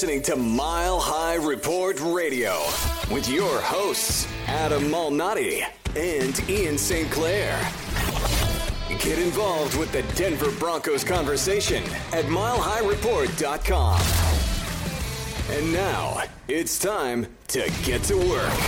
Listening 0.00 0.22
to 0.22 0.36
Mile 0.36 0.98
High 0.98 1.34
Report 1.34 2.00
Radio 2.00 2.58
with 3.14 3.28
your 3.28 3.60
hosts, 3.60 4.26
Adam 4.46 4.84
Malnati 4.84 5.62
and 5.94 6.48
Ian 6.48 6.78
St. 6.78 7.10
Clair. 7.10 7.52
Get 8.98 9.18
involved 9.18 9.76
with 9.76 9.92
the 9.92 10.02
Denver 10.14 10.52
Broncos 10.52 11.04
conversation 11.04 11.82
at 12.14 12.24
milehighreport.com. 12.24 14.00
And 15.50 15.70
now 15.70 16.22
it's 16.48 16.78
time 16.78 17.26
to 17.48 17.70
get 17.82 18.02
to 18.04 18.16
work. 18.16 18.58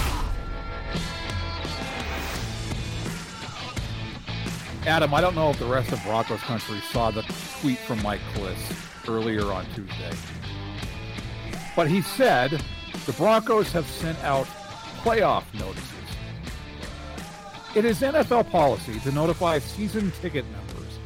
Adam, 4.86 5.14
I 5.14 5.22
don't 5.22 5.34
know 5.34 5.48
if 5.48 5.58
the 5.58 5.64
rest 5.64 5.92
of 5.92 6.04
Broncos 6.04 6.40
country 6.40 6.80
saw 6.90 7.10
the 7.10 7.22
tweet 7.62 7.78
from 7.78 8.02
Mike 8.02 8.20
Klis 8.34 9.08
earlier 9.08 9.50
on 9.50 9.64
Tuesday. 9.74 10.12
But 11.74 11.88
he 11.88 12.02
said 12.02 12.62
the 13.06 13.12
Broncos 13.12 13.72
have 13.72 13.86
sent 13.86 14.18
out 14.24 14.46
playoff 15.02 15.44
notices. 15.54 15.88
It 17.74 17.84
is 17.84 18.00
NFL 18.00 18.50
policy 18.50 19.00
to 19.00 19.12
notify 19.12 19.58
season 19.58 20.10
ticket 20.20 20.44
members 20.50 20.98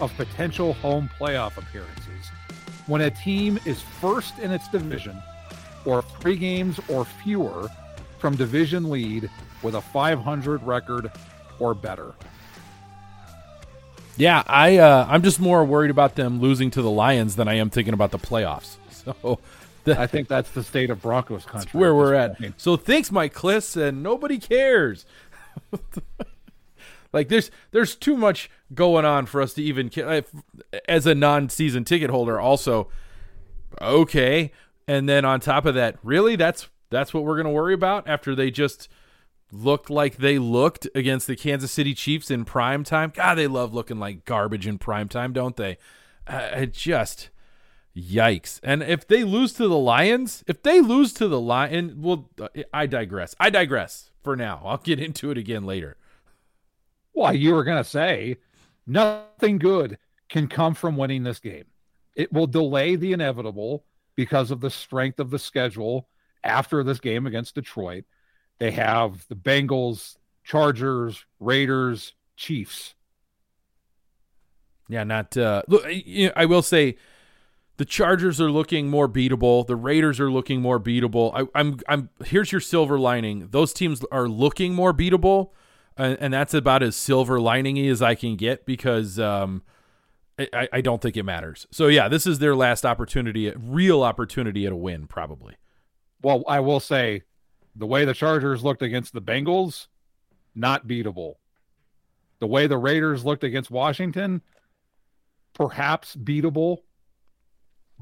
of 0.00 0.14
potential 0.16 0.72
home 0.74 1.10
playoff 1.18 1.56
appearances 1.58 2.30
when 2.86 3.02
a 3.02 3.10
team 3.10 3.58
is 3.64 3.82
first 3.82 4.38
in 4.38 4.50
its 4.50 4.68
division 4.68 5.20
or 5.84 6.02
three 6.20 6.36
games 6.36 6.80
or 6.88 7.04
fewer 7.04 7.68
from 8.18 8.34
division 8.36 8.90
lead 8.90 9.30
with 9.62 9.74
a 9.74 9.80
500 9.80 10.62
record 10.62 11.10
or 11.58 11.74
better. 11.74 12.14
Yeah, 14.16 14.42
I 14.46 14.78
uh, 14.78 15.06
I'm 15.08 15.22
just 15.22 15.40
more 15.40 15.64
worried 15.64 15.90
about 15.90 16.14
them 16.14 16.40
losing 16.40 16.70
to 16.70 16.82
the 16.82 16.90
Lions 16.90 17.36
than 17.36 17.48
I 17.48 17.54
am 17.54 17.68
thinking 17.68 17.94
about 17.94 18.10
the 18.10 18.18
playoffs. 18.18 18.76
So 19.06 19.38
I 19.86 20.06
think 20.06 20.28
that's 20.28 20.50
the 20.50 20.62
state 20.62 20.90
of 20.90 21.02
Broncos 21.02 21.44
country. 21.44 21.78
Where 21.78 21.94
we're 21.94 22.14
at. 22.14 22.38
Point. 22.38 22.60
So 22.60 22.76
thanks, 22.76 23.10
Mike 23.12 23.34
Klis, 23.34 23.76
and 23.76 24.02
nobody 24.02 24.38
cares. 24.38 25.06
like 27.12 27.28
there's 27.28 27.50
there's 27.70 27.94
too 27.94 28.16
much 28.16 28.50
going 28.74 29.04
on 29.04 29.26
for 29.26 29.40
us 29.40 29.54
to 29.54 29.62
even 29.62 29.90
as 30.88 31.06
a 31.06 31.14
non-season 31.14 31.84
ticket 31.84 32.10
holder. 32.10 32.40
Also, 32.40 32.88
okay, 33.80 34.52
and 34.88 35.08
then 35.08 35.24
on 35.24 35.40
top 35.40 35.66
of 35.66 35.74
that, 35.74 35.96
really, 36.02 36.36
that's 36.36 36.68
that's 36.90 37.12
what 37.12 37.24
we're 37.24 37.36
gonna 37.36 37.50
worry 37.50 37.74
about 37.74 38.08
after 38.08 38.34
they 38.34 38.50
just 38.50 38.88
looked 39.52 39.90
like 39.90 40.16
they 40.16 40.38
looked 40.38 40.88
against 40.94 41.26
the 41.26 41.36
Kansas 41.36 41.70
City 41.70 41.94
Chiefs 41.94 42.30
in 42.30 42.44
prime 42.44 42.84
time. 42.84 43.12
God, 43.14 43.36
they 43.36 43.46
love 43.46 43.72
looking 43.72 43.98
like 43.98 44.24
garbage 44.24 44.66
in 44.66 44.78
prime 44.78 45.08
time, 45.08 45.32
don't 45.32 45.56
they? 45.56 45.78
Uh, 46.26 46.50
it 46.54 46.72
just 46.72 47.30
Yikes. 47.96 48.60
And 48.62 48.82
if 48.82 49.08
they 49.08 49.24
lose 49.24 49.54
to 49.54 49.68
the 49.68 49.78
Lions, 49.78 50.44
if 50.46 50.62
they 50.62 50.80
lose 50.80 51.12
to 51.14 51.28
the 51.28 51.40
Lion, 51.40 52.02
well, 52.02 52.28
I 52.72 52.86
digress. 52.86 53.34
I 53.40 53.48
digress 53.48 54.10
for 54.22 54.36
now. 54.36 54.60
I'll 54.64 54.76
get 54.76 55.00
into 55.00 55.30
it 55.30 55.38
again 55.38 55.64
later. 55.64 55.96
Well, 57.14 57.34
you 57.34 57.54
were 57.54 57.64
going 57.64 57.82
to 57.82 57.88
say 57.88 58.36
nothing 58.86 59.58
good 59.58 59.98
can 60.28 60.46
come 60.48 60.74
from 60.74 60.96
winning 60.96 61.22
this 61.22 61.38
game. 61.38 61.64
It 62.14 62.32
will 62.32 62.46
delay 62.46 62.96
the 62.96 63.12
inevitable 63.12 63.84
because 64.14 64.50
of 64.50 64.60
the 64.60 64.70
strength 64.70 65.18
of 65.18 65.30
the 65.30 65.38
schedule 65.38 66.08
after 66.44 66.82
this 66.82 67.00
game 67.00 67.26
against 67.26 67.54
Detroit. 67.54 68.04
They 68.58 68.72
have 68.72 69.26
the 69.28 69.36
Bengals, 69.36 70.16
Chargers, 70.44 71.24
Raiders, 71.40 72.14
Chiefs. 72.36 72.94
Yeah, 74.88 75.04
not 75.04 75.36
uh 75.36 75.62
look 75.66 75.84
I 76.36 76.46
will 76.46 76.62
say 76.62 76.96
the 77.76 77.84
Chargers 77.84 78.40
are 78.40 78.50
looking 78.50 78.88
more 78.88 79.08
beatable. 79.08 79.66
The 79.66 79.76
Raiders 79.76 80.18
are 80.18 80.30
looking 80.30 80.62
more 80.62 80.80
beatable. 80.80 81.32
I, 81.34 81.40
am 81.40 81.48
I'm, 81.54 81.80
I'm. 81.88 82.10
Here's 82.24 82.50
your 82.52 82.60
silver 82.60 82.98
lining. 82.98 83.48
Those 83.50 83.72
teams 83.72 84.02
are 84.10 84.28
looking 84.28 84.74
more 84.74 84.94
beatable, 84.94 85.50
and, 85.96 86.16
and 86.20 86.32
that's 86.32 86.54
about 86.54 86.82
as 86.82 86.96
silver 86.96 87.38
liningy 87.38 87.90
as 87.90 88.00
I 88.00 88.14
can 88.14 88.36
get 88.36 88.64
because 88.64 89.18
um, 89.18 89.62
I, 90.38 90.68
I 90.72 90.80
don't 90.80 91.02
think 91.02 91.16
it 91.16 91.24
matters. 91.24 91.66
So 91.70 91.88
yeah, 91.88 92.08
this 92.08 92.26
is 92.26 92.38
their 92.38 92.56
last 92.56 92.86
opportunity, 92.86 93.52
real 93.56 94.02
opportunity 94.02 94.64
at 94.66 94.72
a 94.72 94.76
win, 94.76 95.06
probably. 95.06 95.56
Well, 96.22 96.44
I 96.48 96.60
will 96.60 96.80
say, 96.80 97.22
the 97.74 97.86
way 97.86 98.06
the 98.06 98.14
Chargers 98.14 98.64
looked 98.64 98.82
against 98.82 99.12
the 99.12 99.20
Bengals, 99.20 99.88
not 100.54 100.86
beatable. 100.86 101.34
The 102.38 102.46
way 102.46 102.66
the 102.66 102.78
Raiders 102.78 103.24
looked 103.24 103.44
against 103.44 103.70
Washington, 103.70 104.40
perhaps 105.52 106.16
beatable 106.16 106.78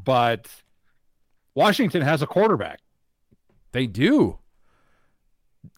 but 0.02 0.49
Washington 1.55 2.02
has 2.02 2.23
a 2.23 2.26
quarterback. 2.26 2.81
They 3.73 3.87
do. 3.87 4.38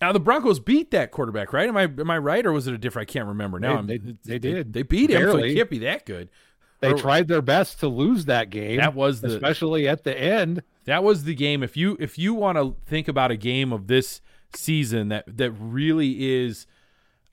Now 0.00 0.12
the 0.12 0.20
Broncos 0.20 0.58
beat 0.58 0.90
that 0.90 1.10
quarterback, 1.10 1.52
right? 1.52 1.68
Am 1.68 1.76
I 1.76 1.84
am 1.84 2.10
I 2.10 2.18
right, 2.18 2.44
or 2.44 2.52
was 2.52 2.66
it 2.66 2.74
a 2.74 2.78
different? 2.78 3.08
I 3.08 3.12
can't 3.12 3.28
remember 3.28 3.60
now. 3.60 3.80
They, 3.82 3.98
they, 3.98 4.16
they 4.24 4.38
did. 4.38 4.72
They, 4.72 4.82
beat 4.82 5.10
him, 5.10 5.20
Barely. 5.20 5.42
so 5.42 5.46
it 5.46 5.54
can't 5.54 5.70
be 5.70 5.78
that 5.80 6.04
good. 6.04 6.28
They 6.80 6.92
or, 6.92 6.98
tried 6.98 7.28
their 7.28 7.42
best 7.42 7.80
to 7.80 7.88
lose 7.88 8.26
that 8.26 8.50
game. 8.50 8.78
That 8.78 8.94
was 8.94 9.20
the, 9.20 9.28
especially 9.28 9.88
at 9.88 10.04
the 10.04 10.18
end. 10.18 10.62
That 10.84 11.02
was 11.02 11.24
the 11.24 11.34
game. 11.34 11.62
If 11.62 11.76
you 11.76 11.96
if 12.00 12.18
you 12.18 12.34
want 12.34 12.58
to 12.58 12.76
think 12.84 13.08
about 13.08 13.30
a 13.30 13.36
game 13.36 13.72
of 13.72 13.86
this 13.86 14.20
season 14.54 15.08
that 15.08 15.24
that 15.36 15.52
really 15.52 16.34
is, 16.34 16.66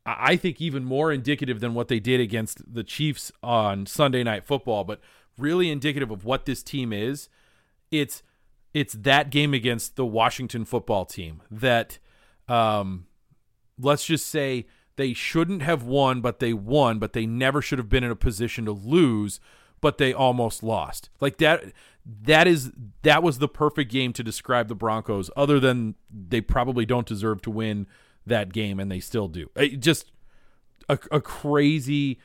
I 0.05 0.37
think 0.37 0.61
even 0.61 0.85
more 0.85 1.11
indicative 1.11 1.59
than 1.59 1.73
what 1.73 1.87
they 1.87 1.99
did 1.99 2.21
against 2.21 2.73
the 2.73 2.83
Chiefs 2.83 3.31
on 3.41 3.85
Sunday 3.85 4.23
Night 4.23 4.45
Football, 4.45 4.83
but 4.83 5.01
really 5.37 5.69
indicative 5.69 6.11
of 6.11 6.25
what 6.25 6.45
this 6.45 6.63
team 6.63 6.93
is, 6.93 7.29
it's 7.91 8.23
it's 8.73 8.93
that 8.93 9.29
game 9.29 9.53
against 9.53 9.95
the 9.95 10.05
Washington 10.05 10.65
football 10.65 11.05
team 11.05 11.41
that 11.51 11.99
um 12.47 13.05
let's 13.79 14.05
just 14.05 14.27
say 14.27 14.65
they 14.95 15.13
shouldn't 15.13 15.61
have 15.63 15.83
won, 15.83 16.21
but 16.21 16.39
they 16.39 16.53
won, 16.53 16.99
but 16.99 17.13
they 17.13 17.25
never 17.25 17.61
should 17.61 17.79
have 17.79 17.89
been 17.89 18.03
in 18.03 18.11
a 18.11 18.15
position 18.15 18.65
to 18.65 18.71
lose, 18.71 19.39
but 19.81 19.97
they 19.97 20.13
almost 20.13 20.61
lost. 20.61 21.09
Like 21.19 21.37
that 21.37 21.73
that 22.23 22.47
is 22.47 22.71
that 23.01 23.23
was 23.23 23.39
the 23.39 23.47
perfect 23.47 23.91
game 23.91 24.13
to 24.13 24.23
describe 24.23 24.67
the 24.67 24.75
Broncos 24.75 25.29
other 25.35 25.59
than 25.59 25.95
they 26.11 26.41
probably 26.41 26.85
don't 26.85 27.07
deserve 27.07 27.41
to 27.43 27.49
win 27.49 27.87
that 28.25 28.53
game 28.53 28.79
and 28.79 28.91
they 28.91 28.99
still 28.99 29.27
do. 29.27 29.49
It 29.55 29.79
just 29.79 30.11
a, 30.89 30.97
a 31.11 31.21
crazy 31.21 32.19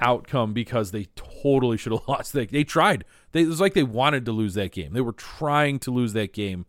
outcome 0.00 0.52
because 0.52 0.90
they 0.90 1.06
totally 1.14 1.76
should 1.76 1.92
have 1.92 2.02
lost. 2.08 2.32
They 2.32 2.46
they 2.46 2.64
tried. 2.64 3.04
They, 3.32 3.42
it 3.42 3.48
was 3.48 3.60
like 3.60 3.74
they 3.74 3.82
wanted 3.82 4.24
to 4.26 4.32
lose 4.32 4.54
that 4.54 4.72
game. 4.72 4.92
They 4.92 5.00
were 5.00 5.12
trying 5.12 5.78
to 5.80 5.90
lose 5.90 6.12
that 6.14 6.32
game, 6.32 6.66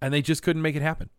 and 0.00 0.12
they 0.12 0.22
just 0.22 0.42
couldn't 0.42 0.62
make 0.62 0.76
it 0.76 0.82
happen. 0.82 1.10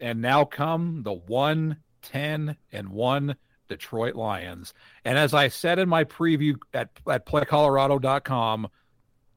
And 0.00 0.20
now 0.20 0.44
come 0.44 1.02
the 1.04 1.12
one 1.12 1.78
ten 2.02 2.56
and 2.72 2.88
one 2.88 3.36
Detroit 3.68 4.14
Lions. 4.14 4.74
And 5.04 5.16
as 5.16 5.32
I 5.32 5.48
said 5.48 5.78
in 5.78 5.88
my 5.88 6.04
preview 6.04 6.56
at 6.74 6.90
at 7.08 7.26
PlayColorado.com, 7.26 8.68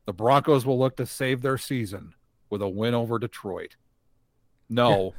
the 0.05 0.13
Broncos 0.13 0.65
will 0.65 0.77
look 0.79 0.97
to 0.97 1.05
save 1.05 1.41
their 1.41 1.57
season 1.57 2.13
with 2.49 2.61
a 2.61 2.69
win 2.69 2.93
over 2.93 3.19
Detroit. 3.19 3.75
No, 4.69 5.13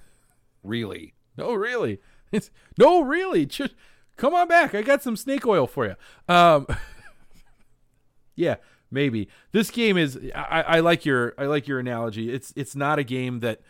really. 0.63 1.15
No, 1.37 1.55
really. 1.55 2.01
It's 2.33 2.51
no, 2.77 3.03
really. 3.03 3.47
Just 3.47 3.77
come 4.17 4.35
on 4.35 4.49
back. 4.49 4.75
I 4.75 4.83
got 4.83 5.03
some 5.03 5.17
snake 5.17 5.47
oil 5.47 5.67
for 5.67 5.87
you. 5.87 5.95
Um, 6.29 6.67
yeah, 8.37 8.57
maybe 8.91 9.29
this 9.53 9.71
game 9.71 9.97
is. 9.97 10.19
I, 10.35 10.63
I 10.63 10.81
like 10.81 11.05
your. 11.05 11.35
I 11.39 11.47
like 11.47 11.67
your 11.67 11.79
analogy. 11.79 12.33
It's 12.33 12.53
it's 12.57 12.77
not 12.77 12.99
a 12.99 13.05
game 13.05 13.41
that 13.41 13.61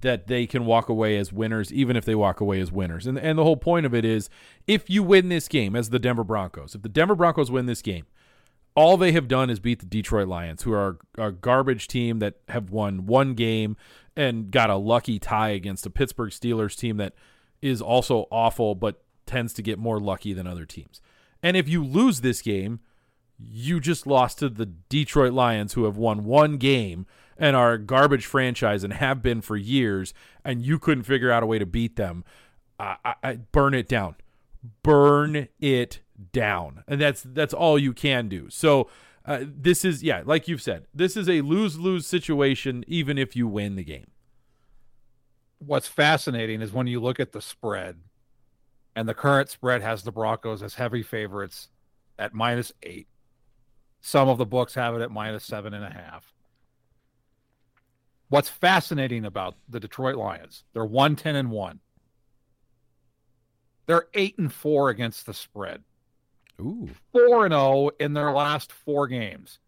that 0.00 0.26
they 0.26 0.46
can 0.46 0.64
walk 0.64 0.88
away 0.88 1.18
as 1.18 1.32
winners, 1.32 1.72
even 1.72 1.96
if 1.96 2.04
they 2.04 2.14
walk 2.14 2.40
away 2.40 2.60
as 2.60 2.72
winners. 2.72 3.06
And 3.06 3.18
and 3.18 3.38
the 3.38 3.44
whole 3.44 3.56
point 3.56 3.86
of 3.86 3.94
it 3.94 4.04
is, 4.04 4.30
if 4.66 4.88
you 4.88 5.02
win 5.02 5.28
this 5.28 5.48
game 5.48 5.76
as 5.76 5.90
the 5.90 5.98
Denver 5.98 6.24
Broncos, 6.24 6.74
if 6.74 6.82
the 6.82 6.88
Denver 6.88 7.14
Broncos 7.14 7.50
win 7.50 7.66
this 7.66 7.82
game, 7.82 8.06
all 8.74 8.96
they 8.96 9.12
have 9.12 9.28
done 9.28 9.50
is 9.50 9.60
beat 9.60 9.80
the 9.80 9.86
Detroit 9.86 10.28
Lions, 10.28 10.62
who 10.62 10.72
are 10.72 10.98
a 11.18 11.30
garbage 11.30 11.88
team 11.88 12.18
that 12.20 12.36
have 12.48 12.70
won 12.70 13.06
one 13.06 13.34
game 13.34 13.76
and 14.16 14.50
got 14.50 14.70
a 14.70 14.76
lucky 14.76 15.18
tie 15.18 15.50
against 15.50 15.86
a 15.86 15.90
Pittsburgh 15.90 16.30
Steelers 16.30 16.76
team 16.76 16.96
that 16.98 17.14
is 17.60 17.80
also 17.80 18.26
awful, 18.30 18.74
but 18.74 19.02
tends 19.26 19.52
to 19.54 19.62
get 19.62 19.78
more 19.78 20.00
lucky 20.00 20.32
than 20.32 20.46
other 20.46 20.64
teams. 20.64 21.00
And 21.42 21.56
if 21.56 21.68
you 21.68 21.84
lose 21.84 22.20
this 22.20 22.42
game, 22.42 22.80
you 23.38 23.80
just 23.80 24.06
lost 24.06 24.38
to 24.38 24.48
the 24.48 24.66
Detroit 24.66 25.32
Lions, 25.32 25.72
who 25.72 25.84
have 25.84 25.96
won 25.96 26.24
one 26.24 26.56
game 26.56 27.06
and 27.36 27.56
are 27.56 27.72
a 27.72 27.78
garbage 27.78 28.26
franchise 28.26 28.84
and 28.84 28.92
have 28.92 29.22
been 29.22 29.40
for 29.40 29.56
years, 29.56 30.14
and 30.44 30.62
you 30.62 30.78
couldn't 30.78 31.04
figure 31.04 31.30
out 31.30 31.42
a 31.42 31.46
way 31.46 31.58
to 31.58 31.66
beat 31.66 31.96
them. 31.96 32.24
I, 32.78 32.96
I, 33.04 33.14
I 33.22 33.34
burn 33.36 33.74
it 33.74 33.88
down, 33.88 34.16
burn 34.82 35.48
it 35.60 36.00
down, 36.32 36.84
and 36.86 37.00
that's 37.00 37.22
that's 37.22 37.54
all 37.54 37.78
you 37.78 37.92
can 37.92 38.28
do. 38.28 38.48
So. 38.50 38.88
Uh, 39.24 39.44
this 39.44 39.84
is 39.84 40.02
yeah, 40.02 40.20
like 40.24 40.48
you've 40.48 40.60
said, 40.60 40.84
this 40.92 41.16
is 41.16 41.28
a 41.28 41.42
lose 41.42 41.78
lose 41.78 42.08
situation. 42.08 42.84
Even 42.88 43.16
if 43.16 43.36
you 43.36 43.46
win 43.46 43.76
the 43.76 43.84
game, 43.84 44.10
what's 45.60 45.86
fascinating 45.86 46.60
is 46.60 46.72
when 46.72 46.88
you 46.88 46.98
look 46.98 47.20
at 47.20 47.30
the 47.30 47.40
spread, 47.40 48.00
and 48.94 49.08
the 49.08 49.14
current 49.14 49.48
spread 49.48 49.82
has 49.82 50.02
the 50.02 50.12
Broncos 50.12 50.62
as 50.62 50.74
heavy 50.74 51.02
favorites 51.02 51.68
at 52.18 52.34
minus 52.34 52.72
eight. 52.82 53.08
Some 54.00 54.28
of 54.28 54.38
the 54.38 54.46
books 54.46 54.74
have 54.74 54.94
it 54.94 55.02
at 55.02 55.10
minus 55.10 55.44
seven 55.44 55.74
and 55.74 55.84
a 55.84 55.90
half. 55.90 56.32
What's 58.28 58.48
fascinating 58.48 59.24
about 59.24 59.56
the 59.68 59.78
Detroit 59.78 60.16
Lions, 60.16 60.64
they're 60.72 60.84
110 60.84 61.36
and 61.36 61.50
1. 61.50 61.80
They're 63.86 64.06
8 64.14 64.38
and 64.38 64.52
4 64.52 64.90
against 64.90 65.26
the 65.26 65.34
spread. 65.34 65.82
Ooh. 66.60 66.88
4 67.12 67.46
and 67.46 67.52
0 67.52 67.90
in 68.00 68.14
their 68.14 68.32
last 68.32 68.72
4 68.72 69.06
games. 69.08 69.58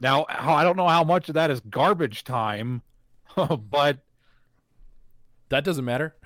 Now, 0.00 0.24
I 0.28 0.64
don't 0.64 0.78
know 0.78 0.88
how 0.88 1.04
much 1.04 1.28
of 1.28 1.34
that 1.34 1.50
is 1.50 1.60
garbage 1.60 2.24
time, 2.24 2.80
but 3.36 3.98
that 5.50 5.64
doesn't 5.64 5.84
matter. 5.84 6.16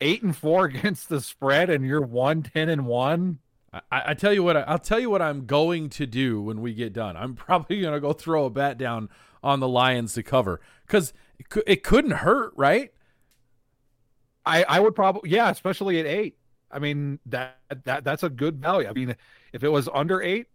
8 0.00 0.22
and 0.22 0.36
4 0.36 0.64
against 0.66 1.08
the 1.08 1.20
spread 1.20 1.70
and 1.70 1.86
you're 1.86 2.02
110 2.02 2.68
and 2.68 2.86
1. 2.86 3.38
I, 3.72 3.80
I 3.90 4.14
tell 4.14 4.32
you 4.32 4.42
what, 4.42 4.56
I, 4.56 4.70
will 4.70 4.78
tell 4.78 5.00
you 5.00 5.10
what 5.10 5.22
I'm 5.22 5.46
going 5.46 5.88
to 5.90 6.06
do 6.06 6.40
when 6.42 6.60
we 6.60 6.74
get 6.74 6.92
done. 6.92 7.16
I'm 7.16 7.34
probably 7.34 7.80
going 7.80 7.94
to 7.94 8.00
go 8.00 8.12
throw 8.12 8.46
a 8.46 8.50
bat 8.50 8.76
down 8.78 9.08
on 9.42 9.60
the 9.60 9.68
Lions 9.68 10.14
to 10.14 10.22
cover 10.22 10.60
because 10.86 11.12
it, 11.38 11.46
it 11.66 11.82
couldn't 11.82 12.12
hurt, 12.12 12.52
right? 12.56 12.92
I, 14.46 14.64
I 14.64 14.80
would 14.80 14.94
probably, 14.94 15.30
yeah, 15.30 15.50
especially 15.50 16.00
at 16.00 16.06
eight. 16.06 16.36
I 16.70 16.78
mean, 16.78 17.18
that, 17.26 17.58
that, 17.84 18.04
that's 18.04 18.22
a 18.22 18.28
good 18.28 18.60
value. 18.60 18.88
I 18.88 18.92
mean, 18.92 19.16
if 19.52 19.62
it 19.62 19.68
was 19.68 19.88
under 19.92 20.20
eight, 20.20 20.46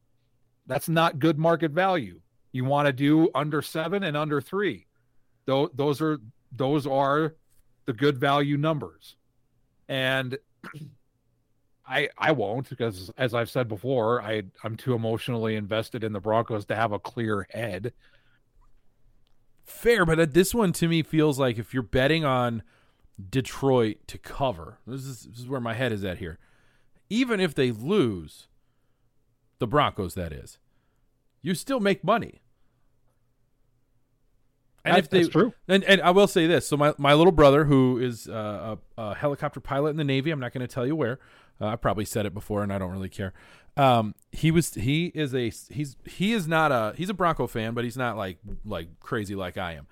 that's 0.68 0.89
not 0.89 1.18
good 1.18 1.39
market 1.39 1.72
value. 1.72 2.19
You 2.51 2.65
want 2.65 2.88
to 2.88 2.94
do 2.94 3.30
under 3.33 3.62
seven 3.62 4.04
and 4.04 4.18
under 4.18 4.42
three. 4.42 4.88
Those, 5.45 5.69
those 5.74 6.01
are, 6.01 6.19
those 6.51 6.86
are 6.86 7.36
the 7.89 7.94
good 7.94 8.19
value 8.19 8.56
numbers. 8.56 9.15
And 9.88 10.38
I 11.88 12.09
I 12.19 12.33
won't 12.33 12.69
because 12.69 13.09
as 13.18 13.33
I've 13.33 13.50
said 13.50 13.68
before, 13.68 14.21
I 14.21 14.44
I'm 14.63 14.75
too 14.75 14.94
emotionally 14.94 15.56
invested 15.56 16.03
in 16.03 16.13
the 16.13 16.19
Broncos 16.19 16.65
to 16.68 16.75
have 16.75 16.91
a 16.91 17.00
clear 17.00 17.47
head. 17.50 17.94
Fair, 19.63 20.06
but 20.06 20.19
uh, 20.19 20.27
this 20.30 20.53
one 20.53 20.71
to 20.74 20.88
me 20.88 21.01
feels 21.01 21.39
like 21.39 21.57
if 21.57 21.74
you're 21.74 21.81
betting 21.81 22.24
on 22.24 22.62
Detroit 23.31 23.97
to 24.06 24.19
cover, 24.19 24.77
this 24.86 25.06
is, 25.06 25.24
this 25.24 25.39
is 25.39 25.47
where 25.47 25.59
my 25.59 25.74
head 25.74 25.91
is 25.91 26.03
at 26.03 26.19
here. 26.19 26.38
Even 27.09 27.39
if 27.39 27.56
they 27.56 27.71
lose, 27.71 28.50
the 29.57 29.65
Broncos, 29.65 30.13
that 30.13 30.31
is, 30.31 30.59
you 31.41 31.56
still 31.56 31.80
make 31.80 32.03
money. 32.03 32.41
And 34.86 34.96
that, 34.96 35.00
if 35.00 35.10
they, 35.10 35.20
that's 35.22 35.31
true. 35.31 35.54
And, 35.68 35.84
and 35.84 36.02
I 36.02 36.12
will 36.12 36.28
say 36.28 36.48
this: 36.48 36.68
so 36.68 36.78
my, 36.78 36.94
my 36.98 37.14
little 37.14 37.31
brother, 37.31 37.66
who 37.66 37.98
is 37.98 38.28
uh, 38.28 38.78
a, 38.98 39.02
a 39.02 39.16
helicopter 39.16 39.60
pilot 39.60 39.90
in 39.92 39.98
the 39.98 40.04
Navy, 40.04 40.31
I'm 40.31 40.40
not 40.40 40.54
going 40.54 40.66
to 40.66 40.74
tell 40.74 40.86
you 40.86 40.96
where, 40.96 41.20
uh, 41.60 41.68
I 41.68 41.76
probably 41.76 42.06
said 42.06 42.26
it 42.26 42.34
before, 42.34 42.64
and 42.64 42.72
I 42.72 42.78
don't 42.78 42.92
really 42.92 43.10
care. 43.10 43.34
Um, 43.78 44.16
he 44.31 44.52
was 44.52 44.74
he 44.74 45.08
is 45.16 45.34
a 45.34 45.52
he's 45.70 45.96
he 46.06 46.34
is 46.34 46.48
not 46.48 46.72
a 46.72 46.94
he's 46.98 47.10
a 47.10 47.13
Bronco 47.13 47.48
fan, 47.48 47.74
but 47.74 47.84
he's 47.84 47.98
not 47.98 48.18
like 48.18 48.38
like 48.65 49.00
crazy 49.00 49.36
like 49.36 49.58
I 49.58 49.74
am. 49.74 49.88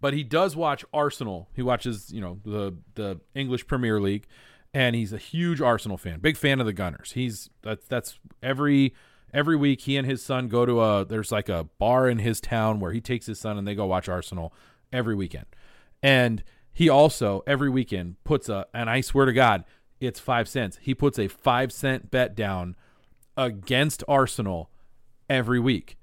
But 0.00 0.12
he 0.12 0.22
does 0.22 0.54
watch 0.54 0.84
Arsenal. 0.92 1.48
He 1.54 1.62
watches 1.62 2.12
you 2.12 2.20
know 2.20 2.40
the 2.44 2.74
the 2.94 3.20
English 3.34 3.66
Premier 3.66 4.00
League, 4.00 4.26
and 4.74 4.94
he's 4.94 5.12
a 5.12 5.18
huge 5.18 5.60
Arsenal 5.60 5.96
fan, 5.96 6.20
big 6.20 6.36
fan 6.36 6.60
of 6.60 6.66
the 6.66 6.72
Gunners. 6.72 7.12
He's 7.12 7.48
that's 7.62 7.86
that's 7.86 8.18
every 8.42 8.94
every 9.34 9.56
week 9.56 9.82
he 9.82 9.96
and 9.96 10.06
his 10.06 10.22
son 10.22 10.48
go 10.48 10.64
to 10.64 10.80
a 10.80 11.04
there's 11.04 11.32
like 11.32 11.48
a 11.48 11.64
bar 11.78 12.08
in 12.08 12.20
his 12.20 12.40
town 12.40 12.80
where 12.80 12.92
he 12.92 13.00
takes 13.00 13.26
his 13.26 13.38
son 13.38 13.58
and 13.58 13.66
they 13.66 13.74
go 13.74 13.84
watch 13.84 14.08
Arsenal 14.08 14.54
every 14.92 15.14
weekend. 15.14 15.46
And 16.02 16.44
he 16.72 16.88
also 16.88 17.42
every 17.46 17.68
weekend 17.68 18.16
puts 18.24 18.48
a 18.48 18.66
and 18.72 18.88
I 18.88 19.00
swear 19.00 19.26
to 19.26 19.32
God, 19.32 19.64
it's 20.00 20.20
five 20.20 20.48
cents. 20.48 20.78
He 20.80 20.94
puts 20.94 21.18
a 21.18 21.28
five 21.28 21.72
cent 21.72 22.10
bet 22.10 22.34
down 22.34 22.76
against 23.36 24.04
Arsenal 24.06 24.70
every 25.28 25.60
week. 25.60 25.98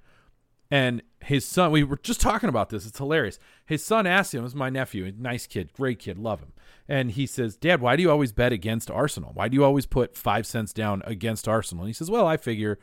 And 0.70 1.02
his 1.20 1.46
son, 1.46 1.72
we 1.72 1.84
were 1.84 2.00
just 2.02 2.22
talking 2.22 2.50
about 2.50 2.70
this. 2.70 2.86
It's 2.86 2.98
hilarious. 2.98 3.38
His 3.66 3.84
son 3.84 4.08
asked 4.08 4.34
him, 4.34 4.44
"This 4.44 4.52
is 4.52 4.56
my 4.56 4.70
nephew, 4.70 5.06
a 5.06 5.12
nice 5.12 5.46
kid, 5.46 5.72
great 5.74 6.00
kid, 6.00 6.18
love 6.18 6.40
him." 6.40 6.54
And 6.88 7.12
he 7.12 7.26
says, 7.26 7.58
"Dad, 7.58 7.82
why 7.82 7.96
do 7.96 8.02
you 8.02 8.10
always 8.10 8.32
bet 8.32 8.52
against 8.52 8.90
Arsenal? 8.90 9.32
Why 9.34 9.48
do 9.48 9.56
you 9.56 9.64
always 9.64 9.86
put 9.86 10.16
five 10.18 10.48
cents 10.48 10.74
down 10.74 11.04
against 11.06 11.48
Arsenal?" 11.48 11.84
And 11.84 11.90
he 11.90 11.94
says, 11.94 12.10
"Well, 12.10 12.26
I 12.26 12.38
figure 12.38 12.80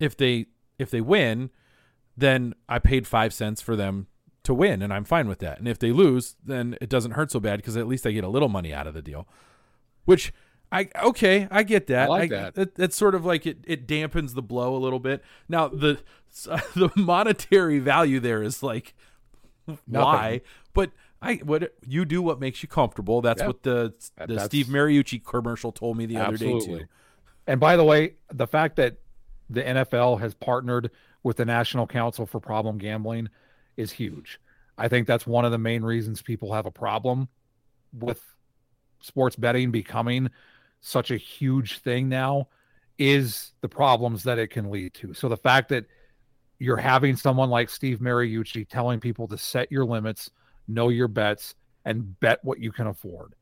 if 0.00 0.16
they 0.16 0.46
if 0.78 0.90
they 0.90 1.00
win, 1.00 1.50
then 2.16 2.54
I 2.68 2.78
paid 2.78 3.06
five 3.06 3.32
cents 3.32 3.60
for 3.60 3.76
them 3.76 4.06
to 4.44 4.54
win, 4.54 4.82
and 4.82 4.92
I'm 4.92 5.04
fine 5.04 5.28
with 5.28 5.40
that. 5.40 5.58
And 5.58 5.68
if 5.68 5.78
they 5.78 5.92
lose, 5.92 6.36
then 6.44 6.76
it 6.80 6.88
doesn't 6.88 7.12
hurt 7.12 7.30
so 7.30 7.40
bad 7.40 7.56
because 7.58 7.76
at 7.76 7.86
least 7.86 8.06
I 8.06 8.12
get 8.12 8.24
a 8.24 8.28
little 8.28 8.48
money 8.48 8.72
out 8.72 8.86
of 8.86 8.94
the 8.94 9.02
deal." 9.02 9.28
Which 10.04 10.32
I 10.70 10.88
okay, 11.02 11.48
I 11.50 11.62
get 11.62 11.86
that. 11.88 12.04
I 12.04 12.06
like 12.06 12.32
I, 12.32 12.36
that. 12.36 12.58
It, 12.58 12.72
it's 12.78 12.96
sort 12.96 13.14
of 13.14 13.24
like 13.24 13.46
it, 13.46 13.58
it 13.66 13.86
dampens 13.86 14.34
the 14.34 14.42
blow 14.42 14.76
a 14.76 14.78
little 14.78 14.98
bit. 14.98 15.22
Now 15.48 15.68
the 15.68 16.00
the 16.44 16.90
monetary 16.96 17.78
value 17.78 18.20
there 18.20 18.42
is 18.42 18.62
like 18.62 18.94
why, 19.86 20.42
but 20.74 20.90
I 21.22 21.36
what 21.36 21.72
you 21.86 22.04
do 22.04 22.20
what 22.22 22.38
makes 22.38 22.62
you 22.62 22.68
comfortable. 22.68 23.20
That's 23.22 23.40
yep. 23.40 23.46
what 23.46 23.62
the 23.62 23.94
the 24.18 24.34
That's, 24.34 24.44
Steve 24.44 24.66
Mariucci 24.66 25.24
commercial 25.24 25.72
told 25.72 25.96
me 25.96 26.06
the 26.06 26.16
absolutely. 26.16 26.56
other 26.56 26.78
day 26.78 26.84
too. 26.84 26.88
And 27.46 27.60
by 27.60 27.76
the 27.76 27.84
way, 27.84 28.14
the 28.30 28.46
fact 28.46 28.76
that 28.76 28.98
the 29.50 29.62
NFL 29.62 30.20
has 30.20 30.34
partnered 30.34 30.90
with 31.22 31.36
the 31.36 31.44
National 31.44 31.86
Council 31.86 32.26
for 32.26 32.40
Problem 32.40 32.78
Gambling 32.78 33.28
is 33.76 33.92
huge. 33.92 34.40
I 34.76 34.88
think 34.88 35.06
that's 35.06 35.26
one 35.26 35.44
of 35.44 35.52
the 35.52 35.58
main 35.58 35.82
reasons 35.82 36.22
people 36.22 36.52
have 36.52 36.66
a 36.66 36.70
problem 36.70 37.28
with 37.98 38.22
sports 39.00 39.36
betting 39.36 39.70
becoming 39.70 40.28
such 40.80 41.10
a 41.10 41.16
huge 41.16 41.78
thing 41.78 42.08
now 42.08 42.48
is 42.98 43.52
the 43.60 43.68
problems 43.68 44.22
that 44.24 44.38
it 44.38 44.48
can 44.48 44.70
lead 44.70 44.94
to. 44.94 45.14
So 45.14 45.28
the 45.28 45.36
fact 45.36 45.68
that 45.70 45.86
you're 46.58 46.76
having 46.76 47.16
someone 47.16 47.50
like 47.50 47.70
Steve 47.70 47.98
Mariucci 47.98 48.68
telling 48.68 49.00
people 49.00 49.28
to 49.28 49.38
set 49.38 49.70
your 49.70 49.84
limits, 49.84 50.30
know 50.66 50.88
your 50.88 51.08
bets, 51.08 51.54
and 51.84 52.18
bet 52.20 52.44
what 52.44 52.58
you 52.58 52.72
can 52.72 52.88
afford. 52.88 53.34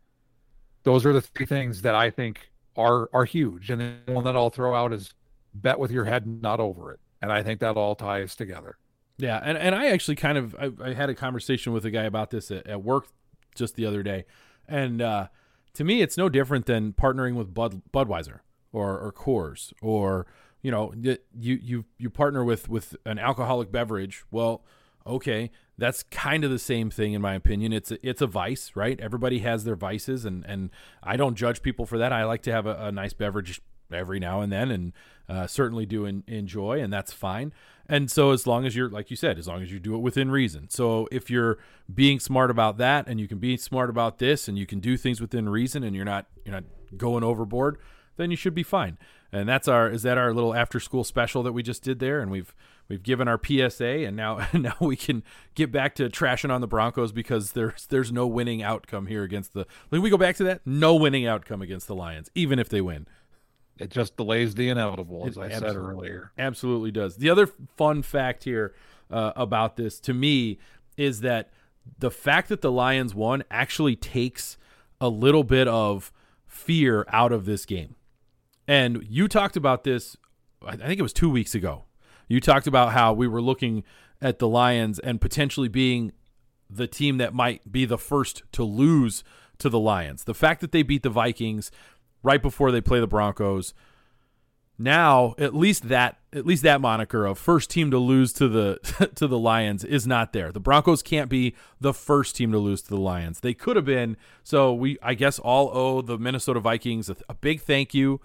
Those 0.82 1.04
are 1.06 1.12
the 1.12 1.22
three 1.22 1.46
things 1.46 1.82
that 1.82 1.94
I 1.94 2.10
think 2.10 2.50
are 2.76 3.08
are 3.12 3.24
huge. 3.24 3.70
And 3.70 3.80
the 3.80 4.12
one 4.12 4.24
that 4.24 4.36
I'll 4.36 4.50
throw 4.50 4.74
out 4.74 4.92
is 4.92 5.14
bet 5.62 5.78
with 5.78 5.90
your 5.90 6.04
head 6.04 6.26
not 6.26 6.60
over 6.60 6.92
it. 6.92 7.00
And 7.22 7.32
I 7.32 7.42
think 7.42 7.60
that 7.60 7.76
all 7.76 7.94
ties 7.94 8.34
together. 8.34 8.76
Yeah, 9.18 9.40
and, 9.42 9.56
and 9.56 9.74
I 9.74 9.88
actually 9.88 10.16
kind 10.16 10.36
of 10.36 10.54
I, 10.56 10.70
I 10.84 10.92
had 10.92 11.08
a 11.08 11.14
conversation 11.14 11.72
with 11.72 11.84
a 11.84 11.90
guy 11.90 12.02
about 12.02 12.30
this 12.30 12.50
at, 12.50 12.66
at 12.66 12.82
work 12.82 13.08
just 13.54 13.74
the 13.74 13.86
other 13.86 14.02
day, 14.02 14.26
and 14.68 15.00
uh, 15.00 15.28
to 15.74 15.84
me, 15.84 16.02
it's 16.02 16.18
no 16.18 16.28
different 16.28 16.66
than 16.66 16.92
partnering 16.92 17.34
with 17.34 17.54
Bud 17.54 17.82
Budweiser 17.92 18.40
or 18.72 18.98
or 18.98 19.12
Coors 19.12 19.72
or 19.80 20.26
you 20.60 20.70
know 20.70 20.92
you 20.94 21.18
you 21.32 21.84
you 21.96 22.10
partner 22.10 22.44
with 22.44 22.68
with 22.68 22.94
an 23.06 23.18
alcoholic 23.18 23.72
beverage. 23.72 24.24
Well, 24.30 24.64
okay, 25.06 25.50
that's 25.78 26.02
kind 26.02 26.44
of 26.44 26.50
the 26.50 26.58
same 26.58 26.90
thing 26.90 27.14
in 27.14 27.22
my 27.22 27.34
opinion. 27.34 27.72
It's 27.72 27.90
a, 27.90 28.06
it's 28.06 28.20
a 28.20 28.26
vice, 28.26 28.72
right? 28.74 29.00
Everybody 29.00 29.38
has 29.40 29.64
their 29.64 29.76
vices, 29.76 30.24
and 30.26 30.44
and 30.44 30.70
I 31.02 31.16
don't 31.16 31.36
judge 31.36 31.62
people 31.62 31.86
for 31.86 31.96
that. 31.98 32.12
I 32.12 32.24
like 32.24 32.42
to 32.42 32.52
have 32.52 32.66
a, 32.66 32.86
a 32.86 32.92
nice 32.92 33.12
beverage 33.14 33.62
every 33.92 34.18
now 34.18 34.40
and 34.40 34.52
then, 34.52 34.70
and 34.70 34.92
uh, 35.28 35.46
certainly 35.46 35.86
do 35.86 36.04
enjoy, 36.04 36.80
and 36.80 36.92
that's 36.92 37.12
fine. 37.12 37.52
And 37.88 38.10
so, 38.10 38.30
as 38.32 38.46
long 38.46 38.66
as 38.66 38.74
you're, 38.74 38.88
like 38.88 39.10
you 39.10 39.16
said, 39.16 39.38
as 39.38 39.46
long 39.46 39.62
as 39.62 39.72
you 39.72 39.78
do 39.78 39.94
it 39.94 39.98
within 39.98 40.30
reason. 40.30 40.68
So, 40.70 41.08
if 41.12 41.30
you're 41.30 41.58
being 41.92 42.18
smart 42.18 42.50
about 42.50 42.78
that, 42.78 43.06
and 43.06 43.20
you 43.20 43.28
can 43.28 43.38
be 43.38 43.56
smart 43.56 43.90
about 43.90 44.18
this, 44.18 44.48
and 44.48 44.58
you 44.58 44.66
can 44.66 44.80
do 44.80 44.96
things 44.96 45.20
within 45.20 45.48
reason, 45.48 45.82
and 45.82 45.94
you're 45.94 46.04
not 46.04 46.26
you're 46.44 46.54
not 46.54 46.64
going 46.96 47.22
overboard, 47.22 47.78
then 48.16 48.30
you 48.30 48.36
should 48.36 48.54
be 48.54 48.62
fine. 48.62 48.98
And 49.32 49.48
that's 49.48 49.68
our 49.68 49.90
is 49.90 50.02
that 50.02 50.18
our 50.18 50.32
little 50.32 50.54
after 50.54 50.80
school 50.80 51.04
special 51.04 51.42
that 51.42 51.52
we 51.52 51.62
just 51.62 51.82
did 51.82 51.98
there, 51.98 52.20
and 52.20 52.30
we've 52.30 52.54
we've 52.88 53.02
given 53.02 53.28
our 53.28 53.40
PSA, 53.42 53.84
and 53.84 54.16
now 54.16 54.46
now 54.52 54.76
we 54.80 54.96
can 54.96 55.22
get 55.54 55.70
back 55.70 55.94
to 55.96 56.08
trashing 56.08 56.50
on 56.50 56.60
the 56.60 56.66
Broncos 56.66 57.12
because 57.12 57.52
there's 57.52 57.86
there's 57.86 58.12
no 58.12 58.26
winning 58.26 58.62
outcome 58.62 59.06
here 59.06 59.22
against 59.22 59.52
the. 59.52 59.66
When 59.88 60.02
we 60.02 60.10
go 60.10 60.16
back 60.16 60.36
to 60.36 60.44
that, 60.44 60.62
no 60.64 60.94
winning 60.94 61.26
outcome 61.26 61.62
against 61.62 61.86
the 61.86 61.94
Lions, 61.94 62.30
even 62.34 62.58
if 62.58 62.68
they 62.68 62.80
win. 62.80 63.06
It 63.78 63.90
just 63.90 64.16
delays 64.16 64.54
the 64.54 64.68
inevitable, 64.68 65.26
as 65.26 65.36
it 65.36 65.40
I 65.40 65.50
said 65.50 65.76
earlier. 65.76 66.32
Absolutely 66.38 66.90
does. 66.90 67.16
The 67.16 67.28
other 67.28 67.46
fun 67.76 68.02
fact 68.02 68.44
here 68.44 68.74
uh, 69.10 69.32
about 69.36 69.76
this, 69.76 70.00
to 70.00 70.14
me, 70.14 70.58
is 70.96 71.20
that 71.20 71.50
the 71.98 72.10
fact 72.10 72.48
that 72.48 72.62
the 72.62 72.72
Lions 72.72 73.14
won 73.14 73.44
actually 73.50 73.96
takes 73.96 74.56
a 75.00 75.08
little 75.08 75.44
bit 75.44 75.68
of 75.68 76.10
fear 76.46 77.04
out 77.12 77.32
of 77.32 77.44
this 77.44 77.66
game. 77.66 77.96
And 78.66 79.04
you 79.08 79.28
talked 79.28 79.56
about 79.56 79.84
this, 79.84 80.16
I 80.64 80.76
think 80.76 80.98
it 80.98 81.02
was 81.02 81.12
two 81.12 81.30
weeks 81.30 81.54
ago. 81.54 81.84
You 82.28 82.40
talked 82.40 82.66
about 82.66 82.92
how 82.92 83.12
we 83.12 83.28
were 83.28 83.42
looking 83.42 83.84
at 84.20 84.38
the 84.38 84.48
Lions 84.48 84.98
and 84.98 85.20
potentially 85.20 85.68
being 85.68 86.12
the 86.68 86.86
team 86.86 87.18
that 87.18 87.34
might 87.34 87.70
be 87.70 87.84
the 87.84 87.98
first 87.98 88.42
to 88.52 88.64
lose 88.64 89.22
to 89.58 89.68
the 89.68 89.78
Lions. 89.78 90.24
The 90.24 90.34
fact 90.34 90.60
that 90.60 90.72
they 90.72 90.82
beat 90.82 91.02
the 91.02 91.10
Vikings 91.10 91.70
right 92.26 92.42
before 92.42 92.70
they 92.70 92.80
play 92.80 93.00
the 93.00 93.06
Broncos. 93.06 93.72
Now, 94.78 95.34
at 95.38 95.54
least 95.54 95.88
that 95.88 96.18
at 96.34 96.44
least 96.44 96.62
that 96.64 96.82
moniker 96.82 97.24
of 97.24 97.38
first 97.38 97.70
team 97.70 97.90
to 97.92 97.98
lose 97.98 98.34
to 98.34 98.46
the 98.48 99.10
to 99.14 99.26
the 99.26 99.38
Lions 99.38 99.84
is 99.84 100.06
not 100.06 100.34
there. 100.34 100.52
The 100.52 100.60
Broncos 100.60 101.02
can't 101.02 101.30
be 101.30 101.54
the 101.80 101.94
first 101.94 102.36
team 102.36 102.52
to 102.52 102.58
lose 102.58 102.82
to 102.82 102.90
the 102.90 103.00
Lions. 103.00 103.40
They 103.40 103.54
could 103.54 103.76
have 103.76 103.86
been. 103.86 104.18
So 104.44 104.74
we 104.74 104.98
I 105.02 105.14
guess 105.14 105.38
all 105.38 105.70
owe 105.72 106.02
the 106.02 106.18
Minnesota 106.18 106.60
Vikings 106.60 107.08
a, 107.08 107.16
a 107.28 107.34
big 107.34 107.62
thank 107.62 107.94
you 107.94 108.20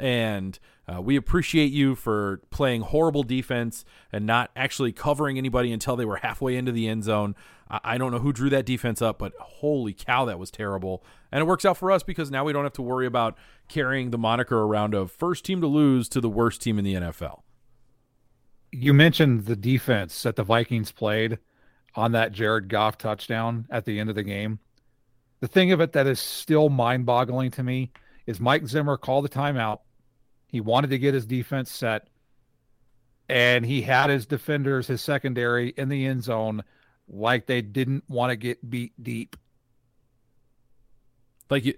and 0.00 0.58
uh, 0.88 1.00
we 1.00 1.16
appreciate 1.16 1.70
you 1.70 1.94
for 1.94 2.40
playing 2.50 2.80
horrible 2.80 3.22
defense 3.22 3.84
and 4.10 4.26
not 4.26 4.50
actually 4.56 4.92
covering 4.92 5.36
anybody 5.36 5.70
until 5.72 5.94
they 5.94 6.06
were 6.06 6.16
halfway 6.16 6.56
into 6.56 6.72
the 6.72 6.88
end 6.88 7.04
zone. 7.04 7.36
I, 7.70 7.98
don't 7.98 8.10
know 8.10 8.18
who 8.18 8.32
drew 8.32 8.50
that 8.50 8.66
defense 8.66 9.00
up, 9.00 9.18
but 9.18 9.32
holy 9.38 9.92
cow, 9.92 10.24
that 10.24 10.38
was 10.38 10.50
terrible. 10.50 11.04
And 11.30 11.40
it 11.40 11.44
works 11.44 11.64
out 11.64 11.76
for 11.76 11.92
us 11.92 12.02
because 12.02 12.30
now 12.30 12.44
we 12.44 12.52
don't 12.52 12.64
have 12.64 12.72
to 12.74 12.82
worry 12.82 13.06
about 13.06 13.38
carrying 13.68 14.10
the 14.10 14.18
moniker 14.18 14.62
around 14.62 14.94
of 14.94 15.12
first 15.12 15.44
team 15.44 15.60
to 15.60 15.66
lose 15.66 16.08
to 16.08 16.20
the 16.20 16.28
worst 16.28 16.60
team 16.60 16.78
in 16.78 16.84
the 16.84 16.94
NFL. 16.94 17.42
You 18.72 18.92
mentioned 18.92 19.46
the 19.46 19.56
defense 19.56 20.22
that 20.24 20.36
the 20.36 20.42
Vikings 20.42 20.90
played 20.90 21.38
on 21.94 22.12
that 22.12 22.32
Jared 22.32 22.68
Goff 22.68 22.98
touchdown 22.98 23.66
at 23.70 23.84
the 23.84 24.00
end 24.00 24.08
of 24.08 24.16
the 24.16 24.22
game. 24.22 24.58
The 25.40 25.48
thing 25.48 25.72
of 25.72 25.80
it 25.80 25.92
that 25.92 26.06
is 26.06 26.20
still 26.20 26.68
mind 26.68 27.06
boggling 27.06 27.50
to 27.52 27.62
me 27.62 27.92
is 28.26 28.40
Mike 28.40 28.66
Zimmer 28.66 28.96
called 28.96 29.24
the 29.24 29.28
timeout 29.28 29.78
he 30.50 30.60
wanted 30.60 30.90
to 30.90 30.98
get 30.98 31.14
his 31.14 31.26
defense 31.26 31.70
set, 31.70 32.08
and 33.28 33.64
he 33.64 33.82
had 33.82 34.10
his 34.10 34.26
defenders, 34.26 34.88
his 34.88 35.00
secondary 35.00 35.68
in 35.76 35.88
the 35.88 36.06
end 36.06 36.24
zone, 36.24 36.64
like 37.10 37.46
they 37.46 37.60
didn't 37.60 38.04
want 38.08 38.30
to 38.30 38.36
get 38.36 38.68
beat 38.68 38.92
deep. 39.02 39.36
Like 41.50 41.64
you, 41.64 41.74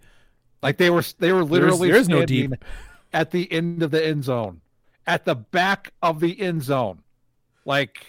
like 0.63 0.77
they 0.77 0.91
were 0.91 1.05
they 1.19 1.33
were 1.33 1.45
literally 1.45 1.91
there's, 1.91 2.07
there's 2.07 2.21
no 2.21 2.27
deep 2.27 2.53
at 3.13 3.31
the 3.31 3.51
end 3.51 3.83
of 3.83 3.91
the 3.91 4.05
end 4.05 4.25
zone, 4.25 4.61
at 5.07 5.25
the 5.25 5.35
back 5.35 5.93
of 6.03 6.21
the 6.21 6.41
end 6.41 6.63
zone. 6.63 7.03
Like, 7.65 8.05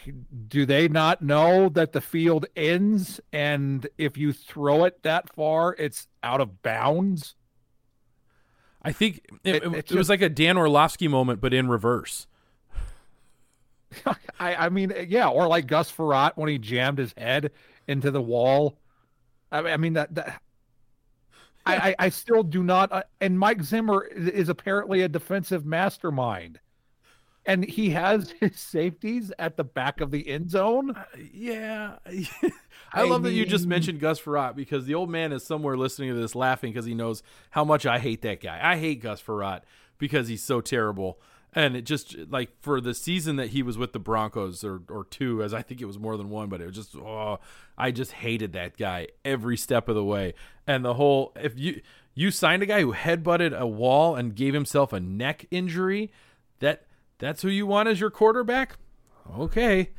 do 0.47 0.65
they 0.65 0.87
not 0.87 1.21
know 1.21 1.69
that 1.69 1.91
the 1.91 2.01
field 2.01 2.47
ends 2.55 3.21
and 3.31 3.85
if 3.99 4.17
you 4.17 4.33
throw 4.33 4.83
it 4.85 5.03
that 5.03 5.31
far, 5.35 5.75
it's 5.77 6.07
out 6.23 6.41
of 6.41 6.63
bounds? 6.63 7.35
I 8.81 8.91
think 8.91 9.21
it, 9.43 9.55
it, 9.55 9.63
it, 9.63 9.91
it 9.91 9.95
was 9.95 10.09
like 10.09 10.23
a 10.23 10.29
Dan 10.29 10.57
Orlovsky 10.57 11.07
moment, 11.07 11.39
but 11.39 11.53
in 11.53 11.69
reverse. 11.69 12.25
I, 14.39 14.55
I 14.55 14.69
mean, 14.69 14.93
yeah, 15.07 15.27
or 15.27 15.47
like 15.47 15.67
Gus 15.67 15.91
Frerotte 15.91 16.33
when 16.35 16.49
he 16.49 16.57
jammed 16.57 16.97
his 16.97 17.13
head 17.17 17.51
into 17.87 18.11
the 18.11 18.21
wall. 18.21 18.77
I, 19.51 19.59
I 19.59 19.77
mean 19.77 19.93
that, 19.93 20.13
that 20.15 20.41
I, 21.65 21.95
I, 21.97 22.09
still 22.09 22.43
do 22.43 22.61
not. 22.61 22.91
Uh, 22.91 23.03
and 23.21 23.39
Mike 23.39 23.63
Zimmer 23.63 24.03
is 24.03 24.49
apparently 24.49 25.01
a 25.01 25.07
defensive 25.07 25.65
mastermind, 25.65 26.59
and 27.45 27.63
he 27.63 27.91
has 27.91 28.31
his 28.39 28.59
safeties 28.59 29.31
at 29.39 29.55
the 29.55 29.63
back 29.63 30.01
of 30.01 30.11
the 30.11 30.27
end 30.27 30.49
zone. 30.49 30.91
Uh, 30.91 31.05
yeah, 31.33 31.95
I, 32.05 32.27
I 32.91 33.01
love 33.03 33.21
mean, 33.21 33.31
that 33.31 33.37
you 33.37 33.45
just 33.45 33.65
mentioned 33.65 34.01
Gus 34.01 34.19
Frerotte 34.19 34.55
because 34.55 34.85
the 34.85 34.95
old 34.95 35.09
man 35.09 35.31
is 35.31 35.45
somewhere 35.45 35.77
listening 35.77 36.09
to 36.09 36.19
this 36.19 36.35
laughing 36.35 36.73
because 36.73 36.85
he 36.85 36.95
knows 36.95 37.23
how 37.51 37.63
much 37.63 37.85
I 37.85 37.99
hate 37.99 38.23
that 38.23 38.41
guy. 38.41 38.59
I 38.61 38.77
hate 38.77 39.01
Gus 39.01 39.21
Frerotte 39.21 39.61
because 39.97 40.27
he's 40.27 40.43
so 40.43 40.59
terrible. 40.59 41.17
And 41.55 41.75
it 41.75 41.83
just 41.83 42.17
like 42.29 42.49
for 42.61 42.81
the 42.81 42.93
season 42.93 43.35
that 43.35 43.49
he 43.49 43.61
was 43.61 43.77
with 43.77 43.93
the 43.93 43.99
Broncos 43.99 44.63
or 44.63 44.81
or 44.89 45.05
two, 45.05 45.43
as 45.43 45.53
I 45.53 45.61
think 45.61 45.81
it 45.81 45.85
was 45.85 45.99
more 45.99 46.17
than 46.17 46.29
one, 46.29 46.49
but 46.49 46.61
it 46.61 46.65
was 46.65 46.75
just 46.75 46.95
oh, 46.95 47.39
I 47.77 47.91
just 47.91 48.11
hated 48.11 48.53
that 48.53 48.77
guy 48.77 49.09
every 49.23 49.57
step 49.57 49.87
of 49.87 49.95
the 49.95 50.03
way. 50.03 50.33
And 50.65 50.83
the 50.83 50.95
whole 50.95 51.33
if 51.35 51.57
you 51.57 51.81
you 52.15 52.31
signed 52.31 52.63
a 52.63 52.65
guy 52.65 52.81
who 52.81 52.93
headbutted 52.93 53.57
a 53.57 53.67
wall 53.67 54.15
and 54.15 54.35
gave 54.35 54.53
himself 54.53 54.93
a 54.93 54.99
neck 54.99 55.45
injury, 55.51 56.11
that 56.59 56.85
that's 57.19 57.41
who 57.41 57.49
you 57.49 57.67
want 57.67 57.87
as 57.87 57.99
your 57.99 58.09
quarterback? 58.09 58.77
Okay 59.37 59.89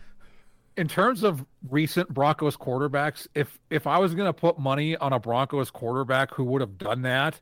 in 0.76 0.88
terms 0.88 1.22
of 1.22 1.44
recent 1.68 2.12
Broncos 2.12 2.56
quarterbacks, 2.56 3.26
if 3.34 3.58
if 3.70 3.86
I 3.86 3.98
was 3.98 4.14
going 4.14 4.26
to 4.26 4.32
put 4.32 4.58
money 4.58 4.96
on 4.96 5.12
a 5.12 5.20
Broncos 5.20 5.70
quarterback 5.70 6.34
who 6.34 6.44
would 6.44 6.60
have 6.60 6.78
done 6.78 7.02
that, 7.02 7.40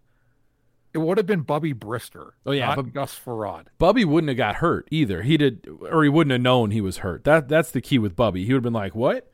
it 0.94 0.98
would 0.98 1.16
have 1.16 1.26
been 1.26 1.40
Bubby 1.40 1.72
Brister. 1.72 2.32
Oh 2.44 2.52
yeah, 2.52 2.74
but 2.74 2.92
Gus 2.92 3.18
Frerotte. 3.18 3.66
Bubby 3.78 4.04
wouldn't 4.04 4.28
have 4.28 4.36
got 4.36 4.56
hurt 4.56 4.88
either. 4.90 5.22
He 5.22 5.36
did, 5.36 5.68
or 5.90 6.02
he 6.02 6.08
wouldn't 6.08 6.32
have 6.32 6.40
known 6.40 6.70
he 6.70 6.80
was 6.80 6.98
hurt. 6.98 7.24
That 7.24 7.48
that's 7.48 7.70
the 7.70 7.80
key 7.80 7.98
with 7.98 8.14
Bubby. 8.14 8.44
He 8.44 8.52
would 8.52 8.58
have 8.58 8.64
been 8.64 8.72
like, 8.72 8.94
"What? 8.94 9.30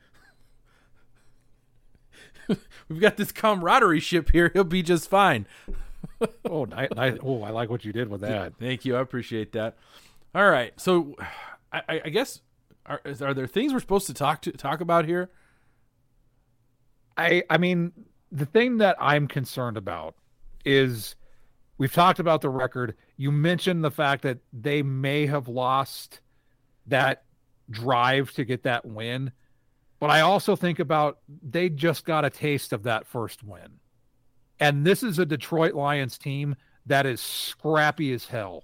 We've 2.87 3.01
got 3.01 3.17
this 3.17 3.31
camaraderie 3.31 3.99
ship 3.99 4.31
here. 4.31 4.51
He'll 4.53 4.63
be 4.63 4.83
just 4.83 5.09
fine." 5.09 5.45
oh, 6.45 6.67
I, 6.71 6.87
I, 6.97 7.17
oh, 7.21 7.43
I 7.43 7.49
like 7.49 7.69
what 7.69 7.83
you 7.83 7.91
did 7.91 8.09
with 8.09 8.21
that. 8.21 8.53
Thank 8.57 8.85
you. 8.85 8.95
I 8.95 9.01
appreciate 9.01 9.51
that. 9.53 9.77
All 10.33 10.49
right, 10.49 10.73
so 10.79 11.15
I, 11.73 12.01
I 12.05 12.09
guess 12.09 12.41
are, 12.85 13.01
are 13.21 13.33
there 13.33 13.47
things 13.47 13.73
we're 13.73 13.79
supposed 13.79 14.07
to 14.07 14.13
talk 14.13 14.41
to 14.43 14.51
talk 14.51 14.81
about 14.81 15.05
here? 15.05 15.29
I 17.17 17.43
I 17.49 17.57
mean, 17.57 17.91
the 18.31 18.45
thing 18.45 18.77
that 18.77 18.95
I'm 18.99 19.27
concerned 19.27 19.77
about 19.77 20.15
is 20.65 21.15
we've 21.79 21.91
talked 21.91 22.19
about 22.19 22.41
the 22.41 22.49
record. 22.49 22.95
You 23.17 23.31
mentioned 23.31 23.83
the 23.83 23.89
fact 23.89 24.21
that 24.21 24.37
they 24.53 24.83
may 24.83 25.25
have 25.25 25.47
lost 25.47 26.19
that 26.85 27.23
drive 27.71 28.31
to 28.33 28.45
get 28.45 28.61
that 28.63 28.85
win. 28.85 29.31
But 29.99 30.11
I 30.11 30.21
also 30.21 30.55
think 30.55 30.77
about 30.77 31.17
they 31.27 31.69
just 31.69 32.05
got 32.05 32.23
a 32.23 32.29
taste 32.29 32.71
of 32.71 32.83
that 32.83 33.07
first 33.07 33.43
win. 33.43 33.79
And 34.59 34.85
this 34.85 35.01
is 35.01 35.17
a 35.17 35.25
Detroit 35.25 35.73
Lions 35.73 36.17
team 36.17 36.55
that 36.85 37.05
is 37.05 37.21
scrappy 37.21 38.13
as 38.13 38.25
hell. 38.25 38.63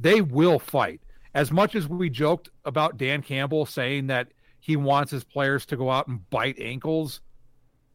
They 0.00 0.20
will 0.20 0.58
fight 0.58 1.02
as 1.36 1.52
much 1.52 1.74
as 1.74 1.86
we 1.86 2.08
joked 2.08 2.48
about 2.64 2.96
Dan 2.96 3.20
Campbell 3.20 3.66
saying 3.66 4.06
that 4.06 4.28
he 4.58 4.74
wants 4.74 5.10
his 5.10 5.22
players 5.22 5.66
to 5.66 5.76
go 5.76 5.90
out 5.90 6.08
and 6.08 6.28
bite 6.30 6.58
ankles, 6.58 7.20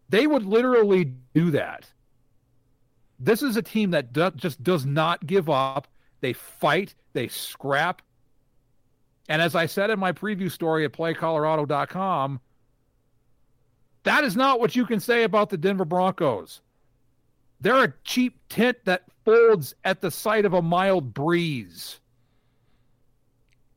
they 0.10 0.28
would 0.28 0.46
literally 0.46 1.06
do 1.34 1.50
that. 1.50 1.90
This 3.24 3.44
is 3.44 3.56
a 3.56 3.62
team 3.62 3.92
that 3.92 4.12
do, 4.14 4.32
just 4.36 4.64
does 4.64 4.84
not 4.84 5.26
give 5.28 5.48
up. 5.48 5.88
they 6.22 6.34
fight, 6.34 6.96
they 7.14 7.28
scrap. 7.28 8.02
And 9.30 9.42
as 9.42 9.56
I 9.56 9.68
said 9.68 9.92
in 9.92 10.00
my 10.00 10.12
preview 10.12 10.52
story 10.52 10.84
at 10.86 10.92
playcolorado.com, 10.92 12.40
that 14.04 14.24
is 14.24 14.36
not 14.36 14.60
what 14.60 14.76
you 14.76 14.88
can 14.88 15.00
say 15.00 15.24
about 15.24 15.52
the 15.52 15.58
Denver 15.58 15.86
Broncos. 15.86 16.62
They're 17.62 17.84
a 17.84 17.94
cheap 18.04 18.40
tent 18.50 18.78
that 18.86 19.04
folds 19.24 19.76
at 19.84 20.02
the 20.02 20.10
sight 20.10 20.46
of 20.46 20.56
a 20.56 20.62
mild 20.64 21.14
breeze. 21.14 22.00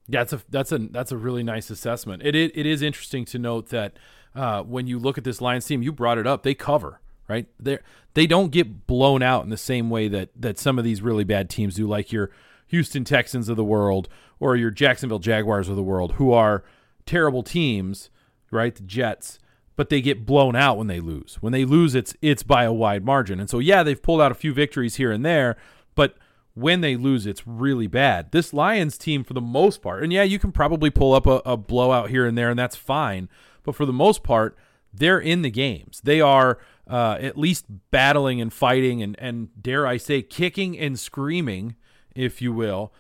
Yeah, 0.08 0.20
that's 0.20 0.32
a 0.32 0.42
that's 0.48 0.72
a 0.72 0.78
that's 0.78 1.12
a 1.12 1.18
really 1.18 1.42
nice 1.42 1.68
assessment. 1.68 2.22
It 2.24 2.34
it, 2.34 2.56
it 2.56 2.64
is 2.64 2.80
interesting 2.80 3.26
to 3.26 3.38
note 3.38 3.68
that 3.68 3.98
uh, 4.34 4.62
when 4.62 4.86
you 4.86 4.98
look 4.98 5.18
at 5.18 5.24
this 5.24 5.42
Lions 5.42 5.66
team, 5.66 5.82
you 5.82 5.92
brought 5.92 6.16
it 6.16 6.26
up. 6.26 6.42
They 6.42 6.54
cover 6.54 7.00
right. 7.28 7.46
They 7.58 7.78
they 8.14 8.26
don't 8.26 8.50
get 8.50 8.86
blown 8.86 9.22
out 9.22 9.44
in 9.44 9.50
the 9.50 9.56
same 9.56 9.90
way 9.90 10.08
that 10.08 10.30
that 10.36 10.58
some 10.58 10.78
of 10.78 10.84
these 10.84 11.02
really 11.02 11.24
bad 11.24 11.50
teams 11.50 11.76
do, 11.76 11.86
like 11.86 12.12
your 12.12 12.30
Houston 12.68 13.04
Texans 13.04 13.48
of 13.48 13.56
the 13.56 13.64
world 13.64 14.08
or 14.40 14.56
your 14.56 14.70
Jacksonville 14.70 15.18
Jaguars 15.18 15.68
of 15.68 15.76
the 15.76 15.82
world, 15.82 16.12
who 16.12 16.32
are 16.32 16.64
terrible 17.06 17.42
teams, 17.42 18.10
right? 18.50 18.74
The 18.74 18.82
Jets, 18.82 19.38
but 19.76 19.88
they 19.88 20.00
get 20.00 20.26
blown 20.26 20.56
out 20.56 20.78
when 20.78 20.86
they 20.86 21.00
lose. 21.00 21.38
When 21.40 21.52
they 21.52 21.64
lose, 21.64 21.94
it's 21.94 22.14
it's 22.22 22.42
by 22.42 22.64
a 22.64 22.72
wide 22.72 23.04
margin. 23.04 23.40
And 23.40 23.50
so 23.50 23.58
yeah, 23.58 23.82
they've 23.82 24.02
pulled 24.02 24.20
out 24.20 24.32
a 24.32 24.36
few 24.36 24.52
victories 24.52 24.96
here 24.96 25.12
and 25.12 25.24
there, 25.24 25.56
but 25.94 26.16
when 26.54 26.80
they 26.80 26.96
lose, 26.96 27.26
it's 27.26 27.46
really 27.46 27.88
bad. 27.88 28.30
This 28.30 28.52
Lions 28.52 28.96
team, 28.96 29.24
for 29.24 29.34
the 29.34 29.40
most 29.40 29.82
part, 29.82 30.04
and 30.04 30.12
yeah, 30.12 30.22
you 30.22 30.38
can 30.38 30.52
probably 30.52 30.88
pull 30.88 31.12
up 31.12 31.26
a, 31.26 31.42
a 31.44 31.56
blowout 31.56 32.10
here 32.10 32.26
and 32.26 32.38
there, 32.38 32.48
and 32.48 32.58
that's 32.58 32.76
fine. 32.76 33.28
But 33.64 33.74
for 33.74 33.84
the 33.84 33.92
most 33.92 34.22
part, 34.22 34.56
they're 34.92 35.18
in 35.18 35.42
the 35.42 35.50
games. 35.50 36.00
They 36.04 36.20
are 36.20 36.58
uh, 36.88 37.16
at 37.20 37.38
least 37.38 37.66
battling 37.90 38.40
and 38.40 38.52
fighting, 38.52 39.02
and 39.02 39.16
and 39.18 39.48
dare 39.60 39.86
I 39.86 39.96
say, 39.96 40.22
kicking 40.22 40.78
and 40.78 40.98
screaming, 40.98 41.76
if 42.14 42.42
you 42.42 42.52
will. 42.52 42.92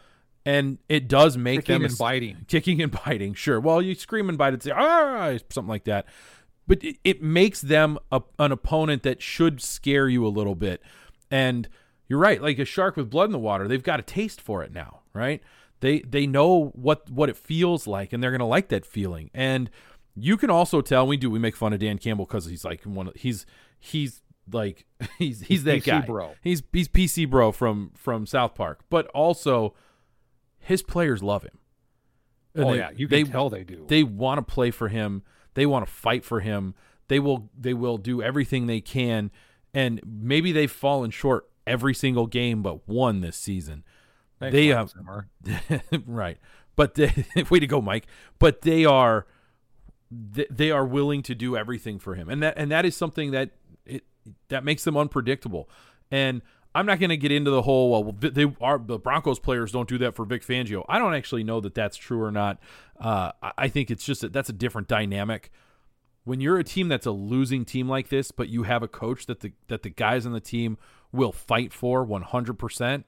And 0.46 0.78
it 0.90 1.08
does 1.08 1.38
make 1.38 1.60
kicking 1.60 1.74
them 1.74 1.84
and 1.86 1.98
biting, 1.98 2.36
kicking 2.48 2.82
and 2.82 2.92
biting. 3.04 3.32
Sure. 3.34 3.58
Well, 3.58 3.80
you 3.80 3.94
scream 3.94 4.28
and 4.28 4.36
bite 4.36 4.52
and 4.52 4.62
say 4.62 4.72
ah, 4.74 5.38
something 5.50 5.68
like 5.68 5.84
that. 5.84 6.06
But 6.66 6.82
it, 6.84 6.96
it 7.04 7.22
makes 7.22 7.60
them 7.60 7.98
a, 8.10 8.22
an 8.38 8.52
opponent 8.52 9.02
that 9.04 9.22
should 9.22 9.62
scare 9.62 10.08
you 10.08 10.26
a 10.26 10.28
little 10.28 10.54
bit, 10.54 10.82
and 11.30 11.68
you're 12.08 12.18
right. 12.18 12.40
Like 12.42 12.58
a 12.58 12.64
shark 12.64 12.96
with 12.96 13.10
blood 13.10 13.26
in 13.26 13.32
the 13.32 13.38
water, 13.38 13.68
they've 13.68 13.82
got 13.82 14.00
a 14.00 14.02
taste 14.02 14.40
for 14.40 14.62
it 14.62 14.72
now, 14.72 15.00
right? 15.12 15.42
They 15.80 16.00
they 16.00 16.26
know 16.26 16.72
what 16.74 17.10
what 17.10 17.28
it 17.28 17.36
feels 17.36 17.86
like, 17.86 18.12
and 18.12 18.22
they're 18.22 18.30
gonna 18.30 18.46
like 18.46 18.68
that 18.68 18.86
feeling. 18.86 19.30
And 19.34 19.70
you 20.14 20.36
can 20.36 20.50
also 20.50 20.80
tell 20.80 21.06
we 21.06 21.16
do 21.16 21.30
we 21.30 21.38
make 21.38 21.56
fun 21.56 21.72
of 21.72 21.80
Dan 21.80 21.98
Campbell 21.98 22.24
because 22.24 22.46
he's 22.46 22.64
like 22.64 22.82
one 22.84 23.08
of, 23.08 23.14
he's 23.14 23.46
he's 23.84 24.22
like 24.50 24.84
he's 25.18 25.42
he's 25.42 25.64
that 25.64 25.82
PC 25.82 25.84
guy, 25.84 26.00
bro. 26.00 26.34
He's 26.42 26.62
he's 26.72 26.88
PC 26.88 27.28
bro 27.28 27.52
from 27.52 27.92
from 27.96 28.26
South 28.26 28.54
Park, 28.54 28.80
but 28.90 29.06
also 29.08 29.74
his 30.58 30.82
players 30.82 31.22
love 31.22 31.42
him. 31.42 31.58
And 32.54 32.64
Oh 32.64 32.72
they- 32.72 32.78
yeah, 32.78 32.90
you 32.94 33.08
can 33.08 33.24
they, 33.24 33.30
tell 33.30 33.50
they 33.50 33.64
do. 33.64 33.84
they 33.88 34.02
want 34.02 34.38
to 34.38 34.42
play 34.54 34.70
for 34.70 34.88
him. 34.88 35.22
They 35.54 35.66
want 35.66 35.86
to 35.86 35.92
fight 35.92 36.24
for 36.24 36.40
him. 36.40 36.74
They 37.08 37.18
will 37.20 37.50
they 37.58 37.74
will 37.74 37.98
do 37.98 38.22
everything 38.22 38.66
they 38.66 38.80
can 38.80 39.30
and 39.74 40.00
maybe 40.06 40.52
they've 40.52 40.70
fallen 40.70 41.10
short 41.10 41.48
every 41.66 41.94
single 41.94 42.26
game 42.26 42.62
but 42.62 42.88
one 42.88 43.20
this 43.20 43.36
season. 43.36 43.84
Thanks, 44.40 44.52
they 44.52 44.66
have 44.68 44.92
uh, 45.08 45.78
right. 46.06 46.38
But 46.76 46.94
they, 46.94 47.12
way 47.50 47.60
to 47.60 47.66
go 47.66 47.80
Mike. 47.80 48.06
But 48.38 48.62
they 48.62 48.84
are 48.84 49.26
they, 50.10 50.46
they 50.50 50.70
are 50.70 50.84
willing 50.84 51.22
to 51.22 51.34
do 51.34 51.56
everything 51.56 51.98
for 51.98 52.14
him. 52.14 52.28
And 52.28 52.42
that 52.42 52.54
and 52.56 52.70
that 52.70 52.84
is 52.84 52.96
something 52.96 53.30
that 53.32 53.50
that 54.48 54.64
makes 54.64 54.84
them 54.84 54.96
unpredictable. 54.96 55.68
And 56.10 56.42
I'm 56.74 56.86
not 56.86 56.98
going 56.98 57.10
to 57.10 57.16
get 57.16 57.30
into 57.30 57.50
the 57.50 57.62
whole 57.62 57.90
well 57.90 58.12
they 58.18 58.52
are 58.60 58.78
the 58.78 58.98
Broncos 58.98 59.38
players 59.38 59.72
don't 59.72 59.88
do 59.88 59.98
that 59.98 60.14
for 60.14 60.24
Vic 60.24 60.44
Fangio. 60.44 60.84
I 60.88 60.98
don't 60.98 61.14
actually 61.14 61.44
know 61.44 61.60
that 61.60 61.74
that's 61.74 61.96
true 61.96 62.20
or 62.20 62.32
not. 62.32 62.58
Uh, 62.98 63.32
I- 63.56 63.68
think 63.68 63.90
it's 63.90 64.04
just 64.04 64.22
that 64.22 64.32
that's 64.32 64.48
a 64.48 64.52
different 64.54 64.88
dynamic. 64.88 65.50
When 66.24 66.40
you're 66.40 66.58
a 66.58 66.64
team 66.64 66.88
that's 66.88 67.06
a 67.06 67.10
losing 67.10 67.64
team 67.64 67.88
like 67.88 68.08
this, 68.08 68.30
but 68.30 68.48
you 68.48 68.62
have 68.64 68.82
a 68.82 68.88
coach 68.88 69.26
that 69.26 69.40
the 69.40 69.52
that 69.68 69.82
the 69.82 69.90
guys 69.90 70.26
on 70.26 70.32
the 70.32 70.40
team 70.40 70.78
will 71.12 71.32
fight 71.32 71.72
for 71.72 72.04
100%, 72.04 73.04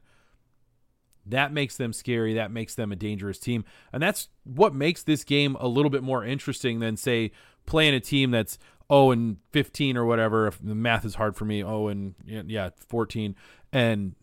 that 1.27 1.53
makes 1.53 1.77
them 1.77 1.93
scary. 1.93 2.35
That 2.35 2.53
makes 2.53 2.75
them 2.75 2.93
a 2.93 2.97
dangerous 2.97 3.38
team. 3.38 3.64
And 3.93 4.03
that's 4.03 4.29
what 4.45 4.75
makes 4.75 5.03
this 5.03 5.25
game 5.25 5.57
a 5.59 5.67
little 5.67 5.91
bit 5.91 6.05
more 6.05 6.25
interesting 6.25 6.79
than, 6.79 6.97
say, 6.97 7.33
playing 7.67 7.95
a 7.95 8.01
team 8.01 8.31
that's 8.31 8.59
0 8.92 9.11
and 9.11 9.37
15 9.53 9.96
or 9.96 10.05
whatever. 10.05 10.46
If 10.46 10.59
the 10.62 10.75
math 10.75 11.05
is 11.05 11.14
hard 11.14 11.37
for 11.37 11.44
me, 11.44 11.61
0 11.61 11.88
and, 11.88 12.14
yeah, 12.27 12.70
14 12.88 13.35
and 13.72 14.14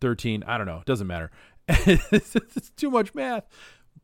13. 0.00 0.44
I 0.46 0.58
don't 0.58 0.66
know. 0.66 0.78
It 0.78 0.86
doesn't 0.86 1.06
matter. 1.06 1.30
it's, 1.68 2.34
it's 2.36 2.70
too 2.70 2.90
much 2.90 3.14
math. 3.14 3.44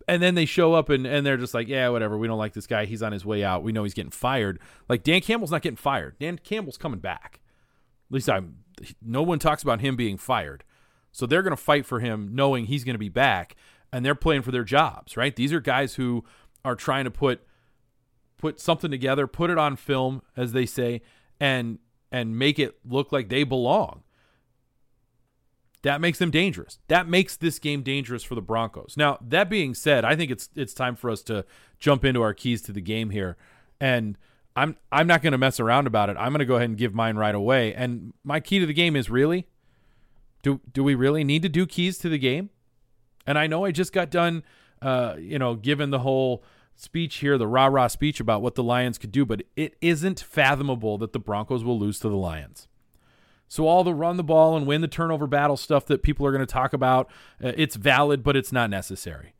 And 0.08 0.22
then 0.22 0.34
they 0.34 0.44
show 0.44 0.74
up 0.74 0.88
and, 0.88 1.06
and 1.06 1.26
they're 1.26 1.36
just 1.36 1.54
like, 1.54 1.68
yeah, 1.68 1.88
whatever. 1.88 2.16
We 2.16 2.28
don't 2.28 2.38
like 2.38 2.52
this 2.52 2.66
guy. 2.66 2.84
He's 2.84 3.02
on 3.02 3.12
his 3.12 3.24
way 3.24 3.42
out. 3.42 3.62
We 3.62 3.72
know 3.72 3.82
he's 3.82 3.94
getting 3.94 4.10
fired. 4.10 4.60
Like, 4.88 5.02
Dan 5.02 5.20
Campbell's 5.20 5.50
not 5.50 5.62
getting 5.62 5.76
fired. 5.76 6.16
Dan 6.20 6.38
Campbell's 6.38 6.78
coming 6.78 7.00
back. 7.00 7.40
At 8.08 8.14
least 8.14 8.30
I'm. 8.30 8.58
No 9.02 9.22
one 9.22 9.38
talks 9.38 9.62
about 9.62 9.80
him 9.80 9.96
being 9.96 10.18
fired. 10.18 10.62
So 11.10 11.24
they're 11.24 11.42
going 11.42 11.56
to 11.56 11.56
fight 11.56 11.86
for 11.86 12.00
him 12.00 12.28
knowing 12.32 12.66
he's 12.66 12.84
going 12.84 12.94
to 12.94 12.98
be 12.98 13.08
back 13.08 13.56
and 13.92 14.04
they're 14.04 14.14
playing 14.14 14.42
for 14.42 14.50
their 14.50 14.64
jobs, 14.64 15.16
right? 15.16 15.34
These 15.34 15.52
are 15.52 15.60
guys 15.60 15.94
who 15.94 16.24
are 16.64 16.74
trying 16.74 17.04
to 17.04 17.10
put 17.10 17.46
put 18.38 18.60
something 18.60 18.90
together, 18.90 19.26
put 19.26 19.50
it 19.50 19.58
on 19.58 19.76
film 19.76 20.22
as 20.36 20.52
they 20.52 20.66
say 20.66 21.02
and 21.40 21.78
and 22.12 22.38
make 22.38 22.58
it 22.58 22.76
look 22.84 23.12
like 23.12 23.28
they 23.28 23.44
belong. 23.44 24.02
That 25.82 26.00
makes 26.00 26.18
them 26.18 26.30
dangerous. 26.30 26.78
That 26.88 27.08
makes 27.08 27.36
this 27.36 27.58
game 27.58 27.82
dangerous 27.82 28.22
for 28.22 28.34
the 28.34 28.42
Broncos. 28.42 28.94
Now, 28.96 29.18
that 29.20 29.48
being 29.48 29.74
said, 29.74 30.04
I 30.04 30.16
think 30.16 30.30
it's 30.30 30.48
it's 30.56 30.74
time 30.74 30.96
for 30.96 31.10
us 31.10 31.22
to 31.24 31.44
jump 31.78 32.04
into 32.04 32.22
our 32.22 32.34
keys 32.34 32.62
to 32.62 32.72
the 32.72 32.80
game 32.80 33.10
here. 33.10 33.36
And 33.80 34.18
I'm 34.56 34.76
I'm 34.90 35.06
not 35.06 35.22
going 35.22 35.32
to 35.32 35.38
mess 35.38 35.60
around 35.60 35.86
about 35.86 36.10
it. 36.10 36.16
I'm 36.18 36.32
going 36.32 36.40
to 36.40 36.46
go 36.46 36.56
ahead 36.56 36.70
and 36.70 36.78
give 36.78 36.94
mine 36.94 37.16
right 37.16 37.34
away. 37.34 37.74
And 37.74 38.14
my 38.24 38.40
key 38.40 38.58
to 38.58 38.66
the 38.66 38.74
game 38.74 38.96
is 38.96 39.10
really 39.10 39.46
do 40.42 40.60
do 40.72 40.82
we 40.82 40.94
really 40.94 41.24
need 41.24 41.42
to 41.42 41.48
do 41.48 41.66
keys 41.66 41.98
to 41.98 42.08
the 42.08 42.18
game? 42.18 42.50
And 43.26 43.38
I 43.38 43.46
know 43.46 43.64
I 43.64 43.72
just 43.72 43.92
got 43.92 44.10
done, 44.10 44.44
uh, 44.80 45.16
you 45.18 45.38
know, 45.38 45.56
given 45.56 45.90
the 45.90 45.98
whole 45.98 46.44
speech 46.76 47.16
here, 47.16 47.38
the 47.38 47.46
rah 47.46 47.66
rah 47.66 47.88
speech 47.88 48.20
about 48.20 48.42
what 48.42 48.54
the 48.54 48.62
Lions 48.62 48.98
could 48.98 49.12
do, 49.12 49.24
but 49.24 49.42
it 49.56 49.76
isn't 49.80 50.20
fathomable 50.20 50.98
that 50.98 51.12
the 51.12 51.18
Broncos 51.18 51.64
will 51.64 51.78
lose 51.78 51.98
to 52.00 52.08
the 52.08 52.16
Lions. 52.16 52.68
So 53.48 53.66
all 53.66 53.84
the 53.84 53.94
run 53.94 54.16
the 54.16 54.24
ball 54.24 54.56
and 54.56 54.66
win 54.66 54.80
the 54.80 54.88
turnover 54.88 55.26
battle 55.26 55.56
stuff 55.56 55.86
that 55.86 56.02
people 56.02 56.26
are 56.26 56.32
going 56.32 56.44
to 56.44 56.52
talk 56.52 56.72
about, 56.72 57.08
uh, 57.42 57.52
it's 57.56 57.76
valid, 57.76 58.22
but 58.22 58.36
it's 58.36 58.52
not 58.52 58.70
necessary 58.70 59.34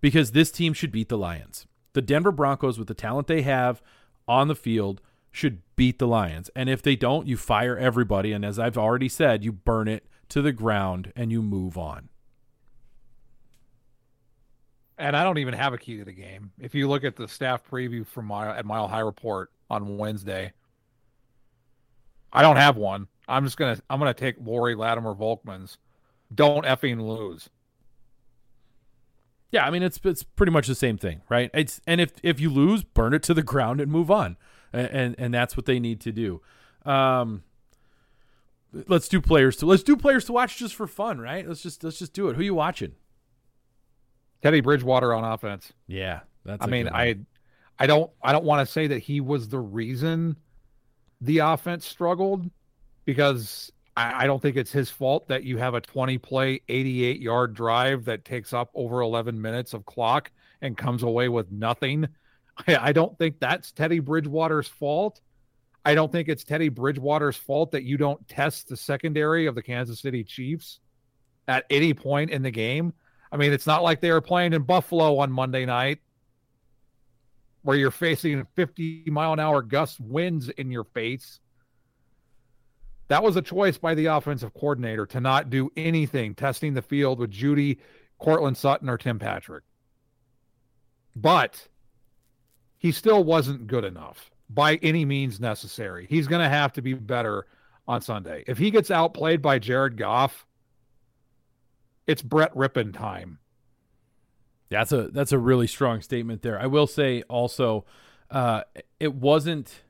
because 0.00 0.32
this 0.32 0.50
team 0.50 0.72
should 0.72 0.92
beat 0.92 1.08
the 1.08 1.18
Lions. 1.18 1.66
The 1.94 2.02
Denver 2.02 2.32
Broncos, 2.32 2.78
with 2.78 2.88
the 2.88 2.94
talent 2.94 3.26
they 3.26 3.42
have 3.42 3.80
on 4.28 4.48
the 4.48 4.54
field, 4.54 5.00
should 5.30 5.62
beat 5.74 5.98
the 5.98 6.06
Lions. 6.06 6.50
And 6.54 6.68
if 6.68 6.82
they 6.82 6.96
don't, 6.96 7.26
you 7.26 7.36
fire 7.36 7.76
everybody. 7.76 8.32
And 8.32 8.44
as 8.44 8.58
I've 8.58 8.78
already 8.78 9.08
said, 9.08 9.42
you 9.42 9.52
burn 9.52 9.88
it 9.88 10.06
to 10.28 10.42
the 10.42 10.52
ground 10.52 11.12
and 11.16 11.32
you 11.32 11.42
move 11.42 11.78
on. 11.78 12.10
And 14.98 15.14
I 15.14 15.24
don't 15.24 15.38
even 15.38 15.54
have 15.54 15.74
a 15.74 15.78
key 15.78 15.98
to 15.98 16.04
the 16.04 16.12
game. 16.12 16.52
If 16.58 16.74
you 16.74 16.88
look 16.88 17.04
at 17.04 17.16
the 17.16 17.28
staff 17.28 17.62
preview 17.68 18.06
from 18.06 18.26
Mile, 18.26 18.52
at 18.52 18.64
Mile 18.64 18.88
High 18.88 19.00
Report 19.00 19.50
on 19.68 19.98
Wednesday, 19.98 20.52
I 22.32 22.42
don't 22.42 22.56
have 22.56 22.76
one. 22.76 23.08
I'm 23.28 23.44
just 23.44 23.56
gonna 23.56 23.78
I'm 23.90 23.98
gonna 23.98 24.14
take 24.14 24.36
Laurie 24.42 24.74
Lattimore-Volkmann's. 24.74 25.78
Don't 26.34 26.64
effing 26.64 27.06
lose. 27.06 27.50
Yeah, 29.50 29.66
I 29.66 29.70
mean 29.70 29.82
it's 29.82 30.00
it's 30.04 30.22
pretty 30.22 30.52
much 30.52 30.66
the 30.66 30.74
same 30.74 30.98
thing, 30.98 31.22
right? 31.28 31.50
It's 31.54 31.80
and 31.86 32.00
if 32.00 32.12
if 32.22 32.40
you 32.40 32.50
lose, 32.50 32.82
burn 32.82 33.14
it 33.14 33.22
to 33.24 33.34
the 33.34 33.42
ground 33.42 33.80
and 33.80 33.90
move 33.90 34.10
on, 34.10 34.36
and 34.72 34.86
and, 34.88 35.14
and 35.18 35.34
that's 35.34 35.56
what 35.56 35.66
they 35.66 35.78
need 35.78 36.00
to 36.02 36.12
do. 36.12 36.40
Um, 36.84 37.42
let's 38.88 39.08
do 39.08 39.20
players 39.20 39.56
to 39.56 39.66
let's 39.66 39.82
do 39.82 39.96
players 39.96 40.24
to 40.26 40.32
watch 40.32 40.56
just 40.56 40.74
for 40.74 40.86
fun, 40.86 41.20
right? 41.20 41.46
Let's 41.46 41.62
just 41.62 41.82
let's 41.84 41.98
just 41.98 42.12
do 42.12 42.28
it. 42.28 42.36
Who 42.36 42.42
you 42.42 42.54
watching? 42.54 42.92
Teddy 44.42 44.60
Bridgewater 44.60 45.14
on 45.14 45.24
offense. 45.24 45.72
Yeah, 45.86 46.20
that's. 46.44 46.62
I 46.62 46.66
mean. 46.66 46.88
I 46.88 47.16
I 47.78 47.86
don't 47.86 48.10
I 48.22 48.32
don't 48.32 48.44
want 48.44 48.66
to 48.66 48.72
say 48.72 48.86
that 48.86 48.98
he 49.00 49.20
was 49.20 49.48
the 49.48 49.58
reason 49.58 50.36
the 51.20 51.38
offense 51.38 51.86
struggled 51.86 52.50
because 53.04 53.70
I, 53.96 54.24
I 54.24 54.26
don't 54.26 54.40
think 54.40 54.56
it's 54.56 54.72
his 54.72 54.90
fault 54.90 55.28
that 55.28 55.44
you 55.44 55.58
have 55.58 55.74
a 55.74 55.80
20 55.80 56.18
play 56.18 56.60
88 56.68 57.20
yard 57.20 57.54
drive 57.54 58.04
that 58.06 58.24
takes 58.24 58.52
up 58.52 58.70
over 58.74 59.00
11 59.00 59.40
minutes 59.40 59.74
of 59.74 59.84
clock 59.84 60.30
and 60.62 60.76
comes 60.76 61.02
away 61.02 61.28
with 61.28 61.50
nothing. 61.50 62.08
I, 62.66 62.76
I 62.88 62.92
don't 62.92 63.16
think 63.18 63.38
that's 63.38 63.72
Teddy 63.72 63.98
Bridgewater's 63.98 64.68
fault. 64.68 65.20
I 65.84 65.94
don't 65.94 66.10
think 66.10 66.28
it's 66.28 66.42
Teddy 66.42 66.68
Bridgewater's 66.68 67.36
fault 67.36 67.70
that 67.72 67.84
you 67.84 67.96
don't 67.96 68.26
test 68.26 68.68
the 68.68 68.76
secondary 68.76 69.46
of 69.46 69.54
the 69.54 69.62
Kansas 69.62 70.00
City 70.00 70.24
Chiefs 70.24 70.80
at 71.46 71.64
any 71.70 71.94
point 71.94 72.30
in 72.30 72.42
the 72.42 72.50
game. 72.50 72.92
I 73.30 73.36
mean, 73.36 73.52
it's 73.52 73.66
not 73.66 73.82
like 73.82 74.00
they 74.00 74.12
were 74.12 74.20
playing 74.20 74.52
in 74.52 74.62
Buffalo 74.62 75.18
on 75.18 75.32
Monday 75.32 75.66
night 75.66 76.00
where 77.62 77.76
you're 77.76 77.90
facing 77.90 78.46
50 78.54 79.04
mile 79.06 79.32
an 79.32 79.40
hour 79.40 79.60
gust 79.60 80.00
winds 80.00 80.48
in 80.50 80.70
your 80.70 80.84
face. 80.84 81.40
That 83.08 83.22
was 83.22 83.36
a 83.36 83.42
choice 83.42 83.76
by 83.76 83.94
the 83.94 84.06
offensive 84.06 84.54
coordinator 84.54 85.06
to 85.06 85.20
not 85.20 85.50
do 85.50 85.70
anything 85.76 86.34
testing 86.34 86.74
the 86.74 86.82
field 86.82 87.18
with 87.18 87.30
Jeudy, 87.30 87.78
Courtland 88.18 88.56
Sutton, 88.56 88.88
or 88.88 88.98
Tim 88.98 89.18
Patrick. 89.18 89.64
But 91.16 91.66
he 92.78 92.92
still 92.92 93.24
wasn't 93.24 93.66
good 93.66 93.84
enough 93.84 94.30
by 94.48 94.76
any 94.76 95.04
means 95.04 95.40
necessary. 95.40 96.06
He's 96.08 96.28
going 96.28 96.42
to 96.42 96.48
have 96.48 96.72
to 96.74 96.82
be 96.82 96.94
better 96.94 97.46
on 97.88 98.00
Sunday. 98.00 98.44
If 98.46 98.58
he 98.58 98.70
gets 98.70 98.92
outplayed 98.92 99.42
by 99.42 99.58
Jared 99.58 99.96
Goff, 99.96 100.45
it's 102.06 102.22
Brett 102.22 102.54
Rypien 102.54 102.92
time. 102.92 103.38
That's 104.68 104.92
a 104.92 105.08
that's 105.08 105.32
a 105.32 105.38
really 105.38 105.66
strong 105.66 106.00
statement 106.00 106.42
there. 106.42 106.60
I 106.60 106.66
will 106.66 106.86
say 106.86 107.22
also, 107.22 107.84
uh, 108.30 108.62
it 108.98 109.14
wasn't 109.14 109.82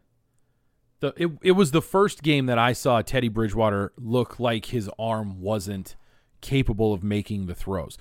the 1.01 1.15
it, 1.17 1.31
it 1.43 1.53
was 1.53 1.71
the 1.71 1.83
first 1.83 2.23
game 2.23 2.47
that 2.47 2.59
I 2.59 2.73
saw 2.73 3.01
Teddy 3.03 3.29
Bridgewater 3.29 3.93
look 3.97 4.39
like 4.39 4.67
his 4.67 4.91
arm 4.99 5.41
wasn't 5.41 5.97
capable 6.41 6.93
of 6.93 7.03
making 7.03 7.47
the 7.47 7.55
throws. 7.55 7.97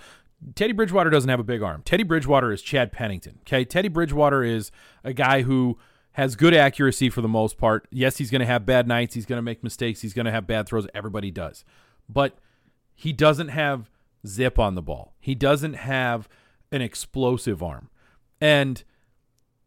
Teddy 0.54 0.74
Bridgewater 0.74 1.10
doesn't 1.10 1.30
have 1.30 1.40
a 1.40 1.46
big 1.46 1.62
arm. 1.62 1.82
Teddy 1.84 2.04
Bridgewater 2.04 2.52
is 2.52 2.62
Chad 2.62 2.92
Pennington. 2.92 3.40
Okay, 3.42 3.64
Teddy 3.64 3.88
Bridgewater 3.88 4.44
is 4.44 4.72
a 5.04 5.14
guy 5.14 5.44
who 5.44 5.78
has 6.12 6.36
good 6.36 6.54
accuracy 6.54 7.10
for 7.10 7.22
the 7.22 7.28
most 7.28 7.58
part. 7.58 7.88
Yes, 7.90 8.18
he's 8.18 8.32
going 8.32 8.42
to 8.42 8.46
have 8.46 8.66
bad 8.66 8.88
nights. 8.88 9.16
He's 9.16 9.26
going 9.26 9.38
to 9.38 9.42
make 9.44 9.64
mistakes. 9.64 10.02
He's 10.02 10.14
going 10.14 10.26
to 10.26 10.32
have 10.32 10.46
bad 10.46 10.68
throws. 10.68 10.88
Everybody 10.94 11.32
does, 11.32 11.64
but 12.10 12.38
he 12.94 13.14
doesn't 13.14 13.50
have 13.50 13.90
zip 14.28 14.60
on 14.60 14.76
the 14.76 14.82
ball. 14.82 15.14
He 15.20 15.36
doesn't 15.36 15.74
have 15.74 16.28
an 16.72 16.82
explosive 16.82 17.62
arm. 17.64 17.90
And 18.42 18.84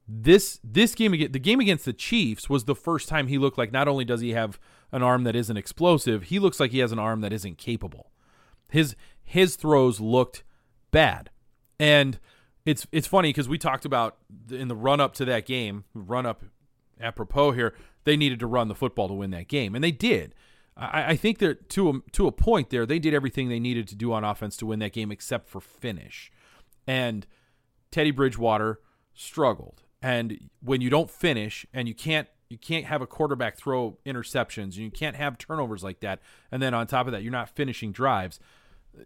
this 0.06 0.58
this 0.64 0.94
game 0.94 1.12
the 1.12 1.38
game 1.38 1.60
against 1.60 1.84
the 1.84 1.92
Chiefs 1.92 2.48
was 2.48 2.64
the 2.64 2.74
first 2.74 3.08
time 3.08 3.26
he 3.26 3.38
looked 3.38 3.58
like 3.58 3.72
not 3.72 3.88
only 3.88 4.04
does 4.04 4.20
he 4.20 4.30
have 4.30 4.58
an 4.90 5.02
arm 5.02 5.24
that 5.24 5.36
isn't 5.36 5.56
explosive, 5.56 6.24
he 6.24 6.38
looks 6.38 6.58
like 6.58 6.70
he 6.70 6.78
has 6.78 6.92
an 6.92 6.98
arm 6.98 7.20
that 7.20 7.32
isn't 7.32 7.58
capable. 7.58 8.10
His 8.68 8.96
his 9.22 9.56
throws 9.56 10.00
looked 10.00 10.44
bad. 10.90 11.30
And 11.78 12.18
it's 12.64 12.86
it's 12.92 13.06
funny 13.06 13.30
because 13.30 13.48
we 13.48 13.58
talked 13.58 13.84
about 13.84 14.18
in 14.50 14.68
the 14.68 14.76
run 14.76 15.00
up 15.00 15.14
to 15.14 15.24
that 15.26 15.46
game, 15.46 15.84
run 15.94 16.26
up 16.26 16.42
apropos 17.00 17.52
here, 17.52 17.74
they 18.04 18.16
needed 18.16 18.40
to 18.40 18.46
run 18.46 18.68
the 18.68 18.74
football 18.74 19.08
to 19.08 19.14
win 19.14 19.30
that 19.30 19.48
game, 19.48 19.74
and 19.74 19.84
they 19.84 19.92
did. 19.92 20.34
I, 20.78 21.10
I 21.10 21.16
think 21.16 21.38
that 21.38 21.68
to 21.70 21.90
a, 21.90 22.10
to 22.12 22.26
a 22.26 22.32
point 22.32 22.70
there, 22.70 22.86
they 22.86 22.98
did 22.98 23.12
everything 23.12 23.48
they 23.48 23.60
needed 23.60 23.88
to 23.88 23.96
do 23.96 24.12
on 24.12 24.24
offense 24.24 24.56
to 24.58 24.66
win 24.66 24.78
that 24.78 24.92
game, 24.92 25.10
except 25.10 25.48
for 25.48 25.60
finish. 25.60 26.30
And 26.86 27.26
Teddy 27.90 28.10
Bridgewater 28.12 28.80
struggled. 29.14 29.82
And 30.00 30.50
when 30.62 30.80
you 30.80 30.90
don't 30.90 31.10
finish 31.10 31.66
and 31.74 31.88
you 31.88 31.94
can't 31.94 32.28
you 32.48 32.56
can't 32.56 32.86
have 32.86 33.02
a 33.02 33.06
quarterback 33.06 33.58
throw 33.58 33.98
interceptions 34.06 34.62
and 34.62 34.76
you 34.76 34.90
can't 34.90 35.16
have 35.16 35.36
turnovers 35.36 35.84
like 35.84 36.00
that, 36.00 36.20
and 36.50 36.62
then 36.62 36.72
on 36.72 36.86
top 36.86 37.06
of 37.06 37.12
that, 37.12 37.22
you're 37.22 37.32
not 37.32 37.50
finishing 37.50 37.92
drives. 37.92 38.40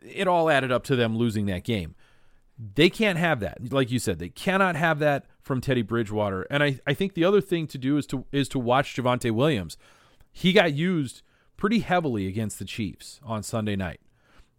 It 0.03 0.29
all 0.29 0.49
added 0.49 0.71
up 0.71 0.85
to 0.85 0.97
them 0.97 1.17
losing 1.17 1.47
that 1.47 1.65
game. 1.65 1.97
They 2.75 2.89
can't 2.89 3.19
have 3.19 3.41
that. 3.41 3.73
Like 3.73 3.91
you 3.91 3.99
said, 3.99 4.21
they 4.21 4.29
cannot 4.29 4.77
have 4.77 5.01
that 5.01 5.27
from 5.41 5.61
Teddy 5.61 5.83
Bridgewater. 5.83 6.47
And 6.51 6.63
I, 6.63 6.79
I 6.87 6.95
think 6.95 7.15
the 7.15 7.25
other 7.25 7.41
thing 7.41 7.67
to 7.69 7.79
do 7.79 7.97
is 7.97 8.07
to 8.09 8.27
is 8.31 8.49
to 8.51 8.61
watch 8.61 8.95
Javonte 8.95 9.33
Williams. 9.33 9.77
He 10.31 10.53
got 10.53 10.75
used 10.75 11.23
pretty 11.63 11.79
heavily 11.79 12.27
against 12.27 12.59
the 12.59 12.65
Chiefs 12.65 13.21
on 13.25 13.41
Sunday 13.41 13.77
night. 13.77 14.01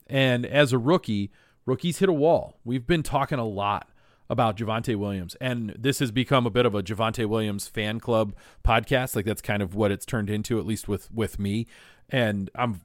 And 0.08 0.46
as 0.46 0.72
a 0.72 0.78
rookie, 0.78 1.32
rookies 1.66 1.98
hit 1.98 2.08
a 2.08 2.13
wall. 2.13 2.62
We've 2.63 2.88
been 2.88 3.04
talking 3.04 3.39
a 3.39 3.46
lot 3.46 3.89
about 4.30 4.56
Javonte 4.56 4.96
Williams, 4.96 5.36
and 5.42 5.76
this 5.78 6.00
has 6.00 6.12
become 6.12 6.46
a 6.46 6.50
bit 6.50 6.66
of 6.66 6.74
a 6.74 6.82
Javonte 6.82 7.26
Williams 7.26 7.68
fan 7.68 8.00
club 8.00 8.34
podcast. 8.66 9.18
Like 9.18 9.26
that's 9.26 9.42
kind 9.42 9.62
of 9.62 9.76
what 9.76 9.92
it's 9.92 10.06
turned 10.06 10.30
into, 10.30 10.58
at 10.58 10.66
least 10.66 10.88
with 10.88 11.12
with 11.12 11.38
me. 11.38 11.68
And 12.08 12.50
I'm 12.56 12.80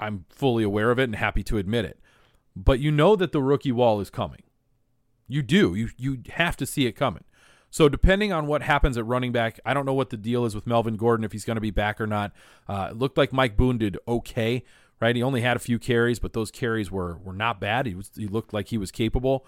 I'm 0.00 0.24
fully 0.30 0.64
aware 0.64 0.90
of 0.90 0.98
it 0.98 1.04
and 1.04 1.16
happy 1.16 1.42
to 1.42 1.58
admit 1.58 1.84
it. 1.84 2.00
But 2.56 2.80
you 2.80 2.90
know 2.90 3.16
that 3.16 3.32
the 3.32 3.42
rookie 3.42 3.70
wall 3.70 4.00
is 4.00 4.08
coming. 4.08 4.44
You 5.28 5.42
do. 5.42 5.74
You 5.74 5.90
you 5.98 6.22
have 6.30 6.56
to 6.56 6.64
see 6.64 6.86
it 6.86 6.92
coming. 6.92 7.24
So 7.72 7.88
depending 7.88 8.34
on 8.34 8.46
what 8.46 8.60
happens 8.60 8.98
at 8.98 9.06
running 9.06 9.32
back, 9.32 9.58
I 9.64 9.72
don't 9.72 9.86
know 9.86 9.94
what 9.94 10.10
the 10.10 10.18
deal 10.18 10.44
is 10.44 10.54
with 10.54 10.66
Melvin 10.66 10.96
Gordon 10.96 11.24
if 11.24 11.32
he's 11.32 11.46
going 11.46 11.54
to 11.54 11.62
be 11.62 11.70
back 11.70 12.02
or 12.02 12.06
not. 12.06 12.32
Uh, 12.68 12.88
it 12.90 12.98
looked 12.98 13.16
like 13.16 13.32
Mike 13.32 13.56
Boone 13.56 13.78
did 13.78 13.96
okay, 14.06 14.62
right? 15.00 15.16
He 15.16 15.22
only 15.22 15.40
had 15.40 15.56
a 15.56 15.58
few 15.58 15.78
carries, 15.78 16.18
but 16.18 16.34
those 16.34 16.50
carries 16.50 16.90
were 16.90 17.16
were 17.16 17.32
not 17.32 17.60
bad. 17.60 17.86
He 17.86 17.94
was 17.94 18.10
he 18.14 18.28
looked 18.28 18.52
like 18.52 18.68
he 18.68 18.76
was 18.76 18.90
capable. 18.90 19.46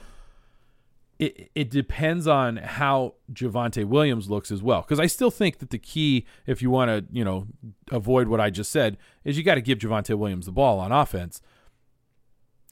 It, 1.18 1.50
it 1.54 1.70
depends 1.70 2.26
on 2.26 2.56
how 2.56 3.14
Javonte 3.30 3.84
Williams 3.84 4.30
looks 4.30 4.50
as 4.50 4.62
well. 4.62 4.80
Because 4.80 4.98
I 4.98 5.06
still 5.06 5.30
think 5.30 5.58
that 5.58 5.68
the 5.68 5.78
key, 5.78 6.24
if 6.46 6.62
you 6.62 6.70
want 6.70 6.88
to, 6.88 7.04
you 7.12 7.24
know, 7.24 7.46
avoid 7.92 8.28
what 8.28 8.40
I 8.40 8.48
just 8.48 8.72
said, 8.72 8.96
is 9.22 9.36
you 9.36 9.44
got 9.44 9.56
to 9.56 9.60
give 9.60 9.78
Javonte 9.78 10.16
Williams 10.16 10.46
the 10.46 10.52
ball 10.52 10.80
on 10.80 10.92
offense. 10.92 11.42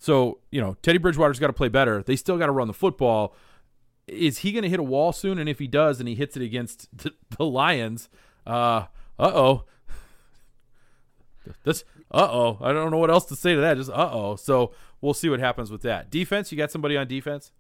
So, 0.01 0.39
you 0.51 0.63
know, 0.63 0.77
Teddy 0.83 0.99
Bridgewater's 0.99 1.39
got 1.39 1.49
to 1.49 1.53
play 1.53 1.69
better. 1.69 2.03
They 2.03 2.17
still 2.17 2.39
got 2.39 2.47
to 2.47 2.53
run 2.53 2.69
the 2.69 2.75
football 2.75 3.37
is 4.13 4.39
he 4.39 4.53
going 4.53 4.63
to 4.63 4.69
hit 4.69 4.81
a 4.81 4.85
wall 4.85 5.13
soon? 5.13 5.39
And 5.39 5.49
if 5.49 5.59
he 5.59 5.67
does, 5.67 6.01
and 6.01 6.09
he 6.09 6.15
hits 6.15 6.37
it 6.37 6.43
against 6.43 6.89
the, 6.97 7.13
the 7.37 7.45
Lions, 7.45 8.09
uh 8.47 8.87
oh, 9.19 9.65
this 11.65 11.85
uh 12.11 12.29
oh, 12.31 12.59
I 12.61 12.73
don't 12.73 12.91
know 12.91 12.99
what 12.99 13.11
else 13.11 13.25
to 13.27 13.37
say 13.37 13.55
to 13.55 13.61
that. 13.61 13.77
Just 13.77 13.91
uh 13.91 14.11
oh. 14.13 14.37
So 14.37 14.73
we'll 15.01 15.15
see 15.15 15.29
what 15.29 15.41
happens 15.41 15.71
with 15.71 15.83
that 15.83 16.11
defense. 16.11 16.53
You 16.53 16.59
got 16.59 16.71
somebody 16.71 16.97
on 16.97 17.07
defense? 17.09 17.53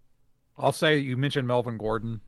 I'll 0.58 0.72
say 0.72 0.98
you 0.98 1.16
mentioned 1.16 1.48
Melvin 1.48 1.78
Gordon. 1.78 2.20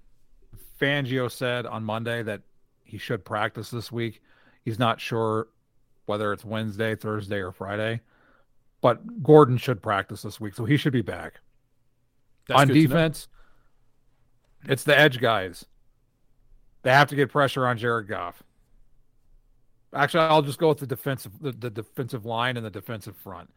Fangio 0.81 1.31
said 1.31 1.67
on 1.67 1.85
Monday 1.85 2.23
that 2.23 2.43
he 2.83 2.99
should 2.99 3.25
practice 3.25 3.71
this 3.71 3.93
week. 3.93 4.23
He's 4.65 4.79
not 4.79 5.01
sure 5.01 5.49
whether 6.07 6.33
it's 6.33 6.45
Wednesday, 6.45 6.95
Thursday, 6.95 7.39
or 7.39 7.53
Friday, 7.53 8.01
but 8.81 9.23
Gordon 9.23 9.57
should 9.57 9.83
practice 9.83 10.23
this 10.23 10.41
week, 10.41 10.55
so 10.55 10.65
he 10.65 10.77
should 10.77 10.93
be 10.93 11.03
back. 11.03 11.41
That's 12.49 12.61
on 12.61 12.69
defense, 12.69 13.29
it's 14.69 14.85
the 14.85 14.99
edge 14.99 15.21
guys. 15.21 15.65
They 16.83 16.91
have 16.91 17.09
to 17.09 17.17
get 17.17 17.31
pressure 17.31 17.67
on 17.67 17.79
Jared 17.79 18.09
Goff. 18.09 18.43
Actually, 19.95 20.25
I'll 20.25 20.43
just 20.43 20.59
go 20.59 20.69
with 20.69 20.79
the 20.79 20.87
defensive 20.87 21.33
the, 21.41 21.53
the 21.53 21.71
defensive 21.71 22.27
line 22.27 22.57
and 22.57 22.67
the 22.67 22.71
defensive 22.71 23.17
front. 23.17 23.51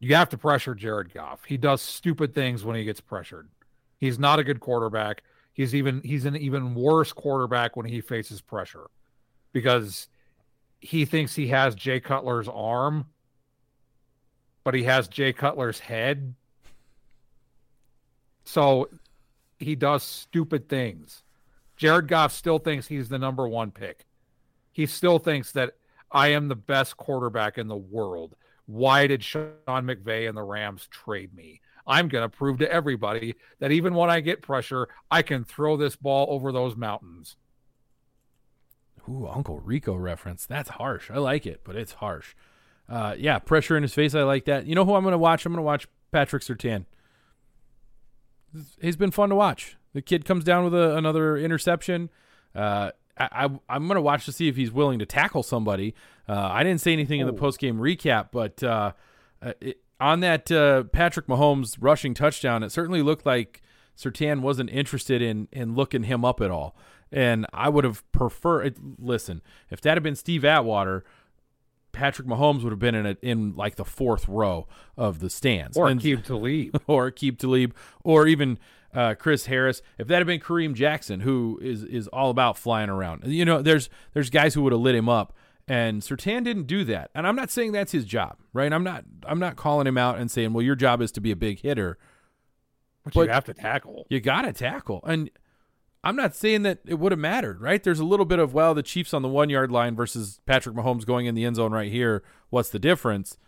You 0.00 0.14
have 0.16 0.30
to 0.30 0.38
pressure 0.38 0.74
Jared 0.74 1.14
Goff. 1.14 1.44
He 1.44 1.56
does 1.56 1.80
stupid 1.80 2.34
things 2.34 2.64
when 2.64 2.74
he 2.74 2.84
gets 2.84 3.00
pressured. 3.00 3.48
He's 3.98 4.18
not 4.18 4.40
a 4.40 4.44
good 4.44 4.58
quarterback. 4.58 5.22
He's 5.52 5.74
even 5.74 6.00
he's 6.02 6.24
an 6.24 6.36
even 6.36 6.74
worse 6.74 7.12
quarterback 7.12 7.76
when 7.76 7.86
he 7.86 8.00
faces 8.00 8.40
pressure 8.40 8.90
because 9.52 10.08
he 10.80 11.04
thinks 11.04 11.34
he 11.34 11.48
has 11.48 11.74
Jay 11.76 12.00
Cutler's 12.00 12.48
arm, 12.48 13.06
but 14.64 14.74
he 14.74 14.82
has 14.84 15.06
Jay 15.06 15.32
Cutler's 15.32 15.78
head. 15.78 16.34
So 18.44 18.88
he 19.62 19.74
does 19.74 20.02
stupid 20.02 20.68
things. 20.68 21.22
Jared 21.76 22.08
Goff 22.08 22.32
still 22.32 22.58
thinks 22.58 22.86
he's 22.86 23.08
the 23.08 23.18
number 23.18 23.48
one 23.48 23.70
pick. 23.70 24.06
He 24.70 24.86
still 24.86 25.18
thinks 25.18 25.52
that 25.52 25.74
I 26.10 26.28
am 26.28 26.48
the 26.48 26.56
best 26.56 26.96
quarterback 26.96 27.58
in 27.58 27.68
the 27.68 27.76
world. 27.76 28.36
Why 28.66 29.06
did 29.06 29.24
Sean 29.24 29.50
McVay 29.66 30.28
and 30.28 30.36
the 30.36 30.42
Rams 30.42 30.86
trade 30.90 31.34
me? 31.34 31.60
I'm 31.86 32.08
going 32.08 32.22
to 32.22 32.34
prove 32.34 32.58
to 32.58 32.70
everybody 32.70 33.34
that 33.58 33.72
even 33.72 33.94
when 33.94 34.08
I 34.08 34.20
get 34.20 34.42
pressure, 34.42 34.88
I 35.10 35.22
can 35.22 35.44
throw 35.44 35.76
this 35.76 35.96
ball 35.96 36.26
over 36.30 36.52
those 36.52 36.76
mountains. 36.76 37.36
Ooh, 39.08 39.26
Uncle 39.26 39.58
Rico 39.58 39.96
reference. 39.96 40.46
That's 40.46 40.70
harsh. 40.70 41.10
I 41.10 41.18
like 41.18 41.44
it, 41.44 41.62
but 41.64 41.74
it's 41.74 41.94
harsh. 41.94 42.34
Uh, 42.88 43.16
yeah, 43.18 43.38
pressure 43.40 43.76
in 43.76 43.82
his 43.82 43.94
face. 43.94 44.14
I 44.14 44.22
like 44.22 44.44
that. 44.44 44.66
You 44.66 44.76
know 44.76 44.84
who 44.84 44.94
I'm 44.94 45.02
going 45.02 45.12
to 45.12 45.18
watch? 45.18 45.44
I'm 45.44 45.52
going 45.52 45.58
to 45.58 45.62
watch 45.62 45.88
Patrick 46.12 46.42
Surtain 46.42 46.84
he's 48.80 48.96
been 48.96 49.10
fun 49.10 49.28
to 49.30 49.34
watch. 49.34 49.76
The 49.92 50.02
kid 50.02 50.24
comes 50.24 50.44
down 50.44 50.64
with 50.64 50.74
a, 50.74 50.96
another 50.96 51.36
interception. 51.36 52.10
Uh, 52.54 52.92
I, 53.18 53.50
I, 53.68 53.76
am 53.76 53.86
going 53.86 53.96
to 53.96 54.02
watch 54.02 54.24
to 54.24 54.32
see 54.32 54.48
if 54.48 54.56
he's 54.56 54.72
willing 54.72 54.98
to 54.98 55.06
tackle 55.06 55.42
somebody. 55.42 55.94
Uh, 56.28 56.48
I 56.50 56.62
didn't 56.62 56.80
say 56.80 56.92
anything 56.92 57.20
oh. 57.20 57.22
in 57.22 57.26
the 57.26 57.38
oh. 57.38 57.40
post 57.40 57.58
game 57.58 57.76
recap, 57.76 58.28
but 58.32 58.62
uh, 58.62 58.92
uh, 59.42 59.52
it, 59.60 59.80
on 60.00 60.20
that 60.20 60.50
uh, 60.50 60.84
Patrick 60.84 61.26
Mahomes 61.26 61.76
rushing 61.80 62.14
touchdown, 62.14 62.62
it 62.62 62.72
certainly 62.72 63.02
looked 63.02 63.24
like 63.24 63.62
Surtain 63.96 64.40
wasn't 64.40 64.70
interested 64.70 65.22
in 65.22 65.48
in 65.52 65.74
looking 65.74 66.04
him 66.04 66.24
up 66.24 66.40
at 66.40 66.50
all. 66.50 66.76
And 67.10 67.46
I 67.52 67.68
would 67.68 67.84
have 67.84 68.10
preferred. 68.10 68.76
Listen, 68.98 69.42
if 69.70 69.80
that 69.82 69.94
had 69.94 70.02
been 70.02 70.16
Steve 70.16 70.44
Atwater, 70.44 71.04
Patrick 71.92 72.26
Mahomes 72.26 72.62
would 72.62 72.72
have 72.72 72.78
been 72.78 72.94
in 72.94 73.06
a, 73.06 73.16
in 73.22 73.54
like 73.54 73.76
the 73.76 73.84
fourth 73.84 74.26
row 74.28 74.66
of 74.96 75.20
the 75.20 75.30
stands, 75.30 75.76
or 75.76 75.94
keep 75.94 76.24
Talib, 76.24 76.82
or 76.86 77.10
Aqib 77.10 77.38
Talib, 77.38 77.74
or 78.02 78.26
even 78.26 78.58
uh, 78.94 79.14
Chris 79.14 79.46
Harris. 79.46 79.82
If 79.98 80.08
that 80.08 80.18
had 80.18 80.26
been 80.26 80.40
Kareem 80.40 80.74
Jackson, 80.74 81.20
who 81.20 81.58
is 81.62 81.84
is 81.84 82.08
all 82.08 82.30
about 82.30 82.56
flying 82.58 82.90
around, 82.90 83.24
you 83.26 83.44
know, 83.44 83.62
there's 83.62 83.88
there's 84.14 84.30
guys 84.30 84.54
who 84.54 84.62
would 84.62 84.72
have 84.72 84.80
lit 84.80 84.94
him 84.94 85.08
up, 85.08 85.34
and 85.68 86.02
Surtain 86.02 86.44
didn't 86.44 86.66
do 86.66 86.84
that. 86.84 87.10
And 87.14 87.26
I'm 87.26 87.36
not 87.36 87.50
saying 87.50 87.72
that's 87.72 87.92
his 87.92 88.04
job, 88.04 88.38
right? 88.52 88.72
I'm 88.72 88.84
not 88.84 89.04
I'm 89.26 89.38
not 89.38 89.56
calling 89.56 89.86
him 89.86 89.98
out 89.98 90.18
and 90.18 90.30
saying, 90.30 90.52
well, 90.52 90.62
your 90.62 90.76
job 90.76 91.02
is 91.02 91.12
to 91.12 91.20
be 91.20 91.30
a 91.30 91.36
big 91.36 91.60
hitter, 91.60 91.98
but, 93.04 93.14
but 93.14 93.22
you 93.22 93.28
have 93.30 93.44
to 93.44 93.54
tackle. 93.54 94.06
You 94.08 94.20
got 94.20 94.42
to 94.42 94.52
tackle, 94.52 95.00
and 95.04 95.30
I'm 96.04 96.16
not 96.16 96.34
saying 96.34 96.62
that 96.62 96.80
it 96.84 96.98
would 96.98 97.12
have 97.12 97.18
mattered, 97.18 97.60
right? 97.60 97.82
There's 97.82 98.00
a 98.00 98.04
little 98.04 98.26
bit 98.26 98.38
of 98.38 98.52
well, 98.54 98.74
the 98.74 98.82
Chiefs 98.82 99.14
on 99.14 99.22
the 99.22 99.28
one 99.28 99.50
yard 99.50 99.70
line 99.70 99.94
versus 99.94 100.40
Patrick 100.46 100.74
Mahomes 100.74 101.06
going 101.06 101.26
in 101.26 101.34
the 101.34 101.44
end 101.44 101.56
zone 101.56 101.72
right 101.72 101.92
here. 101.92 102.22
What's 102.50 102.70
the 102.70 102.78
difference? 102.78 103.38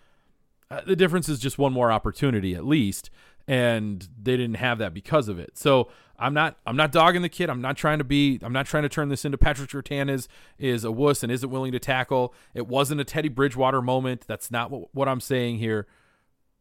Uh, 0.71 0.81
the 0.87 0.97
difference 0.97 1.29
is 1.29 1.38
just 1.40 1.59
one 1.59 1.73
more 1.73 1.90
opportunity 1.90 2.55
at 2.55 2.64
least, 2.64 3.11
and 3.49 4.09
they 4.21 4.37
didn't 4.37 4.57
have 4.57 4.79
that 4.79 4.95
because 4.95 5.29
of 5.29 5.38
it. 5.38 5.59
So 5.59 5.88
I'm 6.17 6.33
not 6.33 6.57
I'm 6.64 6.77
not 6.77 6.93
dogging 6.93 7.23
the 7.23 7.29
kid. 7.29 7.51
I'm 7.51 7.61
not 7.61 7.77
trying 7.77 7.99
to 7.99 8.05
be 8.05 8.38
I'm 8.40 8.53
not 8.53 8.67
trying 8.67 8.85
to 8.85 8.88
turn 8.88 9.09
this 9.09 9.25
into 9.25 9.37
Patrick 9.37 9.71
Surtain 9.71 10.09
is 10.09 10.29
is 10.57 10.85
a 10.85 10.93
wuss 10.93 11.25
and 11.25 11.33
isn't 11.33 11.51
willing 11.51 11.73
to 11.73 11.81
tackle. 11.81 12.33
It 12.55 12.69
wasn't 12.69 13.01
a 13.01 13.05
Teddy 13.05 13.29
Bridgewater 13.29 13.83
moment. 13.83 14.25
That's 14.29 14.51
not 14.51 14.71
what, 14.71 14.95
what 14.95 15.09
I'm 15.09 15.21
saying 15.21 15.59
here. 15.59 15.88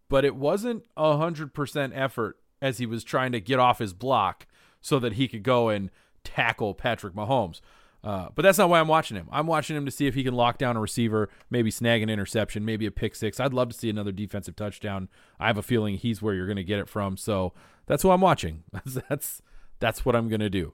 But 0.10 0.26
it 0.26 0.36
wasn't 0.36 0.86
a 0.98 1.18
hundred 1.18 1.54
percent 1.54 1.94
effort 1.96 2.38
as 2.64 2.80
he 2.80 2.88
was 2.88 3.04
trying 3.04 3.32
to 3.34 3.40
get 3.40 3.60
off 3.60 3.78
his 3.78 3.94
block 3.94 4.48
so 4.84 5.00
that 5.00 5.14
he 5.14 5.28
could 5.28 5.42
go 5.42 5.70
and 5.70 5.90
tackle 6.24 6.76
Patrick 6.76 7.16
Mahomes. 7.16 7.62
Uh, 8.04 8.28
but 8.36 8.42
that's 8.42 8.58
not 8.58 8.70
why 8.70 8.82
I'm 8.82 8.90
watching 8.90 9.16
him. 9.16 9.30
I'm 9.32 9.48
watching 9.48 9.78
him 9.78 9.86
to 9.86 9.92
see 9.92 10.08
if 10.08 10.14
he 10.14 10.26
can 10.26 10.34
lock 10.34 10.58
down 10.58 10.76
a 10.76 10.82
receiver, 10.82 11.30
maybe 11.50 11.72
snag 11.72 12.02
an 12.02 12.10
interception, 12.10 12.66
maybe 12.66 12.86
a 12.86 12.92
pick 12.92 13.16
six. 13.16 13.40
I'd 13.40 13.54
love 13.54 13.70
to 13.70 13.78
see 13.78 13.90
another 13.90 14.12
defensive 14.12 14.58
touchdown. 14.58 15.08
I 15.40 15.48
have 15.48 15.58
a 15.58 15.64
feeling 15.64 15.96
he's 15.96 16.22
where 16.22 16.34
you're 16.34 16.46
going 16.46 16.58
to 16.58 16.66
get 16.66 16.80
it 16.80 16.90
from. 16.90 17.16
So 17.16 17.54
that's 17.86 18.04
who 18.04 18.12
I'm 18.12 18.22
watching. 18.22 18.64
That's 19.10 19.42
that's, 19.80 20.06
what 20.06 20.16
I'm 20.16 20.30
going 20.30 20.40
to 20.40 20.50
do. 20.50 20.74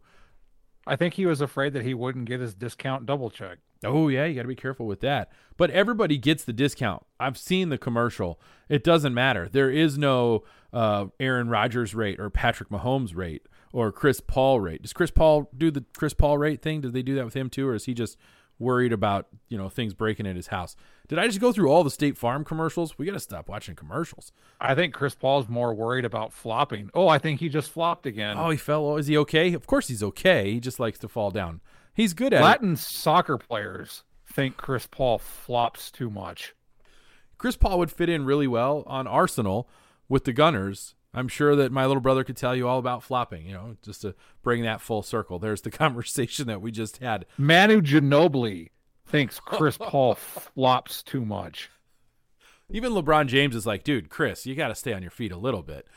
I 0.86 0.96
think 0.96 1.16
he 1.16 1.26
was 1.26 1.42
afraid 1.42 1.74
that 1.74 1.84
he 1.84 1.96
wouldn't 1.96 2.26
get 2.26 2.40
his 2.40 2.54
discount 2.54 3.06
double 3.06 3.30
check. 3.30 3.58
Oh 3.84 4.08
yeah, 4.08 4.26
you 4.26 4.36
got 4.36 4.44
to 4.44 4.48
be 4.48 4.56
careful 4.56 4.86
with 4.86 5.00
that. 5.02 5.32
But 5.58 5.72
everybody 5.72 6.18
gets 6.18 6.44
the 6.44 6.54
discount. 6.54 7.06
I've 7.20 7.38
seen 7.38 7.70
the 7.70 7.78
commercial. 7.78 8.40
It 8.68 8.84
doesn't 8.84 9.14
matter. 9.14 9.50
There 9.52 9.72
is 9.72 9.98
no 9.98 10.44
uh, 10.74 11.08
Aaron 11.20 11.50
Rodgers 11.50 11.96
rate 11.96 12.20
or 12.20 12.30
Patrick 12.30 12.70
Mahomes 12.70 13.16
rate 13.16 13.48
or 13.72 13.92
Chris 13.92 14.20
Paul 14.20 14.60
rate. 14.60 14.82
Does 14.82 14.94
Chris 14.94 15.12
Paul 15.12 15.50
do 15.56 15.72
the 15.72 15.86
Chris 15.98 16.14
Paul 16.14 16.38
rate 16.38 16.62
thing? 16.62 16.82
Did 16.82 16.94
they 16.94 17.02
do 17.02 17.16
that 17.16 17.26
with 17.26 17.34
him 17.34 17.50
too, 17.50 17.68
or 17.68 17.76
is 17.76 17.86
he 17.86 17.94
just 17.94 18.18
worried 18.58 18.92
about 18.92 19.28
you 19.48 19.58
know 19.58 19.70
things 19.70 19.94
breaking 19.94 20.28
at 20.28 20.36
his 20.36 20.48
house? 20.48 20.76
Did 21.08 21.18
I 21.20 21.28
just 21.28 21.40
go 21.40 21.52
through 21.52 21.70
all 21.70 21.84
the 21.84 21.90
State 21.90 22.18
Farm 22.18 22.44
commercials? 22.44 22.98
We 22.98 23.06
got 23.06 23.14
to 23.14 23.20
stop 23.20 23.50
watching 23.50 23.76
commercials. 23.76 24.32
I 24.62 24.76
think 24.76 24.94
Chris 24.94 25.16
Paul's 25.16 25.48
more 25.48 25.74
worried 25.74 26.06
about 26.06 26.34
flopping. 26.34 26.90
Oh, 26.94 27.08
I 27.08 27.18
think 27.18 27.40
he 27.40 27.50
just 27.50 27.72
flopped 27.72 28.06
again. 28.06 28.38
Oh, 28.38 28.50
he 28.50 28.58
fell. 28.58 28.86
Oh, 28.86 28.98
is 28.98 29.08
he 29.08 29.18
okay? 29.18 29.54
Of 29.54 29.66
course 29.66 29.88
he's 29.88 30.04
okay. 30.04 30.52
He 30.52 30.60
just 30.60 30.80
likes 30.80 31.00
to 31.00 31.08
fall 31.08 31.32
down. 31.32 31.62
He's 31.94 32.14
good 32.14 32.34
at 32.34 32.42
Latin 32.42 32.74
it. 32.74 32.80
soccer 32.80 33.38
players 33.38 34.04
think 34.32 34.58
Chris 34.58 34.88
Paul 34.88 35.18
flops 35.18 35.92
too 35.92 36.10
much. 36.10 36.54
Chris 37.38 37.58
Paul 37.58 37.80
would 37.80 37.92
fit 37.92 38.10
in 38.10 38.26
really 38.26 38.48
well 38.48 38.84
on 38.86 39.08
Arsenal 39.08 39.68
with 40.08 40.26
the 40.26 40.34
Gunners 40.34 40.96
I'm 41.14 41.28
sure 41.28 41.56
that 41.56 41.72
my 41.72 41.86
little 41.86 42.02
brother 42.02 42.24
could 42.24 42.38
tell 42.38 42.56
you 42.56 42.68
all 42.68 42.78
about 42.78 43.04
flopping, 43.04 43.46
you 43.48 43.54
know, 43.54 43.78
just 43.82 44.02
to 44.02 44.14
bring 44.44 44.64
that 44.64 44.82
full 44.82 45.02
circle. 45.02 45.40
There's 45.40 45.62
the 45.62 45.72
conversation 45.72 46.48
that 46.48 46.62
we 46.62 46.72
just 46.72 46.98
had. 46.98 47.26
Manu 47.38 47.82
Ginobili 47.82 48.70
thinks 49.08 49.40
Chris 49.40 49.78
Paul 49.82 50.16
flops 50.16 51.02
too 51.02 51.26
much. 51.26 51.70
Even 52.70 52.92
LeBron 52.92 53.28
James 53.28 53.56
is 53.56 53.66
like, 53.66 53.84
dude, 53.84 54.10
Chris, 54.10 54.46
you 54.46 54.54
got 54.54 54.68
to 54.68 54.76
stay 54.76 54.94
on 54.94 55.02
your 55.02 55.10
feet 55.10 55.32
a 55.32 55.38
little 55.38 55.64
bit. 55.64 55.88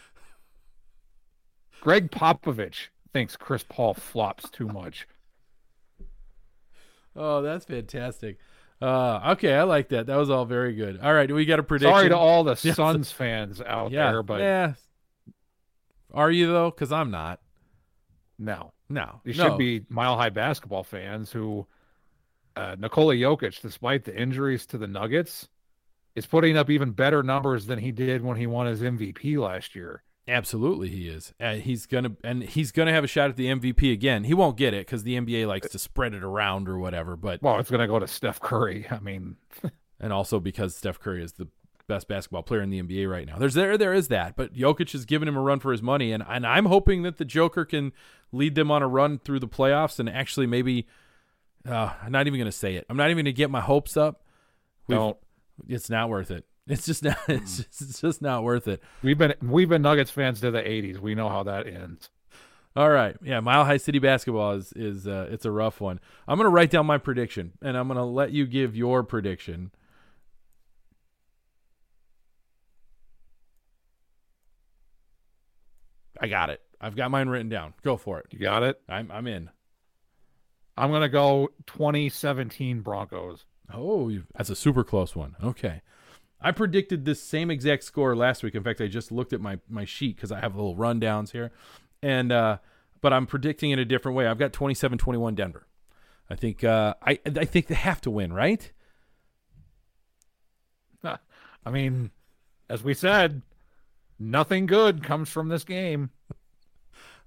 Gregg 1.83 2.11
Popovich 2.11 2.89
thinks 3.13 3.37
Chris 3.37 3.65
Paul 3.69 3.93
flops 3.93 4.49
too 4.49 4.69
much. 4.69 5.07
Oh, 7.15 7.43
that's 7.43 7.67
fantastic. 7.67 8.39
Uh, 8.81 9.33
okay, 9.33 9.55
I 9.55 9.65
like 9.65 9.91
that. 9.91 10.07
That 10.07 10.17
was 10.17 10.31
all 10.31 10.45
very 10.45 10.75
good. 10.75 10.99
All 11.01 11.13
right, 11.13 11.31
we 11.31 11.45
got 11.45 11.59
a 11.59 11.63
prediction. 11.63 11.95
Sorry 11.95 12.09
to 12.09 12.17
all 12.17 12.43
the 12.43 12.57
Suns 12.57 13.13
fans 13.13 13.61
out 13.61 13.93
yeah, 13.93 14.11
there, 14.11 14.23
but 14.23 14.41
yeah, 14.41 14.73
are 16.13 16.31
you 16.31 16.47
though? 16.49 16.71
Because 16.71 16.93
I'm 16.93 17.11
not. 17.11 17.41
No, 18.39 18.73
no. 18.89 19.21
You 19.25 19.35
no. 19.35 19.49
should 19.49 19.59
be 19.59 19.85
mile 19.89 20.17
high 20.17 20.31
basketball 20.31 20.85
fans 20.85 21.31
who 21.31 21.67
uh, 22.57 22.77
Nikola 22.79 23.15
Jokic, 23.15 23.61
despite 23.61 24.05
the 24.05 24.17
injuries 24.17 24.67
to 24.67 24.79
the 24.79 24.87
Nuggets, 24.87 25.49
is 26.15 26.27
putting 26.27 26.57
up 26.57 26.71
even 26.71 26.91
better 26.91 27.23
numbers 27.23 27.67
than 27.67 27.79
he 27.79 27.93
did 27.93 28.23
when 28.23 28.37
he 28.37 28.47
won 28.47 28.67
his 28.67 28.83
MVP 28.83 29.39
last 29.39 29.75
year. 29.75 30.03
Absolutely, 30.29 30.89
he 30.89 31.09
is. 31.09 31.35
Uh, 31.41 31.55
he's 31.55 31.87
gonna 31.87 32.13
and 32.23 32.45
he's 32.45 32.71
gonna 32.71 32.93
have 32.93 33.03
a 33.03 33.09
shot 33.09 33.31
at 33.31 33.37
the 33.37 33.47
MVP 33.47 33.93
again. 33.93 34.23
He 34.23 34.35
won't 34.35 34.57
get 34.57 34.73
it 34.73 34.87
because 34.87 35.03
the 35.03 35.17
NBA 35.19 35.49
likes 35.49 35.69
to 35.71 35.79
spread 35.81 36.15
it 36.15 36.23
around 36.23 36.69
or 36.69 36.79
whatever. 36.79 37.17
But 37.17 37.43
well, 37.43 37.59
it's 37.59 37.71
gonna 37.71 37.89
go 37.89 37.99
to 37.99 38.07
Steph 38.07 38.39
Curry. 38.41 38.87
I 38.91 39.01
mean, 39.01 39.37
and 40.01 40.13
also 40.13 40.39
because 40.39 40.77
Steph 40.77 41.01
Curry 41.01 41.25
is 41.25 41.33
the 41.33 41.49
best 41.93 42.09
basketball 42.09 42.43
player 42.43 42.63
in 42.63 42.71
the 42.71 42.83
NBA 42.83 43.11
right 43.11 43.27
now. 43.27 43.37
There's 43.37 43.55
there 43.55 43.77
there 43.77 43.93
is 43.93 44.09
that, 44.09 44.35
but 44.35 44.55
Jokic 44.55 44.93
has 44.93 45.05
given 45.05 45.29
him 45.29 45.37
a 45.37 45.41
run 45.41 45.61
for 45.61 45.73
his 45.73 45.83
money, 45.83 46.11
and 46.13 46.25
and 46.27 46.47
I'm 46.47 46.65
hoping 46.67 47.03
that 47.03 47.19
the 47.19 47.25
Joker 47.25 47.65
can 47.65 47.93
lead 48.33 48.55
them 48.55 48.71
on 48.71 48.83
a 48.83 48.89
run 48.89 49.19
through 49.19 49.41
the 49.41 49.49
playoffs 49.49 49.99
and 49.99 50.09
actually 50.09 50.47
maybe. 50.47 50.87
Uh, 51.69 51.93
I'm 52.03 52.11
not 52.11 52.27
even 52.27 52.41
going 52.41 52.51
to 52.51 52.57
say 52.57 52.75
it. 52.75 52.87
I'm 52.91 52.97
not 52.97 53.11
even 53.11 53.19
going 53.19 53.27
to 53.27 53.33
get 53.33 53.49
my 53.49 53.61
hopes 53.61 53.97
up. 53.97 54.25
We've, 54.89 54.99
Don't. 54.99 55.17
It's 55.69 55.89
not 55.89 56.09
worth 56.09 56.33
it. 56.33 56.45
It's 56.67 56.87
just 56.87 57.05
not. 57.05 57.19
It's 57.29 57.59
just, 57.59 57.83
it's 57.83 58.01
just 58.01 58.23
not 58.23 58.43
worth 58.43 58.67
it. 58.67 58.83
We've 59.03 59.19
been 59.19 59.35
we've 59.43 59.69
been 59.69 59.83
Nuggets 59.83 60.11
fans 60.11 60.41
to 60.41 60.51
the 60.51 60.63
'80s. 60.63 60.99
We 60.99 61.15
know 61.15 61.29
how 61.29 61.45
that 61.45 61.69
ends. 61.69 62.11
All 62.75 62.89
right, 62.89 63.17
yeah, 63.23 63.41
Mile 63.41 63.67
High 63.67 63.77
City 63.77 63.99
basketball 63.99 64.53
is 64.53 64.73
is 64.73 65.07
uh, 65.07 65.29
it's 65.31 65.45
a 65.45 65.51
rough 65.51 65.81
one. 65.81 66.01
I'm 66.27 66.39
gonna 66.39 66.49
write 66.49 66.71
down 66.71 66.87
my 66.87 66.99
prediction, 66.99 67.53
and 67.61 67.77
I'm 67.77 67.87
gonna 67.87 68.07
let 68.07 68.33
you 68.33 68.47
give 68.47 68.75
your 68.75 69.03
prediction. 69.03 69.73
I 76.23 76.29
got 76.29 76.51
it. 76.51 76.61
I've 76.81 76.95
got 76.95 77.11
mine 77.11 77.29
written 77.29 77.49
down. 77.49 77.75
Go 77.83 77.97
for 77.97 78.21
it. 78.21 78.27
You 78.31 78.39
got 78.39 78.63
it? 78.63 78.81
I'm 78.89 79.11
I'm 79.11 79.27
in. 79.27 79.51
I'm 80.77 80.91
going 80.91 81.03
to 81.03 81.09
go 81.09 81.51
2017 81.67 82.81
Broncos. 82.81 83.45
Oh, 83.75 84.11
that's 84.35 84.49
a 84.49 84.57
super 84.57 84.85
close 84.85 85.15
one. 85.15 85.37
Okay. 85.43 85.83
I 86.41 86.51
predicted 86.53 87.05
this 87.05 87.23
same 87.23 87.51
exact 87.51 87.85
score 87.85 88.17
last 88.17 88.43
week. 88.43 88.55
In 88.55 88.63
fact, 88.63 88.81
I 88.81 88.87
just 88.87 89.13
looked 89.13 89.33
at 89.33 89.41
my 89.41 89.59
my 89.69 89.85
sheet 89.85 90.17
cuz 90.17 90.31
I 90.31 90.41
have 90.41 90.55
little 90.55 90.77
rundowns 90.77 91.33
here. 91.33 91.51
And 92.03 92.31
uh 92.31 92.59
but 93.01 93.13
I'm 93.13 93.27
predicting 93.27 93.73
it 93.73 93.81
a 93.81 93.85
different 93.85 94.17
way. 94.17 94.29
I've 94.29 94.39
got 94.39 94.53
27-21 94.53 95.35
Denver. 95.35 95.67
I 96.31 96.37
think 96.37 96.63
uh 96.63 96.95
I 97.03 97.19
I 97.25 97.45
think 97.45 97.67
they 97.67 97.75
have 97.75 98.01
to 98.03 98.11
win, 98.11 98.33
right? 98.33 98.71
I 101.05 101.71
mean, 101.71 102.13
as 102.69 102.85
we 102.85 102.95
said, 102.95 103.43
nothing 104.31 104.67
good 104.67 105.03
comes 105.03 105.29
from 105.29 105.49
this 105.49 105.65
game. 105.65 106.11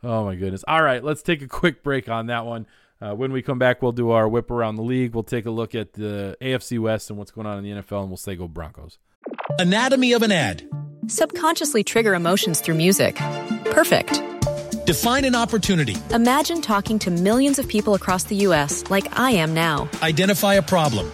Oh 0.04 0.26
my 0.26 0.36
goodness! 0.36 0.64
All 0.68 0.84
right, 0.84 1.04
let's 1.04 1.22
take 1.22 1.42
a 1.42 1.48
quick 1.48 1.84
break 1.84 2.10
on 2.10 2.28
that 2.28 2.46
one. 2.46 2.68
Uh, 3.02 3.14
when 3.14 3.32
we 3.32 3.42
come 3.42 3.60
back, 3.60 3.82
we'll 3.82 3.92
do 3.92 4.12
our 4.12 4.28
whip 4.28 4.50
around 4.50 4.76
the 4.76 4.84
league. 4.84 5.14
We'll 5.14 5.24
take 5.24 5.46
a 5.46 5.52
look 5.52 5.76
at 5.76 5.94
the 5.94 6.38
AFC 6.42 6.80
West 6.80 7.10
and 7.10 7.20
what's 7.20 7.32
going 7.32 7.48
on 7.48 7.58
in 7.58 7.64
the 7.64 7.82
NFL, 7.82 8.02
and 8.02 8.10
we'll 8.10 8.18
say 8.18 8.36
go 8.36 8.48
Broncos. 8.48 8.98
Anatomy 9.60 10.14
of 10.14 10.22
an 10.22 10.32
ad. 10.32 10.68
Subconsciously 11.08 11.84
trigger 11.84 12.14
emotions 12.14 12.62
through 12.62 12.76
music. 12.76 13.16
Perfect. 13.66 14.22
Define 14.86 15.26
an 15.26 15.36
opportunity. 15.36 15.96
Imagine 16.12 16.62
talking 16.62 17.00
to 17.00 17.12
millions 17.12 17.60
of 17.60 17.68
people 17.68 17.96
across 17.96 18.26
the 18.26 18.36
U.S. 18.38 18.84
like 18.90 19.18
I 19.18 19.32
am 19.32 19.54
now. 19.54 19.90
Identify 20.02 20.56
a 20.56 20.62
problem. 20.62 21.12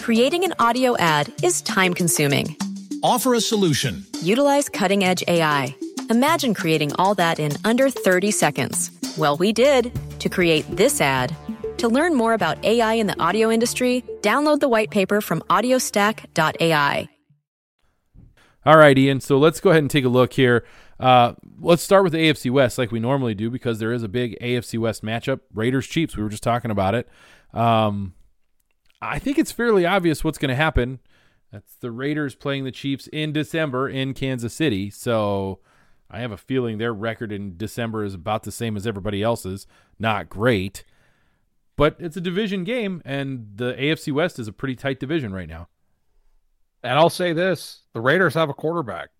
Creating 0.00 0.44
an 0.44 0.54
audio 0.58 0.96
ad 0.98 1.32
is 1.42 1.62
time 1.62 1.94
consuming. 1.94 2.56
Offer 3.04 3.34
a 3.34 3.40
solution. 3.42 4.06
Utilize 4.22 4.70
cutting 4.70 5.04
edge 5.04 5.22
AI. 5.28 5.76
Imagine 6.08 6.54
creating 6.54 6.90
all 6.94 7.14
that 7.16 7.38
in 7.38 7.52
under 7.62 7.90
30 7.90 8.30
seconds. 8.30 8.90
Well, 9.18 9.36
we 9.36 9.52
did 9.52 9.92
to 10.20 10.30
create 10.30 10.64
this 10.74 11.02
ad. 11.02 11.36
To 11.76 11.88
learn 11.88 12.14
more 12.14 12.32
about 12.32 12.64
AI 12.64 12.94
in 12.94 13.06
the 13.06 13.22
audio 13.22 13.50
industry, 13.50 14.02
download 14.22 14.60
the 14.60 14.70
white 14.70 14.90
paper 14.90 15.20
from 15.20 15.42
audiostack.ai. 15.50 17.08
All 18.64 18.78
right, 18.78 18.96
Ian. 18.96 19.20
So 19.20 19.36
let's 19.36 19.60
go 19.60 19.68
ahead 19.68 19.82
and 19.82 19.90
take 19.90 20.06
a 20.06 20.08
look 20.08 20.32
here. 20.32 20.64
Uh, 20.98 21.34
let's 21.60 21.82
start 21.82 22.04
with 22.04 22.14
the 22.14 22.20
AFC 22.20 22.50
West 22.50 22.78
like 22.78 22.90
we 22.90 23.00
normally 23.00 23.34
do 23.34 23.50
because 23.50 23.80
there 23.80 23.92
is 23.92 24.02
a 24.02 24.08
big 24.08 24.34
AFC 24.40 24.78
West 24.78 25.04
matchup. 25.04 25.40
Raiders 25.52 25.86
Chiefs. 25.86 26.16
We 26.16 26.22
were 26.22 26.30
just 26.30 26.42
talking 26.42 26.70
about 26.70 26.94
it. 26.94 27.06
Um, 27.52 28.14
I 29.02 29.18
think 29.18 29.38
it's 29.38 29.52
fairly 29.52 29.84
obvious 29.84 30.24
what's 30.24 30.38
going 30.38 30.48
to 30.48 30.54
happen. 30.54 31.00
That's 31.54 31.76
the 31.76 31.92
Raiders 31.92 32.34
playing 32.34 32.64
the 32.64 32.72
Chiefs 32.72 33.06
in 33.12 33.32
December 33.32 33.88
in 33.88 34.12
Kansas 34.12 34.52
City. 34.52 34.90
So 34.90 35.60
I 36.10 36.18
have 36.18 36.32
a 36.32 36.36
feeling 36.36 36.78
their 36.78 36.92
record 36.92 37.30
in 37.30 37.56
December 37.56 38.02
is 38.02 38.12
about 38.12 38.42
the 38.42 38.50
same 38.50 38.76
as 38.76 38.88
everybody 38.88 39.22
else's. 39.22 39.68
Not 39.96 40.28
great. 40.28 40.84
But 41.76 41.94
it's 42.00 42.16
a 42.16 42.20
division 42.20 42.64
game, 42.64 43.02
and 43.04 43.52
the 43.54 43.74
AFC 43.74 44.12
West 44.12 44.40
is 44.40 44.48
a 44.48 44.52
pretty 44.52 44.74
tight 44.74 44.98
division 44.98 45.32
right 45.32 45.48
now. 45.48 45.68
And 46.82 46.98
I'll 46.98 47.08
say 47.08 47.32
this 47.32 47.82
the 47.92 48.00
Raiders 48.00 48.34
have 48.34 48.50
a 48.50 48.54
quarterback. 48.54 49.10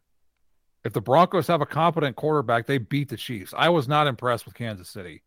If 0.82 0.92
the 0.92 1.00
Broncos 1.00 1.46
have 1.46 1.60
a 1.60 1.66
competent 1.66 2.16
quarterback, 2.16 2.66
they 2.66 2.78
beat 2.78 3.10
the 3.10 3.16
Chiefs. 3.16 3.54
I 3.56 3.68
was 3.68 3.86
not 3.86 4.08
impressed 4.08 4.44
with 4.44 4.54
Kansas 4.54 4.88
City. 4.88 5.22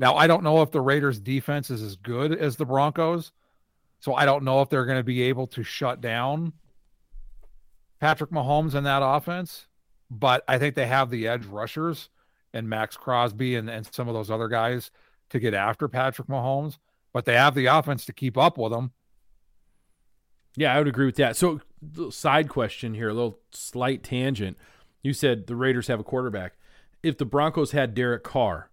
Now, 0.00 0.16
I 0.16 0.26
don't 0.26 0.42
know 0.42 0.62
if 0.62 0.72
the 0.72 0.80
Raiders' 0.80 1.20
defense 1.20 1.70
is 1.70 1.80
as 1.80 1.94
good 1.94 2.32
as 2.32 2.56
the 2.56 2.64
Broncos, 2.64 3.30
so 4.04 4.14
I 4.14 4.26
don't 4.26 4.44
know 4.44 4.60
if 4.60 4.68
they're 4.68 4.84
going 4.84 4.98
to 4.98 5.02
be 5.02 5.22
able 5.22 5.46
to 5.46 5.62
shut 5.62 6.02
down 6.02 6.52
Patrick 8.00 8.30
Mahomes 8.30 8.74
in 8.74 8.84
that 8.84 9.00
offense, 9.02 9.66
but 10.10 10.44
I 10.46 10.58
think 10.58 10.74
they 10.74 10.84
have 10.84 11.08
the 11.08 11.26
edge 11.26 11.46
rushers 11.46 12.10
and 12.52 12.68
Maxx 12.68 12.98
Crosby 12.98 13.56
and, 13.56 13.70
and 13.70 13.88
some 13.94 14.06
of 14.06 14.12
those 14.12 14.30
other 14.30 14.48
guys 14.48 14.90
to 15.30 15.40
get 15.40 15.54
after 15.54 15.88
Patrick 15.88 16.28
Mahomes, 16.28 16.76
but 17.14 17.24
they 17.24 17.32
have 17.32 17.54
the 17.54 17.64
offense 17.64 18.04
to 18.04 18.12
keep 18.12 18.36
up 18.36 18.58
with 18.58 18.74
him. 18.74 18.92
Yeah, 20.54 20.74
I 20.74 20.78
would 20.80 20.88
agree 20.88 21.06
with 21.06 21.16
that. 21.16 21.34
So, 21.34 21.62
side 22.10 22.50
question 22.50 22.92
here, 22.92 23.08
a 23.08 23.14
little 23.14 23.38
slight 23.52 24.02
tangent. 24.02 24.58
You 25.02 25.14
said 25.14 25.46
the 25.46 25.56
Raiders 25.56 25.86
have 25.86 25.98
a 25.98 26.04
quarterback. 26.04 26.58
If 27.02 27.16
the 27.16 27.24
Broncos 27.24 27.70
had 27.70 27.94
Derek 27.94 28.22
Carr, 28.22 28.68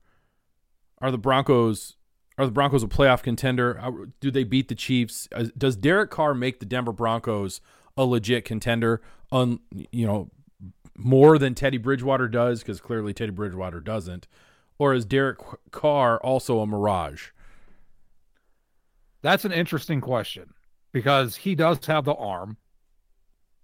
are 1.02 1.10
the 1.10 1.18
Broncos 1.18 1.96
are 2.38 2.46
the 2.46 2.52
Broncos 2.52 2.84
a 2.84 2.88
playoff 2.88 3.24
contender? 3.24 3.80
Uh, 3.80 3.92
do 4.20 4.32
they 4.32 4.44
beat 4.44 4.68
the 4.68 4.76
Chiefs? 4.76 5.28
Uh, 5.34 5.46
does 5.58 5.76
Derek 5.76 6.10
Carr 6.10 6.34
make 6.34 6.60
the 6.60 6.66
Denver 6.66 6.94
Broncos 6.94 7.62
a 7.98 8.06
legit 8.06 8.46
contender? 8.46 9.02
On 9.32 9.60
you 9.92 10.06
know 10.06 10.30
more 10.98 11.38
than 11.38 11.56
Teddy 11.56 11.78
Bridgewater 11.78 12.28
does, 12.28 12.60
because 12.60 12.82
clearly 12.82 13.14
Teddy 13.14 13.32
Bridgewater 13.32 13.80
doesn't, 13.80 14.28
or 14.78 14.94
is 14.94 15.06
Derek 15.06 15.40
Carr 15.72 16.20
also 16.20 16.60
a 16.60 16.68
mirage? 16.68 17.30
That's 19.22 19.46
an 19.46 19.52
interesting 19.52 20.02
question 20.02 20.54
because 20.92 21.36
he 21.38 21.56
does 21.56 21.86
have 21.86 22.06
the 22.06 22.16
arm, 22.16 22.58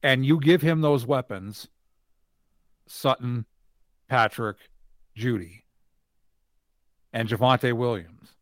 and 0.04 0.26
you 0.26 0.40
give 0.40 0.62
him 0.62 0.82
those 0.82 1.06
weapons 1.06 1.68
Sutton, 2.88 3.46
Patrick, 4.08 4.58
Jeudy, 5.18 5.64
and 7.12 7.28
Javonte 7.28 7.74
Williams. 7.74 8.37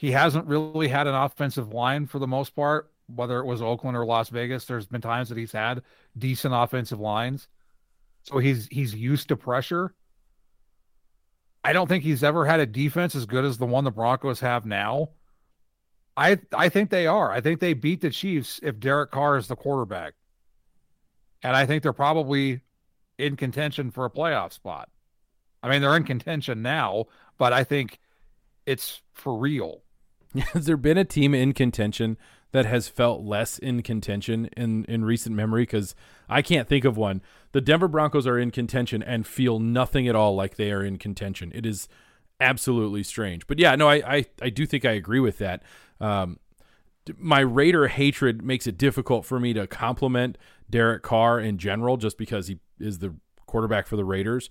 He 0.00 0.12
hasn't 0.12 0.46
really 0.46 0.88
had 0.88 1.06
an 1.06 1.14
offensive 1.14 1.74
line 1.74 2.06
for 2.06 2.18
the 2.18 2.26
most 2.26 2.56
part, 2.56 2.90
whether 3.14 3.38
it 3.38 3.44
was 3.44 3.60
Oakland 3.60 3.98
or 3.98 4.06
Las 4.06 4.30
Vegas. 4.30 4.64
There's 4.64 4.86
been 4.86 5.02
times 5.02 5.28
that 5.28 5.36
he's 5.36 5.52
had 5.52 5.82
decent 6.16 6.54
offensive 6.56 6.98
lines. 6.98 7.48
So 8.22 8.38
he's 8.38 8.66
he's 8.68 8.94
used 8.94 9.28
to 9.28 9.36
pressure. 9.36 9.92
I 11.62 11.74
don't 11.74 11.86
think 11.86 12.02
he's 12.02 12.24
ever 12.24 12.46
had 12.46 12.60
a 12.60 12.66
defense 12.66 13.14
as 13.14 13.26
good 13.26 13.44
as 13.44 13.58
the 13.58 13.66
one 13.66 13.84
the 13.84 13.90
Broncos 13.90 14.40
have 14.40 14.64
now. 14.64 15.10
I 16.16 16.38
I 16.50 16.70
think 16.70 16.88
they 16.88 17.06
are. 17.06 17.30
I 17.30 17.42
think 17.42 17.60
they 17.60 17.74
beat 17.74 18.00
the 18.00 18.08
Chiefs 18.08 18.58
if 18.62 18.80
Derek 18.80 19.10
Carr 19.10 19.36
is 19.36 19.48
the 19.48 19.56
quarterback. 19.56 20.14
And 21.42 21.54
I 21.54 21.66
think 21.66 21.82
they're 21.82 21.92
probably 21.92 22.62
in 23.18 23.36
contention 23.36 23.90
for 23.90 24.06
a 24.06 24.10
playoff 24.10 24.54
spot. 24.54 24.88
I 25.62 25.68
mean, 25.68 25.82
they're 25.82 25.94
in 25.94 26.04
contention 26.04 26.62
now, 26.62 27.04
but 27.36 27.52
I 27.52 27.64
think 27.64 28.00
it's 28.64 29.02
for 29.12 29.36
real. 29.36 29.82
Has 30.52 30.66
there 30.66 30.76
been 30.76 30.98
a 30.98 31.04
team 31.04 31.34
in 31.34 31.52
contention 31.52 32.16
that 32.52 32.66
has 32.66 32.88
felt 32.88 33.22
less 33.22 33.58
in 33.58 33.82
contention 33.82 34.46
in 34.56 34.84
in 34.84 35.04
recent 35.04 35.34
memory? 35.34 35.62
Because 35.62 35.94
I 36.28 36.42
can't 36.42 36.68
think 36.68 36.84
of 36.84 36.96
one. 36.96 37.22
The 37.52 37.60
Denver 37.60 37.88
Broncos 37.88 38.26
are 38.26 38.38
in 38.38 38.50
contention 38.50 39.02
and 39.02 39.26
feel 39.26 39.58
nothing 39.58 40.06
at 40.08 40.14
all 40.14 40.34
like 40.34 40.56
they 40.56 40.70
are 40.70 40.84
in 40.84 40.98
contention. 40.98 41.50
It 41.54 41.66
is 41.66 41.88
absolutely 42.40 43.02
strange. 43.02 43.46
But 43.46 43.58
yeah, 43.58 43.74
no, 43.74 43.88
I 43.88 44.16
I, 44.16 44.26
I 44.42 44.50
do 44.50 44.66
think 44.66 44.84
I 44.84 44.92
agree 44.92 45.20
with 45.20 45.38
that. 45.38 45.62
Um, 46.00 46.38
my 47.18 47.40
Raider 47.40 47.88
hatred 47.88 48.42
makes 48.42 48.66
it 48.66 48.78
difficult 48.78 49.24
for 49.24 49.40
me 49.40 49.52
to 49.54 49.66
compliment 49.66 50.38
Derek 50.68 51.02
Carr 51.02 51.40
in 51.40 51.58
general, 51.58 51.96
just 51.96 52.18
because 52.18 52.46
he 52.46 52.58
is 52.78 52.98
the 52.98 53.14
quarterback 53.46 53.86
for 53.86 53.96
the 53.96 54.04
Raiders. 54.04 54.50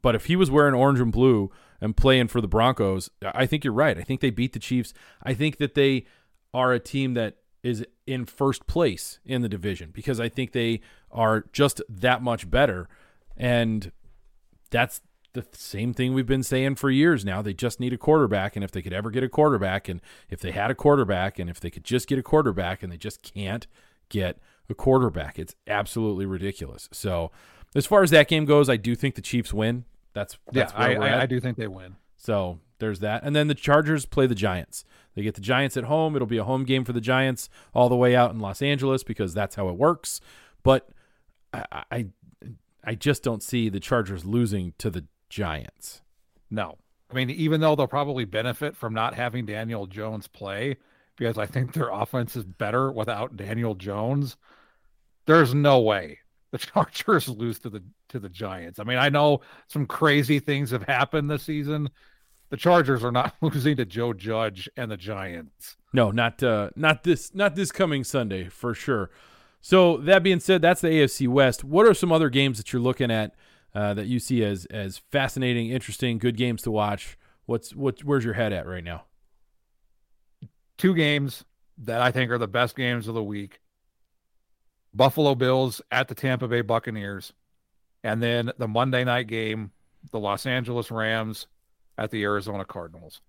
But 0.00 0.14
if 0.14 0.26
he 0.26 0.36
was 0.36 0.50
wearing 0.50 0.74
orange 0.74 1.00
and 1.00 1.12
blue 1.12 1.50
and 1.80 1.96
playing 1.96 2.28
for 2.28 2.40
the 2.40 2.48
Broncos, 2.48 3.10
I 3.22 3.46
think 3.46 3.64
you're 3.64 3.72
right. 3.72 3.98
I 3.98 4.02
think 4.02 4.20
they 4.20 4.30
beat 4.30 4.52
the 4.52 4.58
Chiefs. 4.58 4.92
I 5.22 5.34
think 5.34 5.58
that 5.58 5.74
they 5.74 6.06
are 6.52 6.72
a 6.72 6.80
team 6.80 7.14
that 7.14 7.36
is 7.62 7.84
in 8.06 8.24
first 8.24 8.66
place 8.66 9.18
in 9.24 9.42
the 9.42 9.48
division 9.48 9.90
because 9.92 10.20
I 10.20 10.28
think 10.28 10.52
they 10.52 10.80
are 11.10 11.44
just 11.52 11.82
that 11.88 12.22
much 12.22 12.50
better. 12.50 12.88
And 13.36 13.92
that's 14.70 15.00
the 15.32 15.46
same 15.52 15.92
thing 15.92 16.14
we've 16.14 16.26
been 16.26 16.42
saying 16.42 16.76
for 16.76 16.90
years 16.90 17.24
now. 17.24 17.42
They 17.42 17.54
just 17.54 17.80
need 17.80 17.92
a 17.92 17.98
quarterback. 17.98 18.56
And 18.56 18.64
if 18.64 18.70
they 18.70 18.82
could 18.82 18.92
ever 18.92 19.10
get 19.10 19.22
a 19.22 19.28
quarterback, 19.28 19.88
and 19.88 20.00
if 20.30 20.40
they 20.40 20.52
had 20.52 20.70
a 20.70 20.74
quarterback, 20.74 21.38
and 21.38 21.48
if 21.50 21.60
they 21.60 21.70
could 21.70 21.84
just 21.84 22.08
get 22.08 22.18
a 22.18 22.22
quarterback, 22.22 22.82
and 22.82 22.92
they 22.92 22.96
just 22.96 23.22
can't 23.22 23.66
get 24.08 24.38
a 24.68 24.74
quarterback, 24.74 25.38
it's 25.38 25.54
absolutely 25.66 26.26
ridiculous. 26.26 26.88
So, 26.92 27.30
as 27.74 27.86
far 27.86 28.02
as 28.02 28.10
that 28.10 28.28
game 28.28 28.46
goes, 28.46 28.70
I 28.70 28.76
do 28.76 28.94
think 28.94 29.14
the 29.14 29.20
Chiefs 29.20 29.52
win. 29.52 29.84
That's, 30.14 30.38
that's 30.52 30.72
yeah, 30.72 30.78
I, 30.78 30.94
I, 30.94 31.22
I 31.22 31.26
do 31.26 31.40
think 31.40 31.56
they 31.56 31.68
win. 31.68 31.96
So 32.16 32.58
there's 32.78 33.00
that. 33.00 33.22
And 33.24 33.34
then 33.34 33.48
the 33.48 33.54
Chargers 33.54 34.06
play 34.06 34.26
the 34.26 34.34
Giants. 34.34 34.84
They 35.14 35.22
get 35.22 35.34
the 35.34 35.40
Giants 35.40 35.76
at 35.76 35.84
home. 35.84 36.14
It'll 36.14 36.26
be 36.26 36.38
a 36.38 36.44
home 36.44 36.64
game 36.64 36.84
for 36.84 36.92
the 36.92 37.00
Giants 37.00 37.48
all 37.74 37.88
the 37.88 37.96
way 37.96 38.14
out 38.14 38.32
in 38.32 38.40
Los 38.40 38.62
Angeles 38.62 39.02
because 39.02 39.34
that's 39.34 39.56
how 39.56 39.68
it 39.68 39.76
works. 39.76 40.20
But 40.62 40.88
I 41.52 41.84
I, 41.90 42.06
I 42.84 42.94
just 42.94 43.22
don't 43.22 43.42
see 43.42 43.68
the 43.68 43.80
Chargers 43.80 44.24
losing 44.24 44.74
to 44.78 44.90
the 44.90 45.04
Giants. 45.28 46.02
No. 46.50 46.78
I 47.10 47.14
mean, 47.14 47.30
even 47.30 47.60
though 47.60 47.74
they'll 47.74 47.86
probably 47.86 48.24
benefit 48.24 48.76
from 48.76 48.94
not 48.94 49.14
having 49.14 49.46
Daniel 49.46 49.86
Jones 49.86 50.28
play, 50.28 50.76
because 51.16 51.38
I 51.38 51.46
think 51.46 51.72
their 51.72 51.88
offense 51.92 52.36
is 52.36 52.44
better 52.44 52.92
without 52.92 53.36
Daniel 53.36 53.74
Jones, 53.74 54.36
there's 55.26 55.54
no 55.54 55.80
way 55.80 56.18
the 56.50 56.58
Chargers 56.58 57.28
lose 57.28 57.58
to 57.60 57.70
the 57.70 57.82
to 58.08 58.18
the 58.18 58.28
Giants. 58.28 58.78
I 58.78 58.84
mean, 58.84 58.98
I 58.98 59.08
know 59.08 59.40
some 59.66 59.86
crazy 59.86 60.38
things 60.38 60.70
have 60.70 60.84
happened 60.84 61.30
this 61.30 61.42
season. 61.42 61.90
The 62.50 62.56
Chargers 62.56 63.04
are 63.04 63.12
not 63.12 63.34
losing 63.42 63.76
to 63.76 63.84
Joe 63.84 64.12
Judge 64.12 64.68
and 64.76 64.90
the 64.90 64.96
Giants. 64.96 65.76
No, 65.92 66.10
not 66.10 66.42
uh 66.42 66.70
not 66.76 67.02
this 67.02 67.34
not 67.34 67.54
this 67.54 67.70
coming 67.70 68.04
Sunday 68.04 68.48
for 68.48 68.74
sure. 68.74 69.10
So 69.60 69.96
that 69.98 70.22
being 70.22 70.40
said, 70.40 70.62
that's 70.62 70.80
the 70.80 70.88
AFC 70.88 71.28
West. 71.28 71.64
What 71.64 71.86
are 71.86 71.94
some 71.94 72.12
other 72.12 72.30
games 72.30 72.58
that 72.58 72.72
you're 72.72 72.80
looking 72.80 73.10
at 73.10 73.34
uh, 73.74 73.92
that 73.94 74.06
you 74.06 74.18
see 74.18 74.42
as 74.44 74.66
as 74.66 74.98
fascinating, 75.10 75.70
interesting, 75.70 76.18
good 76.18 76.36
games 76.36 76.62
to 76.62 76.70
watch? 76.70 77.18
What's 77.46 77.74
what 77.74 78.02
where's 78.04 78.24
your 78.24 78.34
head 78.34 78.52
at 78.52 78.66
right 78.66 78.84
now? 78.84 79.04
Two 80.76 80.94
games 80.94 81.44
that 81.78 82.00
I 82.00 82.10
think 82.10 82.30
are 82.30 82.38
the 82.38 82.48
best 82.48 82.76
games 82.76 83.08
of 83.08 83.14
the 83.14 83.22
week. 83.22 83.60
Buffalo 84.98 85.36
Bills 85.36 85.80
at 85.92 86.08
the 86.08 86.14
Tampa 86.14 86.48
Bay 86.48 86.60
Buccaneers. 86.60 87.32
And 88.02 88.22
then 88.22 88.50
the 88.58 88.68
Monday 88.68 89.04
night 89.04 89.28
game, 89.28 89.70
the 90.10 90.18
Los 90.18 90.44
Angeles 90.44 90.90
Rams 90.90 91.46
at 91.96 92.10
the 92.10 92.22
Arizona 92.24 92.64
Cardinals. 92.64 93.20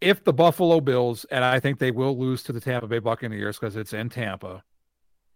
If 0.00 0.22
the 0.22 0.32
Buffalo 0.32 0.80
Bills, 0.80 1.26
and 1.30 1.44
I 1.44 1.58
think 1.58 1.78
they 1.78 1.90
will 1.90 2.16
lose 2.16 2.44
to 2.44 2.52
the 2.52 2.60
Tampa 2.60 2.86
Bay 2.86 3.00
Buccaneers 3.00 3.58
because 3.58 3.74
it's 3.74 3.92
in 3.92 4.08
Tampa, 4.08 4.62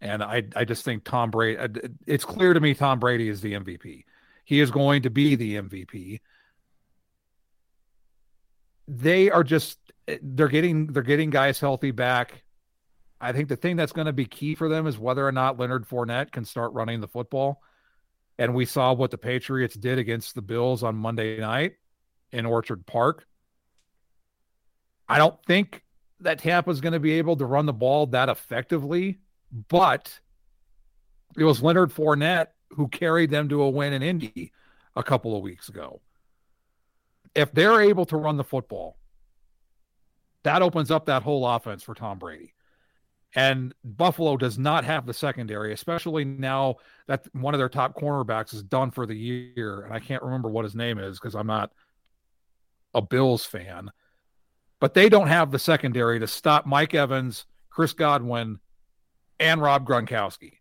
and 0.01 0.23
I, 0.23 0.45
I 0.55 0.65
just 0.65 0.85
think 0.85 1.05
Tom 1.05 1.31
Brady, 1.33 1.59
uh, 1.59 1.69
it's 2.07 2.25
clear 2.25 2.55
to 2.55 2.61
me 2.61 2.73
Tom 2.73 3.01
Brady 3.01 3.29
is 3.29 3.41
the 3.41 3.55
MVP. 3.55 4.05
He 4.45 4.61
is 4.61 4.71
going 4.71 5.03
to 5.03 5.11
be 5.11 5.35
the 5.35 5.57
MVP. 5.57 6.21
They 8.87 9.31
are 9.31 9.45
just, 9.45 9.79
they're 10.23 10.49
getting, 10.49 10.87
they're 10.89 11.03
getting 11.03 11.31
guys 11.31 11.59
healthy 11.59 11.91
back. 11.91 12.45
I 13.23 13.31
think 13.31 13.49
the 13.49 13.57
thing 13.57 13.77
that's 13.77 13.93
going 13.93 14.07
to 14.07 14.13
be 14.13 14.27
key 14.27 14.57
for 14.57 14.69
them 14.69 14.89
is 14.89 14.99
whether 14.99 15.27
or 15.27 15.31
not 15.31 15.59
Leonard 15.59 15.89
Fournette 15.89 16.33
can 16.33 16.45
start 16.45 16.73
running 16.73 17.01
the 17.01 17.07
football. 17.07 17.63
And 18.37 18.53
we 18.53 18.65
saw 18.65 18.93
what 18.93 19.13
the 19.13 19.19
Patriots 19.19 19.77
did 19.77 19.99
against 19.99 20.35
the 20.35 20.43
Bills 20.43 20.83
on 20.83 20.97
Monday 20.97 21.39
night 21.39 21.75
in 22.33 22.45
Orchard 22.45 22.85
Park. 22.85 23.25
I 25.09 25.19
don't 25.19 25.39
think 25.47 25.85
that 26.21 26.41
Tampa 26.41 26.71
is 26.71 26.81
going 26.81 26.95
to 26.95 27.01
be 27.01 27.13
able 27.13 27.37
to 27.37 27.47
run 27.47 27.67
the 27.67 27.73
ball 27.73 28.07
that 28.07 28.29
effectively, 28.29 29.21
but 29.69 30.19
it 31.39 31.45
was 31.45 31.63
Leonard 31.63 31.91
Fournette 31.91 32.49
who 32.71 32.89
carried 32.89 33.31
them 33.31 33.49
to 33.51 33.63
a 33.63 33.71
win 33.71 33.93
in 33.93 34.03
Indy 34.03 34.53
a 34.97 35.03
couple 35.03 35.37
of 35.37 35.43
weeks 35.43 35.69
ago. 35.69 36.01
If 37.37 37.53
they're 37.53 37.81
able 37.81 38.07
to 38.07 38.17
run 38.17 38.37
the 38.37 38.45
football, 38.45 38.97
that 40.43 40.61
opens 40.63 40.91
up 40.91 41.07
that 41.07 41.23
whole 41.23 41.47
offense 41.47 41.85
for 41.85 41.95
Tom 41.95 42.19
Brady. 42.19 42.55
And 43.35 43.75
Buffalo 43.83 44.37
does 44.37 44.59
not 44.59 44.85
have 44.85 45.07
the 45.07 45.15
secondary, 45.15 45.73
especially 45.73 46.25
now 46.25 46.77
that 47.07 47.27
one 47.33 47.55
of 47.55 47.59
their 47.59 47.71
top 47.71 47.95
cornerbacks 47.99 48.53
is 48.53 48.63
done 48.63 48.91
for 48.91 49.07
the 49.07 49.17
year. 49.17 49.83
And 49.83 49.95
I 49.95 50.01
can't 50.01 50.23
remember 50.23 50.51
what 50.51 50.65
his 50.65 50.75
name 50.75 50.99
is 50.99 51.19
because 51.19 51.35
I'm 51.35 51.47
not 51.47 51.73
a 52.93 53.01
Bills 53.01 53.47
fan. 53.47 53.91
But 54.81 54.95
they 54.95 55.09
don't 55.09 55.29
have 55.29 55.51
the 55.51 55.59
secondary 55.59 56.19
to 56.21 56.27
stop 56.27 56.67
Mike 56.67 56.93
Evans, 56.93 57.47
Chris 57.71 57.95
Godwin, 57.95 58.59
and 59.41 59.63
Rob 59.63 59.87
Gronkowski. 59.87 60.59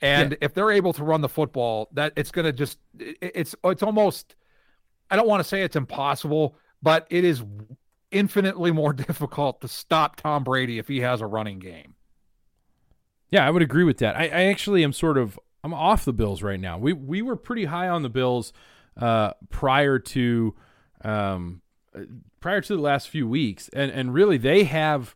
And 0.00 0.32
yeah. 0.32 0.38
if 0.40 0.54
they're 0.54 0.70
able 0.70 0.92
to 0.94 1.04
run 1.04 1.20
the 1.20 1.28
football, 1.28 1.88
that 1.92 2.14
it's 2.16 2.30
going 2.30 2.46
to 2.46 2.52
just 2.52 2.78
it's 2.98 3.54
it's 3.64 3.82
almost 3.82 4.34
I 5.10 5.16
don't 5.16 5.28
want 5.28 5.40
to 5.40 5.48
say 5.48 5.62
it's 5.62 5.76
impossible, 5.76 6.56
but 6.82 7.06
it 7.10 7.24
is 7.24 7.42
infinitely 8.10 8.70
more 8.70 8.92
difficult 9.06 9.60
to 9.60 9.68
stop 9.68 10.16
Tom 10.16 10.44
Brady 10.44 10.78
if 10.78 10.88
he 10.88 11.00
has 11.00 11.20
a 11.20 11.26
running 11.26 11.58
game. 11.58 11.94
Yeah, 13.30 13.46
I 13.46 13.50
would 13.50 13.62
agree 13.62 13.84
with 13.84 13.98
that. 13.98 14.16
I, 14.16 14.24
I 14.24 14.42
actually 14.44 14.82
am 14.82 14.92
sort 14.92 15.16
of 15.16 15.38
I'm 15.62 15.74
off 15.74 16.04
the 16.04 16.12
Bills 16.12 16.42
right 16.42 16.58
now. 16.58 16.78
We 16.78 16.92
we 16.92 17.22
were 17.22 17.36
pretty 17.36 17.66
high 17.66 17.88
on 17.88 18.02
the 18.02 18.08
Bills 18.08 18.52
uh, 18.96 19.32
prior 19.50 19.98
to 19.98 20.54
um, 21.02 21.62
prior 22.40 22.60
to 22.60 22.76
the 22.76 22.82
last 22.82 23.08
few 23.08 23.28
weeks, 23.28 23.68
and 23.72 23.90
and 23.90 24.14
really 24.14 24.36
they 24.36 24.64
have 24.64 25.14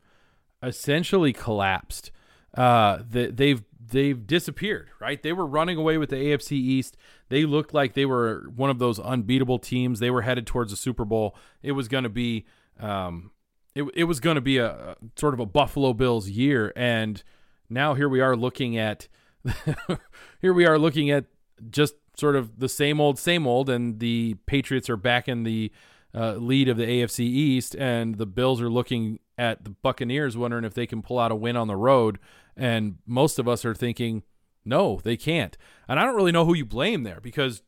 essentially 0.63 1.33
collapsed. 1.33 2.11
Uh, 2.57 2.99
the, 3.09 3.27
they've 3.33 3.65
they've 3.91 4.27
disappeared, 4.27 4.91
right? 5.01 5.23
They 5.23 5.33
were 5.33 5.47
running 5.47 5.77
away 5.77 5.99
with 5.99 6.11
the 6.11 6.17
AFC 6.17 6.53
East. 6.53 6.97
They 7.29 7.45
looked 7.45 7.75
like 7.75 7.95
they 7.95 8.07
were 8.07 8.45
one 8.55 8.71
of 8.71 8.79
those 8.79 8.99
unbeatable 8.99 9.59
teams. 9.59 9.99
They 9.99 10.11
were 10.11 10.23
headed 10.23 10.47
towards 10.47 10.71
the 10.71 10.77
Super 10.77 11.05
Bowl. 11.05 11.37
It 11.63 11.73
was 11.73 11.89
going 11.89 12.05
to 12.05 12.11
be, 12.11 12.47
um, 12.81 13.31
it, 13.75 13.85
it 13.95 14.05
was 14.05 14.21
going 14.21 14.37
to 14.37 14.41
be 14.41 14.59
a, 14.59 14.71
a 14.71 14.97
sort 15.17 15.35
of 15.35 15.41
a 15.41 15.47
Buffalo 15.47 15.93
Bills 15.93 16.29
year, 16.29 16.73
and 16.77 17.23
now 17.69 17.95
here 17.95 18.09
we 18.09 18.21
are 18.21 18.37
looking 18.37 18.77
at, 18.77 19.09
here 20.41 20.53
we 20.53 20.67
are 20.67 20.79
looking 20.79 21.11
at 21.11 21.27
just 21.71 21.95
sort 22.17 22.37
of 22.37 22.59
the 22.59 22.69
same 22.69 23.01
old, 23.01 23.19
same 23.19 23.47
old, 23.47 23.69
and 23.69 23.99
the 23.99 24.35
Patriots 24.47 24.89
are 24.89 24.97
back 24.97 25.29
in 25.29 25.43
the 25.43 25.73
uh, 26.15 26.35
lead 26.35 26.69
of 26.69 26.77
the 26.77 26.87
AFC 26.87 27.21
East, 27.21 27.75
and 27.77 28.17
the 28.17 28.27
Bills 28.27 28.61
are 28.61 28.71
looking 28.71 29.19
at 29.37 29.65
the 29.65 29.71
Buccaneers, 29.71 30.37
wondering 30.37 30.65
if 30.65 30.75
they 30.75 30.87
can 30.87 31.03
pull 31.03 31.19
out 31.19 31.33
a 31.33 31.37
win 31.37 31.57
on 31.57 31.67
the 31.67 31.77
road. 31.77 32.19
And 32.57 32.99
most 33.07 33.39
of 33.39 33.49
us 33.49 33.65
are 33.65 33.75
thinking, 33.75 34.23
no, 34.65 35.01
they 35.03 35.17
can't. 35.17 35.59
And 35.89 35.99
I 35.99 36.05
don't 36.05 36.15
really 36.15 36.33
know 36.33 36.45
who 36.45 36.55
you 36.55 36.65
blame 36.65 37.03
there 37.03 37.21
because 37.21 37.63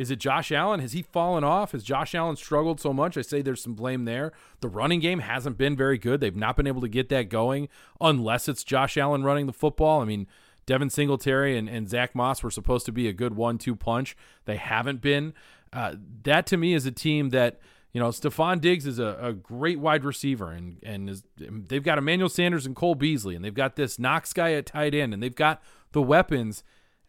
is 0.00 0.10
it 0.10 0.18
Josh 0.18 0.50
Allen? 0.50 0.80
Has 0.80 0.92
he 0.92 1.02
fallen 1.02 1.44
off? 1.44 1.72
Has 1.72 1.84
Josh 1.84 2.14
Allen 2.14 2.34
struggled 2.34 2.80
so 2.80 2.90
much? 2.90 3.18
I 3.18 3.20
say 3.20 3.42
there's 3.42 3.62
some 3.62 3.74
blame 3.74 4.06
there. 4.06 4.32
The 4.62 4.68
running 4.68 4.98
game 4.98 5.18
hasn't 5.18 5.58
been 5.58 5.76
very 5.76 5.98
good. 5.98 6.20
They've 6.20 6.34
not 6.34 6.56
been 6.56 6.66
able 6.66 6.80
to 6.80 6.88
get 6.88 7.10
that 7.10 7.28
going 7.28 7.68
unless 8.00 8.48
it's 8.48 8.64
Josh 8.64 8.96
Allen 8.96 9.24
running 9.24 9.44
the 9.44 9.52
football. 9.52 10.00
I 10.00 10.06
mean, 10.06 10.26
Devin 10.64 10.88
Singletary 10.88 11.54
and, 11.58 11.68
and 11.68 11.86
Zack 11.86 12.14
Moss 12.14 12.42
were 12.42 12.50
supposed 12.50 12.86
to 12.86 12.92
be 12.92 13.08
a 13.08 13.12
good 13.12 13.36
one 13.36 13.58
two 13.58 13.76
punch. 13.76 14.16
They 14.46 14.56
haven't 14.56 15.02
been. 15.02 15.34
Uh, 15.70 15.96
that 16.22 16.46
to 16.46 16.56
me 16.56 16.72
is 16.72 16.86
a 16.86 16.92
team 16.92 17.28
that 17.30 17.60
you 17.92 18.00
know, 18.00 18.08
Stefon 18.08 18.58
Diggs 18.62 18.86
is 18.86 18.98
a, 18.98 19.18
a 19.20 19.32
great 19.34 19.80
wide 19.80 20.04
receiver, 20.04 20.50
and 20.50 20.78
and 20.82 21.10
is, 21.10 21.24
they've 21.36 21.82
got 21.82 21.98
Emmanuel 21.98 22.30
Sanders 22.30 22.64
and 22.64 22.74
Cole 22.74 22.94
Beasley, 22.94 23.34
and 23.34 23.44
they've 23.44 23.52
got 23.52 23.76
this 23.76 23.98
Knox 23.98 24.32
guy 24.32 24.52
at 24.52 24.64
tight 24.64 24.94
end, 24.94 25.12
and 25.12 25.22
they've 25.22 25.34
got 25.34 25.60
the 25.92 26.00
weapons. 26.00 26.64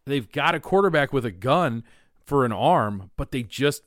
They've 0.05 0.29
got 0.29 0.55
a 0.55 0.59
quarterback 0.59 1.13
with 1.13 1.23
a 1.23 1.31
gun 1.31 1.83
for 2.25 2.45
an 2.45 2.51
arm, 2.51 3.11
but 3.17 3.31
they 3.31 3.43
just 3.43 3.83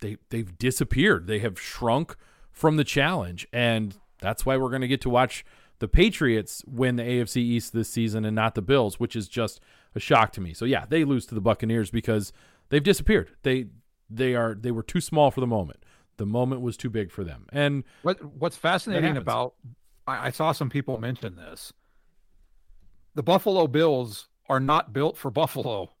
they 0.00 0.18
they've 0.30 0.56
disappeared. 0.58 1.26
They 1.26 1.38
have 1.40 1.60
shrunk 1.60 2.16
from 2.52 2.76
the 2.76 2.84
challenge, 2.84 3.46
and 3.52 3.96
that's 4.20 4.44
why 4.44 4.56
we're 4.56 4.70
going 4.70 4.82
to 4.82 4.88
get 4.88 5.00
to 5.02 5.10
watch 5.10 5.44
the 5.78 5.88
Patriots 5.88 6.64
win 6.66 6.96
the 6.96 7.02
AFC 7.02 7.36
East 7.36 7.72
this 7.72 7.88
season 7.88 8.24
and 8.24 8.34
not 8.34 8.54
the 8.54 8.62
Bills, 8.62 8.98
which 8.98 9.14
is 9.14 9.28
just 9.28 9.60
a 9.94 10.00
shock 10.00 10.32
to 10.32 10.40
me. 10.40 10.52
So 10.52 10.64
yeah, 10.64 10.84
they 10.88 11.04
lose 11.04 11.26
to 11.26 11.34
the 11.34 11.40
Buccaneers 11.40 11.90
because 11.90 12.32
they've 12.68 12.82
disappeared. 12.82 13.30
They 13.42 13.66
they 14.10 14.34
are 14.34 14.54
they 14.54 14.70
were 14.70 14.82
too 14.82 15.00
small 15.00 15.30
for 15.30 15.40
the 15.40 15.46
moment. 15.46 15.84
The 16.16 16.26
moment 16.26 16.62
was 16.62 16.76
too 16.76 16.90
big 16.90 17.12
for 17.12 17.22
them. 17.22 17.46
And 17.52 17.84
what 18.02 18.22
what's 18.24 18.56
fascinating 18.56 19.16
about 19.16 19.54
I, 20.06 20.26
I 20.26 20.30
saw 20.30 20.52
some 20.52 20.70
people 20.70 20.98
mention 20.98 21.36
this. 21.36 21.72
The 23.14 23.22
Buffalo 23.22 23.66
Bills 23.66 24.28
are 24.48 24.60
not 24.60 24.92
built 24.92 25.16
for 25.16 25.30
Buffalo. 25.30 25.92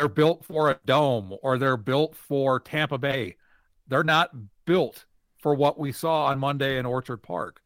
They're 0.00 0.08
built 0.08 0.46
for 0.46 0.70
a 0.70 0.80
dome 0.86 1.36
or 1.42 1.58
they're 1.58 1.76
built 1.76 2.16
for 2.16 2.58
Tampa 2.58 2.96
Bay. 2.96 3.36
They're 3.86 4.02
not 4.02 4.30
built 4.64 5.04
for 5.36 5.54
what 5.54 5.78
we 5.78 5.92
saw 5.92 6.24
on 6.24 6.38
Monday 6.38 6.78
in 6.78 6.86
Orchard 6.86 7.18
Park. 7.18 7.60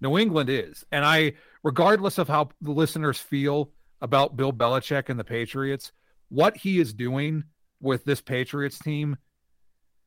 New 0.00 0.16
England 0.16 0.50
is. 0.50 0.84
And 0.92 1.04
I, 1.04 1.32
regardless 1.64 2.16
of 2.18 2.28
how 2.28 2.50
the 2.60 2.70
listeners 2.70 3.18
feel 3.18 3.72
about 4.00 4.36
Bill 4.36 4.52
Belichick 4.52 5.08
and 5.08 5.18
the 5.18 5.24
Patriots, 5.24 5.90
what 6.28 6.56
he 6.56 6.78
is 6.78 6.94
doing 6.94 7.42
with 7.80 8.04
this 8.04 8.20
Patriots 8.20 8.78
team 8.78 9.16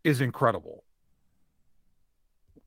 is 0.06 0.22
incredible. 0.22 0.86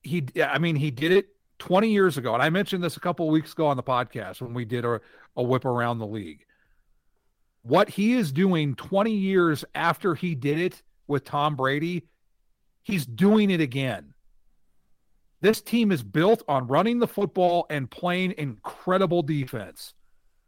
He, 0.03 0.27
I 0.39 0.59
mean, 0.59 0.75
he 0.75 0.91
did 0.91 1.11
it 1.11 1.29
20 1.57 1.89
years 1.89 2.19
ago. 2.19 2.35
And 2.35 2.43
I 2.43 2.51
mentioned 2.51 2.83
this 2.83 2.97
a 2.97 2.99
couple 2.99 3.27
weeks 3.31 3.53
ago 3.53 3.65
on 3.65 3.77
the 3.77 3.83
podcast 3.83 4.41
when 4.41 4.53
we 4.53 4.63
did 4.63 4.85
a, 4.85 5.01
a 5.35 5.41
whip 5.41 5.65
around 5.65 5.97
the 5.97 6.05
league. 6.05 6.45
What 7.65 7.89
he 7.89 8.13
is 8.13 8.31
doing 8.31 8.75
20 8.75 9.11
years 9.11 9.65
after 9.73 10.13
he 10.13 10.35
did 10.35 10.59
it 10.59 10.83
with 11.07 11.23
Tom 11.25 11.55
Brady, 11.55 12.03
he's 12.83 13.07
doing 13.07 13.49
it 13.49 13.59
again. 13.59 14.13
This 15.41 15.63
team 15.63 15.91
is 15.91 16.03
built 16.03 16.43
on 16.47 16.67
running 16.67 16.99
the 16.99 17.07
football 17.07 17.65
and 17.71 17.89
playing 17.89 18.35
incredible 18.37 19.23
defense. 19.23 19.95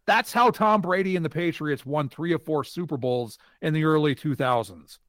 That's 0.05 0.31
how 0.31 0.51
Tom 0.51 0.79
Brady 0.81 1.15
and 1.15 1.25
the 1.25 1.29
Patriots 1.31 1.87
won 1.87 2.07
three 2.07 2.33
or 2.33 2.39
four 2.39 2.63
Super 2.63 2.97
Bowls 2.97 3.39
in 3.63 3.73
the 3.73 3.85
early 3.85 4.13
2000s. 4.13 4.99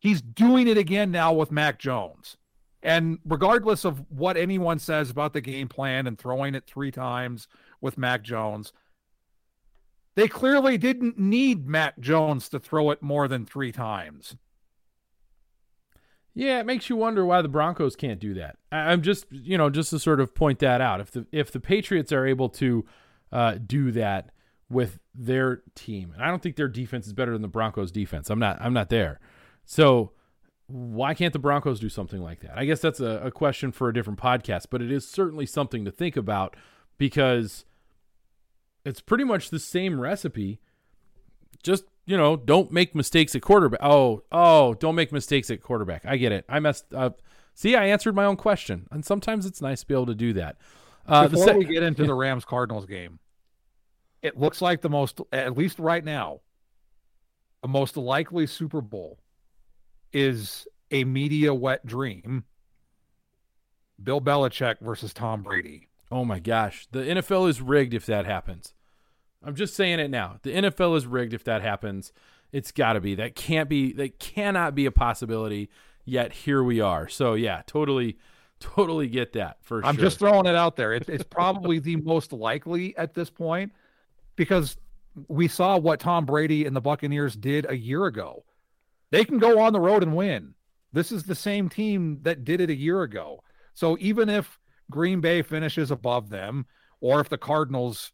He's 0.00 0.20
doing 0.20 0.66
it 0.66 0.76
again 0.76 1.12
now 1.12 1.34
with 1.34 1.52
Mac 1.52 1.78
Jones. 1.78 2.36
And 2.82 3.20
regardless 3.24 3.84
of 3.84 4.02
what 4.10 4.36
anyone 4.36 4.80
says 4.80 5.08
about 5.08 5.34
the 5.34 5.40
game 5.40 5.68
plan 5.68 6.08
and 6.08 6.18
throwing 6.18 6.56
it 6.56 6.66
three 6.66 6.90
times 6.90 7.46
with 7.80 7.96
Mac 7.96 8.22
Jones, 8.24 8.72
they 10.16 10.26
clearly 10.26 10.76
didn't 10.76 11.18
need 11.18 11.68
Mac 11.68 12.00
Jones 12.00 12.48
to 12.48 12.58
throw 12.58 12.90
it 12.90 13.02
more 13.02 13.28
than 13.28 13.46
three 13.46 13.70
times. 13.70 14.34
Yeah, 16.34 16.58
it 16.58 16.66
makes 16.66 16.90
you 16.90 16.96
wonder 16.96 17.24
why 17.24 17.40
the 17.40 17.48
Broncos 17.48 17.96
can't 17.96 18.18
do 18.18 18.34
that. 18.34 18.56
I'm 18.72 19.02
just, 19.02 19.26
you 19.30 19.56
know, 19.56 19.70
just 19.70 19.90
to 19.90 19.98
sort 19.98 20.20
of 20.20 20.34
point 20.34 20.58
that 20.58 20.80
out. 20.80 21.00
If 21.00 21.10
the 21.12 21.26
if 21.32 21.52
the 21.52 21.60
Patriots 21.60 22.12
are 22.12 22.26
able 22.26 22.48
to 22.50 22.84
uh, 23.30 23.54
do 23.64 23.90
that 23.92 24.32
with 24.68 24.98
their 25.14 25.62
team, 25.74 26.12
and 26.14 26.22
I 26.22 26.28
don't 26.28 26.42
think 26.42 26.56
their 26.56 26.68
defense 26.68 27.06
is 27.06 27.12
better 27.12 27.32
than 27.32 27.42
the 27.42 27.48
Broncos' 27.48 27.90
defense. 27.90 28.28
I'm 28.28 28.38
not. 28.38 28.58
I'm 28.60 28.74
not 28.74 28.90
there. 28.90 29.20
So 29.64 30.12
why 30.66 31.14
can't 31.14 31.32
the 31.32 31.38
Broncos 31.38 31.78
do 31.78 31.88
something 31.88 32.22
like 32.22 32.40
that? 32.40 32.56
I 32.56 32.64
guess 32.64 32.80
that's 32.80 33.00
a, 33.00 33.20
a, 33.24 33.30
question 33.30 33.70
for 33.70 33.88
a 33.88 33.94
different 33.94 34.18
podcast, 34.18 34.66
but 34.70 34.82
it 34.82 34.90
is 34.90 35.06
certainly 35.06 35.46
something 35.46 35.84
to 35.84 35.92
think 35.92 36.16
about 36.16 36.56
because 36.98 37.64
it's 38.86 39.00
pretty 39.00 39.24
much 39.24 39.50
the 39.50 39.58
same 39.58 40.00
recipe. 40.00 40.60
Just, 41.62 41.84
you 42.06 42.16
know, 42.16 42.36
don't 42.36 42.70
make 42.70 42.94
mistakes 42.94 43.34
at 43.34 43.42
quarterback. 43.42 43.80
Oh, 43.82 44.22
oh, 44.30 44.74
don't 44.74 44.94
make 44.94 45.10
mistakes 45.10 45.50
at 45.50 45.60
quarterback. 45.60 46.06
I 46.06 46.16
get 46.16 46.30
it. 46.30 46.44
I 46.48 46.60
messed 46.60 46.94
up. 46.94 47.20
See, 47.54 47.74
I 47.74 47.86
answered 47.86 48.14
my 48.14 48.24
own 48.24 48.36
question. 48.36 48.86
And 48.92 49.04
sometimes 49.04 49.44
it's 49.44 49.60
nice 49.60 49.80
to 49.80 49.86
be 49.86 49.94
able 49.94 50.06
to 50.06 50.14
do 50.14 50.32
that. 50.34 50.56
Uh, 51.04 51.26
Before 51.26 51.46
se- 51.46 51.56
we 51.56 51.64
get 51.64 51.82
into 51.82 52.04
the 52.06 52.14
Rams 52.14 52.44
Cardinals 52.44 52.86
game, 52.86 53.18
it 54.22 54.38
looks 54.38 54.62
like 54.62 54.82
the 54.82 54.90
most, 54.90 55.20
at 55.32 55.56
least 55.56 55.78
right 55.80 56.04
now, 56.04 56.40
the 57.62 57.68
most 57.68 57.96
likely 57.96 58.46
Super 58.46 58.80
Bowl 58.80 59.18
is 60.12 60.68
a 60.92 61.02
media 61.02 61.52
wet 61.52 61.84
dream. 61.84 62.44
Bill 64.00 64.20
Belichick 64.20 64.76
versus 64.80 65.12
Tom 65.12 65.42
Brady. 65.42 65.88
Oh 66.12 66.24
my 66.24 66.38
gosh. 66.38 66.86
The 66.92 67.00
NFL 67.00 67.48
is 67.48 67.60
rigged 67.60 67.94
if 67.94 68.06
that 68.06 68.26
happens. 68.26 68.74
I'm 69.42 69.54
just 69.54 69.74
saying 69.74 70.00
it 70.00 70.10
now. 70.10 70.38
The 70.42 70.54
NFL 70.54 70.96
is 70.96 71.06
rigged 71.06 71.34
if 71.34 71.44
that 71.44 71.62
happens. 71.62 72.12
It's 72.52 72.72
got 72.72 72.94
to 72.94 73.00
be. 73.00 73.14
That 73.14 73.34
can't 73.34 73.68
be 73.68 73.92
that 73.94 74.18
cannot 74.18 74.74
be 74.74 74.86
a 74.86 74.90
possibility. 74.90 75.70
Yet 76.04 76.32
here 76.32 76.62
we 76.62 76.80
are. 76.80 77.08
So 77.08 77.34
yeah, 77.34 77.62
totally 77.66 78.18
totally 78.60 79.08
get 79.08 79.32
that 79.34 79.58
for 79.60 79.84
I'm 79.84 79.96
sure. 79.96 80.04
just 80.04 80.18
throwing 80.18 80.46
it 80.46 80.54
out 80.54 80.76
there. 80.76 80.92
It, 80.92 81.08
it's 81.08 81.24
probably 81.24 81.78
the 81.78 81.96
most 81.96 82.32
likely 82.32 82.96
at 82.96 83.14
this 83.14 83.30
point 83.30 83.72
because 84.36 84.76
we 85.28 85.48
saw 85.48 85.78
what 85.78 86.00
Tom 86.00 86.26
Brady 86.26 86.64
and 86.64 86.74
the 86.74 86.80
Buccaneers 86.80 87.36
did 87.36 87.66
a 87.68 87.76
year 87.76 88.06
ago. 88.06 88.44
They 89.10 89.24
can 89.24 89.38
go 89.38 89.60
on 89.60 89.72
the 89.72 89.80
road 89.80 90.02
and 90.02 90.16
win. 90.16 90.54
This 90.92 91.12
is 91.12 91.24
the 91.24 91.34
same 91.34 91.68
team 91.68 92.20
that 92.22 92.44
did 92.44 92.60
it 92.60 92.70
a 92.70 92.74
year 92.74 93.02
ago. 93.02 93.42
So 93.74 93.96
even 94.00 94.28
if 94.28 94.58
Green 94.90 95.20
Bay 95.20 95.42
finishes 95.42 95.90
above 95.90 96.30
them, 96.30 96.66
or 97.00 97.20
if 97.20 97.28
the 97.28 97.38
Cardinals 97.38 98.12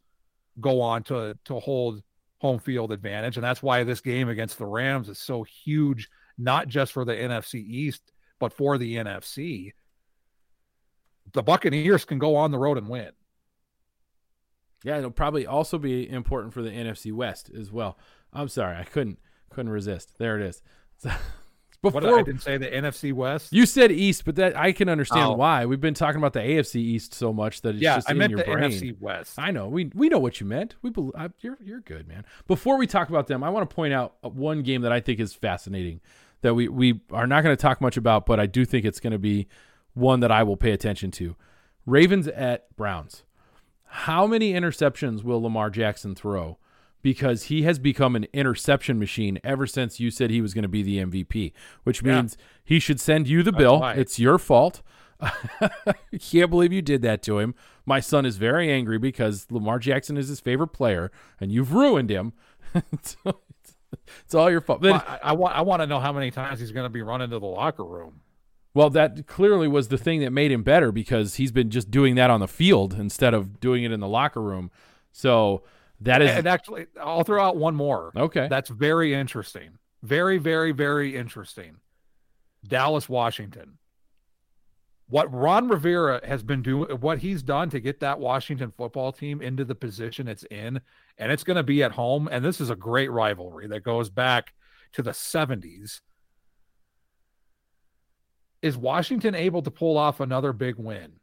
go 0.61 0.81
on 0.81 1.03
to 1.05 1.37
to 1.45 1.61
hold 1.61 2.03
home 2.39 2.59
field 2.59 2.93
advantage, 2.93 3.37
and 3.37 3.45
that's 3.45 3.63
why 3.63 3.85
this 3.85 4.01
game 4.01 4.29
against 4.29 4.59
the 4.59 4.67
Rams 4.67 5.09
is 5.09 5.19
so 5.19 5.43
huge, 5.45 6.09
not 6.39 6.69
just 6.69 6.93
for 6.93 7.05
the 7.05 7.15
NFC 7.15 7.55
East, 7.55 8.13
but 8.39 8.53
for 8.53 8.79
the 8.79 8.97
NFC. 8.97 9.73
The 11.33 11.43
Buccaneers 11.43 12.05
can 12.05 12.19
go 12.19 12.37
on 12.37 12.51
the 12.51 12.59
road 12.59 12.79
and 12.79 12.89
win. 12.89 13.11
Yeah, 14.85 14.99
it'll 14.99 15.13
probably 15.13 15.47
also 15.47 15.79
be 15.79 16.09
important 16.09 16.53
for 16.53 16.63
the 16.63 16.71
NFC 16.71 17.13
West 17.13 17.51
as 17.57 17.71
well. 17.71 17.97
I'm 18.33 18.49
sorry, 18.49 18.77
I 18.77 18.85
couldn't 18.85 19.19
couldn't 19.51 19.71
resist. 19.71 20.19
There 20.19 20.41
it 20.41 20.43
is. 20.43 20.63
Before 21.83 22.01
what, 22.01 22.15
I 22.15 22.23
didn't 22.23 22.43
say 22.43 22.59
the 22.59 22.69
NFC 22.69 23.13
West. 23.13 23.53
You 23.53 23.67
said 23.67 23.91
East, 23.91 24.25
but 24.25 24.37
that 24.37 24.57
I 24.57 24.71
can 24.71 24.89
understand 24.89 25.31
oh. 25.31 25.33
why. 25.33 25.67
We've 25.67 25.81
been 25.81 25.95
talking 25.95 26.19
about 26.19 26.33
the 26.33 26.39
AFC 26.39 26.77
East 26.77 27.13
so 27.13 27.33
much 27.33 27.63
that 27.63 27.75
it's 27.75 27.83
yeah, 27.83 27.97
just 27.97 28.09
I 28.09 28.13
in 28.13 28.19
meant 28.19 28.31
your 28.31 28.39
the 28.39 28.45
brain. 28.45 28.71
NFC 28.71 28.99
West. 29.01 29.37
I 29.37 29.51
know. 29.51 29.69
We 29.69 29.91
we 29.93 30.09
know 30.09 30.21
what 30.21 30.41
you 30.41 30.47
meant. 30.47 30.77
We 30.81 30.91
believe, 30.91 31.15
you're 31.41 31.59
you're 31.61 31.81
good, 31.81 32.07
man. 32.07 32.25
Before 32.47 32.79
we 32.79 32.87
talk 32.87 33.09
about 33.09 33.27
them, 33.27 33.43
I 33.43 33.51
want 33.51 33.69
to 33.69 33.75
point 33.75 33.93
out 33.93 34.15
uh, 34.23 34.29
one 34.29 34.63
game 34.63 34.83
that 34.83 34.93
I 34.93 35.01
think 35.01 35.19
is 35.19 35.35
fascinating 35.35 36.01
that 36.43 36.55
we 36.55 36.69
we 36.69 37.01
are 37.11 37.27
not 37.27 37.43
going 37.43 37.57
to 37.57 37.61
talk 37.61 37.81
much 37.81 37.97
about, 37.97 38.27
but 38.27 38.39
I 38.39 38.47
do 38.47 38.65
think 38.65 38.85
it's 38.85 39.01
going 39.01 39.13
to 39.13 39.19
be 39.19 39.49
one 39.95 40.21
that 40.21 40.31
I 40.31 40.45
will 40.45 40.57
pay 40.57 40.71
attention 40.71 41.11
to. 41.13 41.35
Ravens 41.85 42.29
at 42.29 42.75
Browns. 42.77 43.25
How 43.87 44.27
many 44.27 44.53
interceptions 44.53 45.25
will 45.25 45.43
Lamar 45.43 45.69
Jackson 45.69 46.15
throw? 46.15 46.59
Because 47.03 47.45
he 47.45 47.63
has 47.63 47.79
become 47.79 48.17
an 48.17 48.27
interception 48.33 48.99
machine 48.99 49.39
ever 49.43 49.67
since 49.67 50.01
you 50.01 50.11
said 50.11 50.31
he 50.31 50.41
was 50.41 50.55
going 50.55 50.63
to 50.63 50.69
be 50.69 50.83
the 50.83 50.99
MVP, 50.99 51.53
which 51.83 52.03
means 52.03 52.37
yeah. 52.39 52.45
he 52.65 52.79
should 52.79 53.01
send 53.01 53.29
you 53.29 53.43
the 53.43 53.53
bill. 53.53 53.83
It's 53.85 54.19
your 54.19 54.39
fault. 54.39 54.83
Can't 56.21 56.51
believe 56.51 56.73
you 56.73 56.83
did 56.83 57.03
that 57.03 57.23
to 57.25 57.39
him. 57.39 57.55
My 57.85 58.01
son 58.01 58.25
is 58.25 58.37
very 58.37 58.71
angry 58.71 58.99
because 58.99 59.47
Lamar 59.51 59.79
Jackson 59.79 60.17
is 60.17 60.29
his 60.29 60.41
favorite 60.41 60.69
player, 60.69 61.11
and 61.41 61.53
you've 61.53 61.73
ruined 61.73 62.11
him. 62.11 62.33
it's, 62.93 63.17
it's 64.25 64.35
all 64.35 64.51
your 64.51 64.61
fault. 64.61 64.81
Well, 64.81 65.05
I, 65.07 65.19
I 65.25 65.33
want 65.33 65.57
I 65.57 65.63
want 65.63 65.83
to 65.83 65.87
know 65.87 66.01
how 66.01 66.13
many 66.13 66.31
times 66.31 66.61
he's 66.61 66.73
going 66.73 66.87
to 66.87 66.91
be 66.91 67.03
running 67.03 67.31
to 67.31 67.39
the 67.39 67.47
locker 67.47 67.85
room. 67.85 68.21
well, 68.75 68.91
that 68.91 69.27
clearly 69.27 69.69
was 69.69 69.89
the 69.89 69.99
thing 69.99 70.21
that 70.21 70.31
made 70.31 70.51
him 70.51 70.63
better 70.63 70.91
because 70.93 71.35
he's 71.35 71.53
been 71.53 71.71
just 71.71 71.91
doing 71.91 72.15
that 72.15 72.31
on 72.31 72.41
the 72.41 72.49
field 72.49 72.95
instead 72.95 73.35
of 73.35 73.61
doing 73.61 73.85
it 73.85 73.93
in 73.93 74.01
the 74.01 74.09
locker 74.09 74.41
room. 74.41 74.71
So 75.13 75.63
that 76.05 76.23
is 76.23 76.31
And 76.31 76.47
actually, 76.47 76.87
I'll 77.01 77.25
throw 77.25 77.43
out 77.43 77.57
one 77.57 77.75
more. 77.75 78.13
okay. 78.17 78.49
That's 78.49 78.71
very 78.71 79.15
interesting. 79.15 79.79
Very, 80.03 80.39
very, 80.39 80.73
very 80.73 81.17
interesting. 81.17 81.77
Dallas, 82.67 83.09
Washington. 83.09 83.79
What 85.09 85.33
Ron 85.33 85.69
Rivera 85.69 86.27
has 86.27 86.43
been 86.43 86.63
doing, 86.63 86.89
what 87.01 87.19
he's 87.19 87.43
done 87.43 87.69
to 87.71 87.81
get 87.81 88.01
that 88.01 88.19
Washington 88.19 88.73
football 88.77 89.13
team 89.13 89.43
into 89.43 89.65
the 89.65 89.75
position 89.75 90.27
it's 90.27 90.45
in, 90.45 90.81
and 91.19 91.31
it's 91.31 91.45
going 91.45 91.57
to 91.57 91.63
be 91.63 91.83
at 91.83 91.93
home. 91.93 92.29
And 92.31 92.45
this 92.45 92.61
is 92.61 92.71
a 92.71 92.77
great 92.77 93.11
rivalry 93.11 93.67
that 93.69 93.83
goes 93.83 94.09
back 94.09 94.55
to 94.93 95.03
the 95.03 95.11
70s. 95.11 96.01
Is 98.63 98.77
Washington 98.77 99.35
able 99.35 99.63
to 99.63 99.71
pull 99.71 99.99
off 99.99 100.21
another 100.21 100.53
big 100.53 100.77
win? 100.77 101.15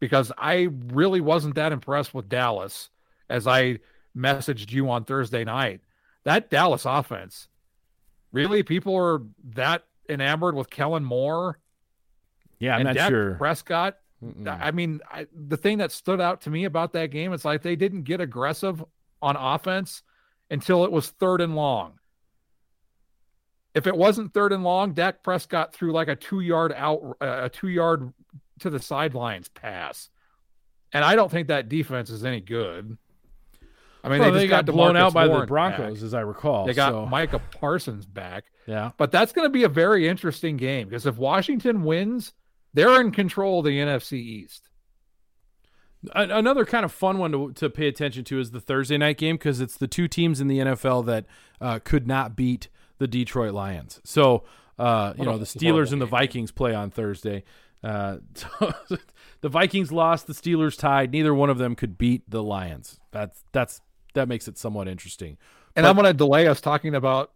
Because 0.00 0.32
I 0.36 0.68
really 0.86 1.20
wasn't 1.20 1.54
that 1.56 1.72
impressed 1.72 2.14
with 2.14 2.28
Dallas 2.28 2.90
as 3.28 3.46
I 3.46 3.78
messaged 4.16 4.70
you 4.72 4.90
on 4.90 5.04
Thursday 5.04 5.44
night. 5.44 5.80
That 6.24 6.50
Dallas 6.50 6.84
offense, 6.84 7.48
really, 8.32 8.62
people 8.62 8.96
are 8.96 9.22
that 9.54 9.84
enamored 10.08 10.54
with 10.54 10.70
Kellen 10.70 11.04
Moore 11.04 11.58
yeah, 12.58 12.74
I'm 12.74 12.80
and 12.80 12.86
not 12.88 12.96
Dak 12.96 13.10
sure. 13.10 13.34
Prescott. 13.34 13.98
Mm-mm. 14.24 14.58
I 14.60 14.70
mean, 14.72 15.00
I, 15.10 15.26
the 15.32 15.56
thing 15.56 15.78
that 15.78 15.92
stood 15.92 16.20
out 16.20 16.40
to 16.42 16.50
me 16.50 16.64
about 16.64 16.92
that 16.94 17.10
game, 17.10 17.32
it's 17.32 17.44
like 17.44 17.62
they 17.62 17.76
didn't 17.76 18.02
get 18.02 18.20
aggressive 18.20 18.84
on 19.22 19.36
offense 19.36 20.02
until 20.50 20.84
it 20.84 20.90
was 20.90 21.10
third 21.10 21.40
and 21.40 21.54
long. 21.54 21.94
If 23.74 23.86
it 23.86 23.96
wasn't 23.96 24.34
third 24.34 24.52
and 24.52 24.64
long, 24.64 24.92
Dak 24.92 25.22
Prescott 25.22 25.72
threw 25.72 25.92
like 25.92 26.08
a 26.08 26.16
two 26.16 26.40
yard 26.40 26.72
out, 26.76 27.16
uh, 27.20 27.42
a 27.44 27.48
two 27.48 27.68
yard 27.68 28.12
to 28.60 28.70
the 28.70 28.80
sidelines 28.80 29.48
pass, 29.48 30.08
and 30.92 31.04
I 31.04 31.14
don't 31.14 31.30
think 31.30 31.48
that 31.48 31.68
defense 31.68 32.10
is 32.10 32.24
any 32.24 32.40
good. 32.40 32.98
I 34.04 34.08
mean, 34.08 34.20
well, 34.20 34.32
they, 34.32 34.38
they, 34.40 34.46
just 34.46 34.66
got, 34.66 34.66
blown 34.66 34.96
out 34.96 35.12
by 35.12 35.26
the 35.26 35.44
Broncos, 35.46 35.98
back. 35.98 36.04
as 36.04 36.14
I 36.14 36.20
recall. 36.20 36.66
They 36.66 36.74
got 36.74 36.92
so, 36.92 37.06
Micah 37.06 37.40
Parsons 37.60 38.06
back. 38.06 38.44
yeah. 38.66 38.92
But 38.96 39.10
that's 39.10 39.32
going 39.32 39.46
to 39.46 39.50
be 39.50 39.64
a 39.64 39.68
very 39.68 40.06
interesting 40.08 40.56
game 40.56 40.88
because 40.88 41.06
if 41.06 41.16
Washington 41.16 41.82
wins, 41.82 42.32
they're 42.74 43.00
in 43.00 43.10
control 43.10 43.60
of 43.60 43.64
the 43.64 43.78
NFC 43.78 44.14
East. 44.14 44.68
A- 46.12 46.38
Another 46.38 46.64
kind 46.64 46.84
of 46.84 46.92
fun 46.92 47.18
one 47.18 47.32
to, 47.32 47.52
to 47.54 47.68
pay 47.68 47.88
attention 47.88 48.24
to 48.24 48.38
is 48.38 48.52
the 48.52 48.60
Thursday 48.60 48.98
night 48.98 49.18
game 49.18 49.36
because 49.36 49.60
it's 49.60 49.76
the 49.76 49.88
two 49.88 50.06
teams 50.06 50.40
in 50.40 50.48
the 50.48 50.58
NFL 50.58 51.06
that 51.06 51.26
uh, 51.60 51.80
could 51.82 52.06
not 52.06 52.36
beat 52.36 52.68
the 52.98 53.08
Detroit 53.08 53.52
Lions. 53.52 54.00
So, 54.04 54.44
uh, 54.78 55.14
you 55.16 55.24
know, 55.24 55.38
the 55.38 55.44
Steelers 55.44 55.92
and 55.92 56.00
the 56.00 56.06
game. 56.06 56.10
Vikings 56.10 56.52
play 56.52 56.74
on 56.74 56.90
Thursday. 56.90 57.44
Uh, 57.82 58.18
so 58.34 58.72
the 59.40 59.48
Vikings 59.48 59.92
lost, 59.92 60.26
the 60.26 60.32
Steelers 60.32 60.78
tied. 60.78 61.12
Neither 61.12 61.34
one 61.34 61.50
of 61.50 61.58
them 61.58 61.74
could 61.74 61.98
beat 61.98 62.28
the 62.28 62.42
Lions. 62.42 63.00
That's 63.10 63.44
that's 63.52 63.80
that 64.14 64.28
makes 64.28 64.48
it 64.48 64.58
somewhat 64.58 64.88
interesting. 64.88 65.38
And 65.76 65.84
But- 65.84 65.90
I'm 65.90 65.96
going 65.96 66.06
to 66.06 66.14
delay 66.14 66.46
us 66.46 66.60
talking 66.60 66.94
about 66.94 67.32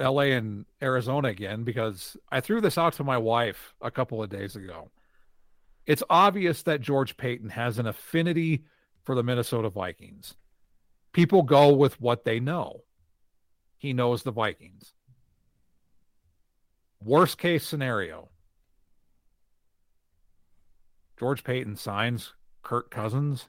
LA 0.00 0.32
and 0.32 0.66
Arizona 0.82 1.28
again 1.28 1.64
because 1.64 2.16
I 2.30 2.40
threw 2.40 2.60
this 2.60 2.78
out 2.78 2.94
to 2.94 3.04
my 3.04 3.16
wife 3.18 3.74
a 3.80 3.90
couple 3.90 4.22
of 4.22 4.30
days 4.30 4.56
ago. 4.56 4.90
It's 5.86 6.02
obvious 6.10 6.62
that 6.62 6.80
George 6.80 7.16
Paton 7.16 7.50
has 7.50 7.78
an 7.78 7.86
affinity 7.86 8.64
for 9.04 9.14
the 9.14 9.22
Minnesota 9.22 9.68
Vikings. 9.68 10.34
People 11.12 11.42
go 11.42 11.72
with 11.72 12.00
what 12.00 12.24
they 12.24 12.40
know. 12.40 12.82
He 13.76 13.92
knows 13.92 14.22
the 14.22 14.32
Vikings. 14.32 14.94
Worst 17.00 17.36
case 17.38 17.66
scenario 17.66 18.30
George 21.18 21.44
Paton 21.44 21.76
signs 21.76 22.32
Kirk 22.62 22.90
Cousins. 22.90 23.48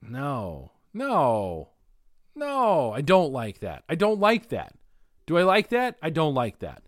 No, 0.00 0.72
no, 0.92 1.70
no. 2.34 2.92
I 2.92 3.00
don't 3.00 3.32
like 3.32 3.60
that. 3.60 3.84
I 3.88 3.94
don't 3.94 4.20
like 4.20 4.48
that. 4.48 4.74
Do 5.26 5.38
I 5.38 5.42
like 5.42 5.68
that? 5.70 5.96
I 6.02 6.10
don't 6.10 6.34
like 6.34 6.58
that. 6.60 6.82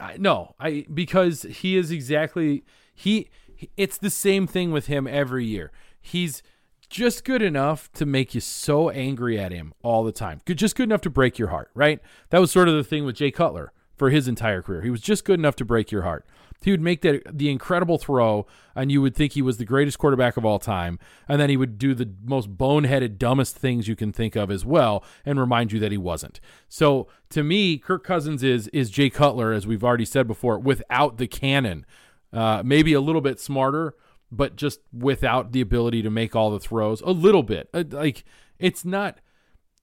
I, 0.00 0.16
no, 0.16 0.54
I 0.60 0.86
because 0.92 1.42
he 1.42 1.76
is 1.76 1.90
exactly 1.90 2.64
he. 2.94 3.30
It's 3.76 3.98
the 3.98 4.10
same 4.10 4.46
thing 4.46 4.70
with 4.70 4.86
him 4.86 5.06
every 5.08 5.44
year. 5.44 5.72
He's 6.00 6.42
just 6.88 7.24
good 7.24 7.42
enough 7.42 7.90
to 7.92 8.06
make 8.06 8.34
you 8.34 8.40
so 8.40 8.88
angry 8.90 9.38
at 9.38 9.52
him 9.52 9.74
all 9.82 10.04
the 10.04 10.12
time. 10.12 10.40
Good, 10.44 10.58
just 10.58 10.76
good 10.76 10.84
enough 10.84 11.00
to 11.02 11.10
break 11.10 11.38
your 11.38 11.48
heart, 11.48 11.70
right? 11.74 12.00
That 12.30 12.40
was 12.40 12.50
sort 12.50 12.68
of 12.68 12.74
the 12.74 12.84
thing 12.84 13.04
with 13.04 13.16
Jay 13.16 13.30
Cutler 13.30 13.72
for 13.98 14.10
his 14.10 14.28
entire 14.28 14.62
career. 14.62 14.82
He 14.82 14.90
was 14.90 15.00
just 15.00 15.24
good 15.24 15.38
enough 15.38 15.56
to 15.56 15.64
break 15.64 15.90
your 15.90 16.02
heart. 16.02 16.24
He 16.60 16.72
would 16.72 16.80
make 16.80 17.02
that 17.02 17.38
the 17.38 17.50
incredible 17.50 17.98
throw, 17.98 18.44
and 18.74 18.90
you 18.90 19.00
would 19.00 19.14
think 19.14 19.32
he 19.32 19.42
was 19.42 19.58
the 19.58 19.64
greatest 19.64 19.98
quarterback 19.98 20.36
of 20.36 20.44
all 20.44 20.58
time, 20.58 20.98
and 21.28 21.40
then 21.40 21.50
he 21.50 21.56
would 21.56 21.78
do 21.78 21.94
the 21.94 22.10
most 22.24 22.56
boneheaded, 22.56 23.16
dumbest 23.16 23.56
things 23.56 23.86
you 23.86 23.94
can 23.94 24.12
think 24.12 24.34
of 24.34 24.50
as 24.50 24.64
well, 24.64 25.04
and 25.24 25.38
remind 25.38 25.70
you 25.70 25.78
that 25.78 25.92
he 25.92 25.98
wasn't. 25.98 26.40
So 26.68 27.06
to 27.30 27.44
me, 27.44 27.78
Kirk 27.78 28.02
Cousins 28.02 28.42
is 28.42 28.66
is 28.68 28.90
Jay 28.90 29.08
Cutler, 29.08 29.52
as 29.52 29.68
we've 29.68 29.84
already 29.84 30.04
said 30.04 30.26
before, 30.26 30.58
without 30.58 31.18
the 31.18 31.28
cannon. 31.28 31.86
Uh, 32.32 32.62
maybe 32.64 32.92
a 32.92 33.00
little 33.00 33.22
bit 33.22 33.38
smarter, 33.40 33.94
but 34.30 34.56
just 34.56 34.80
without 34.92 35.52
the 35.52 35.60
ability 35.60 36.02
to 36.02 36.10
make 36.10 36.34
all 36.34 36.50
the 36.50 36.60
throws. 36.60 37.00
A 37.02 37.12
little 37.12 37.44
bit, 37.44 37.70
Uh, 37.72 37.84
like 37.88 38.24
it's 38.58 38.84
not 38.84 39.18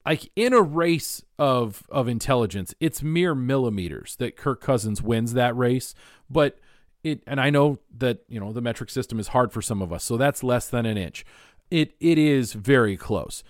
like 0.06 0.32
in 0.36 0.53
a 0.53 0.62
race 0.62 1.24
of 1.39 1.84
of 1.89 2.08
intelligence, 2.08 2.74
it's 2.80 3.01
mere 3.01 3.36
millimeters 3.36 4.16
that 4.18 4.38
Kirk 4.38 4.62
Cousins 4.62 5.01
wins 5.01 5.34
that 5.34 5.56
race. 5.58 5.95
But 6.30 6.60
it, 7.03 7.22
and 7.28 7.39
I 7.39 7.49
know 7.49 7.80
that 7.97 8.20
you 8.28 8.39
know 8.39 8.51
the 8.51 8.62
metric 8.62 8.89
system 8.89 9.20
is 9.20 9.30
hard 9.30 9.51
for 9.51 9.62
some 9.62 9.82
of 9.82 9.91
us, 9.91 10.03
so 10.03 10.18
that's 10.18 10.43
less 10.43 10.68
than 10.70 10.86
an 10.86 10.97
inch. 10.97 11.26
It 11.72 11.95
it 11.99 12.18
is 12.18 12.53
very 12.53 12.97
close. 12.97 13.43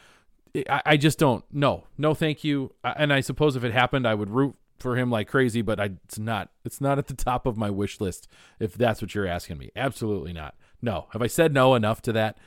I, 0.69 0.81
I 0.85 0.97
just 0.97 1.19
don't. 1.19 1.43
No, 1.51 1.85
no, 1.97 2.13
thank 2.13 2.43
you. 2.43 2.73
And 2.83 3.11
I 3.11 3.19
suppose 3.21 3.55
if 3.55 3.63
it 3.63 3.73
happened, 3.73 4.07
I 4.07 4.13
would 4.13 4.29
root 4.29 4.55
for 4.79 4.95
him 4.95 5.09
like 5.09 5.27
crazy. 5.27 5.61
But 5.61 5.79
I, 5.79 5.91
it's 6.05 6.19
not. 6.19 6.49
It's 6.63 6.79
not 6.79 6.97
at 6.97 7.07
the 7.07 7.13
top 7.13 7.45
of 7.45 7.57
my 7.57 7.69
wish 7.69 7.99
list. 7.99 8.27
If 8.59 8.75
that's 8.75 9.01
what 9.01 9.13
you're 9.13 9.27
asking 9.27 9.57
me, 9.57 9.71
absolutely 9.75 10.33
not. 10.33 10.55
No. 10.81 11.07
Have 11.11 11.21
I 11.21 11.27
said 11.27 11.53
no 11.53 11.75
enough 11.75 12.01
to 12.03 12.13
that? 12.13 12.37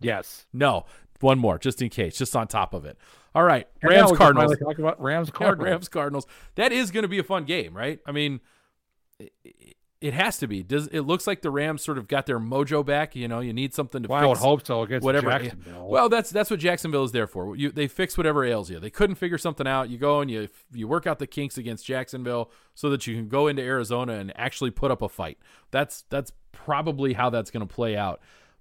Yes. 0.00 0.46
No. 0.52 0.86
One 1.20 1.38
more, 1.38 1.58
just 1.58 1.82
in 1.82 1.88
case, 1.88 2.16
just 2.16 2.36
on 2.36 2.46
top 2.46 2.74
of 2.74 2.84
it. 2.84 2.96
All 3.34 3.42
right, 3.42 3.68
Rams 3.82 4.12
Cardinals. 4.12 4.56
Talk 4.58 4.78
about 4.78 5.00
Rams 5.00 5.28
Yeah, 5.32 5.38
Cardinals. 5.38 5.66
Rams 5.68 5.88
Cardinals. 5.88 6.26
That 6.54 6.72
is 6.72 6.90
going 6.90 7.02
to 7.02 7.08
be 7.08 7.18
a 7.18 7.24
fun 7.24 7.44
game, 7.44 7.76
right? 7.76 8.00
I 8.06 8.12
mean, 8.12 8.40
it, 9.18 9.32
it 10.00 10.14
has 10.14 10.38
to 10.38 10.46
be. 10.46 10.62
Does 10.62 10.86
it 10.88 11.00
looks 11.00 11.26
like 11.26 11.42
the 11.42 11.50
Rams 11.50 11.82
sort 11.82 11.98
of 11.98 12.06
got 12.06 12.26
their 12.26 12.38
mojo 12.38 12.86
back? 12.86 13.16
You 13.16 13.26
know, 13.26 13.40
you 13.40 13.52
need 13.52 13.74
something 13.74 14.02
to 14.04 14.08
Well, 14.08 14.22
I 14.22 14.26
would 14.26 14.38
hope 14.38 14.64
so 14.64 14.82
against 14.82 15.04
whatever. 15.04 15.30
Jacksonville. 15.30 15.88
Well, 15.88 16.08
that's 16.08 16.30
that's 16.30 16.50
what 16.50 16.60
Jacksonville 16.60 17.04
is 17.04 17.12
there 17.12 17.26
for. 17.26 17.56
You, 17.56 17.70
they 17.72 17.88
fix 17.88 18.16
whatever 18.16 18.44
ails 18.44 18.70
you. 18.70 18.78
They 18.78 18.90
couldn't 18.90 19.16
figure 19.16 19.38
something 19.38 19.66
out. 19.66 19.90
You 19.90 19.98
go 19.98 20.20
and 20.20 20.30
you 20.30 20.48
you 20.72 20.86
work 20.86 21.06
out 21.06 21.18
the 21.18 21.26
kinks 21.26 21.58
against 21.58 21.84
Jacksonville 21.84 22.50
so 22.74 22.90
that 22.90 23.06
you 23.08 23.16
can 23.16 23.28
go 23.28 23.48
into 23.48 23.62
Arizona 23.62 24.14
and 24.14 24.32
actually 24.36 24.70
put 24.70 24.92
up 24.92 25.02
a 25.02 25.08
fight. 25.08 25.38
That's 25.72 26.04
that's 26.10 26.32
probably 26.52 27.14
how 27.14 27.30
that's 27.30 27.50
going 27.50 27.66
to 27.66 27.72
play 27.72 27.96
out. 27.96 28.20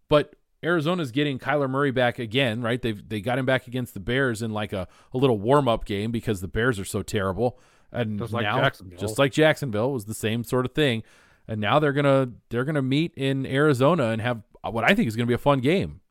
But 0.09 0.35
Arizona's 0.67 1.11
getting 1.11 1.39
Kyler 1.39 1.69
Murray 1.69 1.91
back 1.91 2.19
again, 2.19 2.61
right? 2.61 2.81
They 2.81 2.91
they 2.91 3.21
got 3.21 3.39
him 3.39 3.45
back 3.45 3.67
against 3.67 3.93
the 3.93 3.99
Bears 3.99 4.41
in 4.41 4.51
like 4.51 4.73
a, 4.73 4.87
a 5.13 5.17
little 5.17 5.39
warm 5.39 5.67
up 5.67 5.85
game 5.85 6.11
because 6.11 6.41
the 6.41 6.47
Bears 6.47 6.79
are 6.79 6.85
so 6.85 7.01
terrible. 7.01 7.59
And 7.91 8.19
Just 8.19 8.33
like 8.33 8.43
now, 8.43 8.59
Jacksonville. 8.59 8.99
just 8.99 9.17
like 9.17 9.31
Jacksonville 9.31 9.93
was 9.93 10.05
the 10.05 10.13
same 10.13 10.43
sort 10.43 10.65
of 10.65 10.73
thing. 10.73 11.03
And 11.47 11.61
now 11.61 11.79
they're 11.79 11.93
gonna 11.93 12.29
they're 12.49 12.65
gonna 12.65 12.81
meet 12.81 13.13
in 13.15 13.45
Arizona 13.45 14.09
and 14.09 14.21
have 14.21 14.41
what 14.61 14.83
I 14.83 14.93
think 14.93 15.07
is 15.07 15.15
gonna 15.15 15.27
be 15.27 15.33
a 15.33 15.37
fun 15.37 15.59
game. 15.59 16.01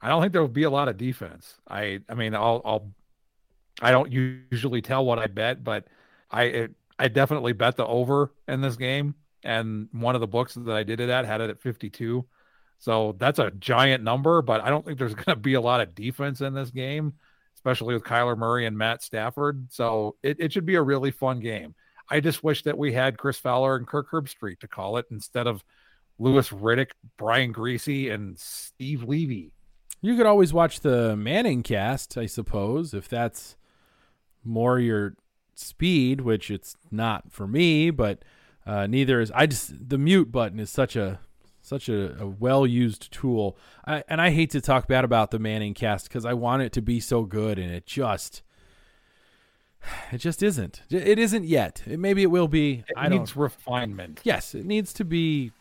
I 0.00 0.08
don't 0.08 0.22
think 0.22 0.32
there 0.32 0.40
will 0.40 0.48
be 0.48 0.62
a 0.62 0.70
lot 0.70 0.88
of 0.88 0.96
defense. 0.96 1.56
I 1.68 2.00
I 2.08 2.14
mean 2.14 2.34
I'll 2.34 2.62
I'll 2.64 2.92
I 3.82 3.90
don't 3.90 4.12
usually 4.12 4.82
tell 4.82 5.04
what 5.04 5.18
I 5.18 5.26
bet, 5.26 5.64
but 5.64 5.88
I 6.30 6.42
it, 6.44 6.70
I 6.98 7.08
definitely 7.08 7.54
bet 7.54 7.76
the 7.76 7.86
over 7.86 8.32
in 8.46 8.60
this 8.60 8.76
game, 8.76 9.14
and 9.42 9.88
one 9.92 10.14
of 10.14 10.20
the 10.20 10.26
books 10.28 10.54
that 10.54 10.76
I 10.76 10.84
did 10.84 11.00
it 11.00 11.08
at 11.08 11.24
had 11.24 11.40
it 11.40 11.50
at 11.50 11.60
52. 11.60 12.24
So 12.80 13.14
that's 13.18 13.38
a 13.38 13.52
giant 13.52 14.02
number, 14.02 14.42
but 14.42 14.60
I 14.62 14.70
don't 14.70 14.84
think 14.84 14.98
there's 14.98 15.14
going 15.22 15.36
to 15.36 15.36
be 15.36 15.54
a 15.54 15.60
lot 15.60 15.80
of 15.80 15.94
defense 15.94 16.40
in 16.40 16.54
this 16.54 16.70
game, 16.70 17.12
especially 17.54 17.94
with 17.94 18.02
Kyler 18.02 18.36
Murray 18.36 18.66
and 18.66 18.76
Matt 18.76 19.02
Stafford. 19.02 19.68
So 19.70 20.16
it, 20.22 20.38
it 20.40 20.52
should 20.52 20.66
be 20.66 20.74
a 20.74 20.82
really 20.82 21.12
fun 21.12 21.38
game. 21.40 21.74
I 22.10 22.18
just 22.18 22.42
wish 22.42 22.64
that 22.64 22.76
we 22.76 22.92
had 22.92 23.18
Chris 23.18 23.38
Fowler 23.38 23.76
and 23.76 23.86
Kirk 23.86 24.10
Herbstreit 24.10 24.58
to 24.60 24.68
call 24.68 24.96
it 24.96 25.06
instead 25.12 25.46
of 25.46 25.62
Louis 26.18 26.48
Riddick, 26.50 26.90
Brian 27.16 27.52
Griese, 27.54 28.12
and 28.12 28.36
Steve 28.38 29.04
Levy. 29.04 29.52
You 30.02 30.16
could 30.16 30.26
always 30.26 30.52
watch 30.52 30.80
the 30.80 31.14
Manning 31.16 31.62
cast, 31.62 32.18
I 32.18 32.26
suppose, 32.26 32.92
if 32.94 33.08
that's 33.08 33.56
more 34.42 34.78
your 34.80 35.14
speed, 35.54 36.22
which 36.22 36.50
it's 36.50 36.74
not 36.90 37.30
for 37.30 37.46
me, 37.46 37.90
but 37.90 38.24
Uh, 38.66 38.86
neither 38.86 39.20
is 39.20 39.32
I 39.34 39.46
just 39.46 39.88
the 39.88 39.98
mute 39.98 40.30
button 40.30 40.60
is 40.60 40.70
such 40.70 40.94
a 40.94 41.20
such 41.70 41.88
a, 41.88 42.20
a 42.20 42.26
well 42.26 42.66
used 42.66 43.10
tool. 43.12 43.56
I, 43.86 44.02
and 44.08 44.20
I 44.20 44.30
hate 44.30 44.50
to 44.50 44.60
talk 44.60 44.88
bad 44.88 45.04
about 45.04 45.30
the 45.30 45.38
Manning 45.38 45.72
cast 45.72 46.08
because 46.08 46.26
I 46.26 46.34
want 46.34 46.62
it 46.62 46.72
to 46.72 46.82
be 46.82 47.00
so 47.00 47.22
good, 47.22 47.58
and 47.58 47.70
it 47.72 47.86
just 47.86 48.42
it 50.12 50.18
just 50.18 50.42
isn't. 50.42 50.82
It 50.90 51.18
isn't 51.18 51.44
yet. 51.44 51.82
It, 51.86 51.98
maybe 51.98 52.22
it 52.22 52.30
will 52.30 52.48
be. 52.48 52.84
It 52.88 52.94
I 52.96 53.08
needs 53.08 53.32
don't. 53.32 53.42
refinement. 53.44 54.20
Yes, 54.24 54.54
it 54.54 54.66
needs 54.66 54.92
to 54.94 55.04
be 55.04 55.52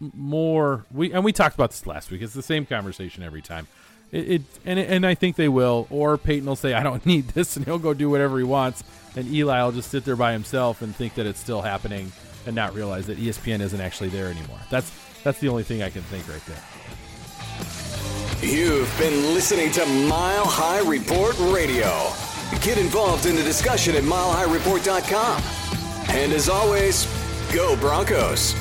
more. 0.00 0.84
We 0.92 1.12
and 1.12 1.24
we 1.24 1.32
talked 1.32 1.54
about 1.54 1.70
this 1.70 1.86
last 1.86 2.10
week. 2.10 2.20
It's 2.20 2.34
the 2.34 2.42
same 2.42 2.66
conversation 2.66 3.22
every 3.22 3.40
time. 3.40 3.68
It, 4.10 4.30
it 4.30 4.42
and 4.66 4.78
and 4.78 5.06
I 5.06 5.14
think 5.14 5.36
they 5.36 5.48
will. 5.48 5.86
Or 5.90 6.18
Peyton 6.18 6.46
will 6.46 6.56
say, 6.56 6.74
"I 6.74 6.82
don't 6.82 7.06
need 7.14 7.28
this," 7.28 7.56
and 7.56 7.64
he'll 7.64 7.78
go 7.78 7.94
do 7.94 8.10
whatever 8.10 8.36
he 8.36 8.44
wants. 8.44 8.82
And 9.14 9.32
Eli 9.32 9.62
will 9.62 9.72
just 9.72 9.90
sit 9.90 10.04
there 10.06 10.16
by 10.16 10.32
himself 10.32 10.82
and 10.82 10.96
think 10.96 11.14
that 11.14 11.26
it's 11.26 11.38
still 11.38 11.62
happening, 11.62 12.10
and 12.46 12.56
not 12.56 12.74
realize 12.74 13.06
that 13.06 13.18
ESPN 13.18 13.60
isn't 13.60 13.80
actually 13.80 14.08
there 14.08 14.26
anymore. 14.26 14.58
That's 14.68 14.90
that's 15.22 15.38
the 15.40 15.48
only 15.48 15.62
thing 15.62 15.82
I 15.82 15.90
can 15.90 16.02
think 16.02 16.28
right 16.28 16.44
there. 16.46 16.62
You've 18.42 18.92
been 18.98 19.34
listening 19.34 19.70
to 19.72 19.86
Mile 19.86 20.44
High 20.44 20.80
Report 20.80 21.38
Radio. 21.38 22.10
Get 22.60 22.76
involved 22.76 23.26
in 23.26 23.36
the 23.36 23.42
discussion 23.42 23.94
at 23.94 24.02
milehighreport.com. 24.02 25.42
And 26.08 26.32
as 26.32 26.48
always, 26.48 27.06
go 27.52 27.76
Broncos. 27.76 28.54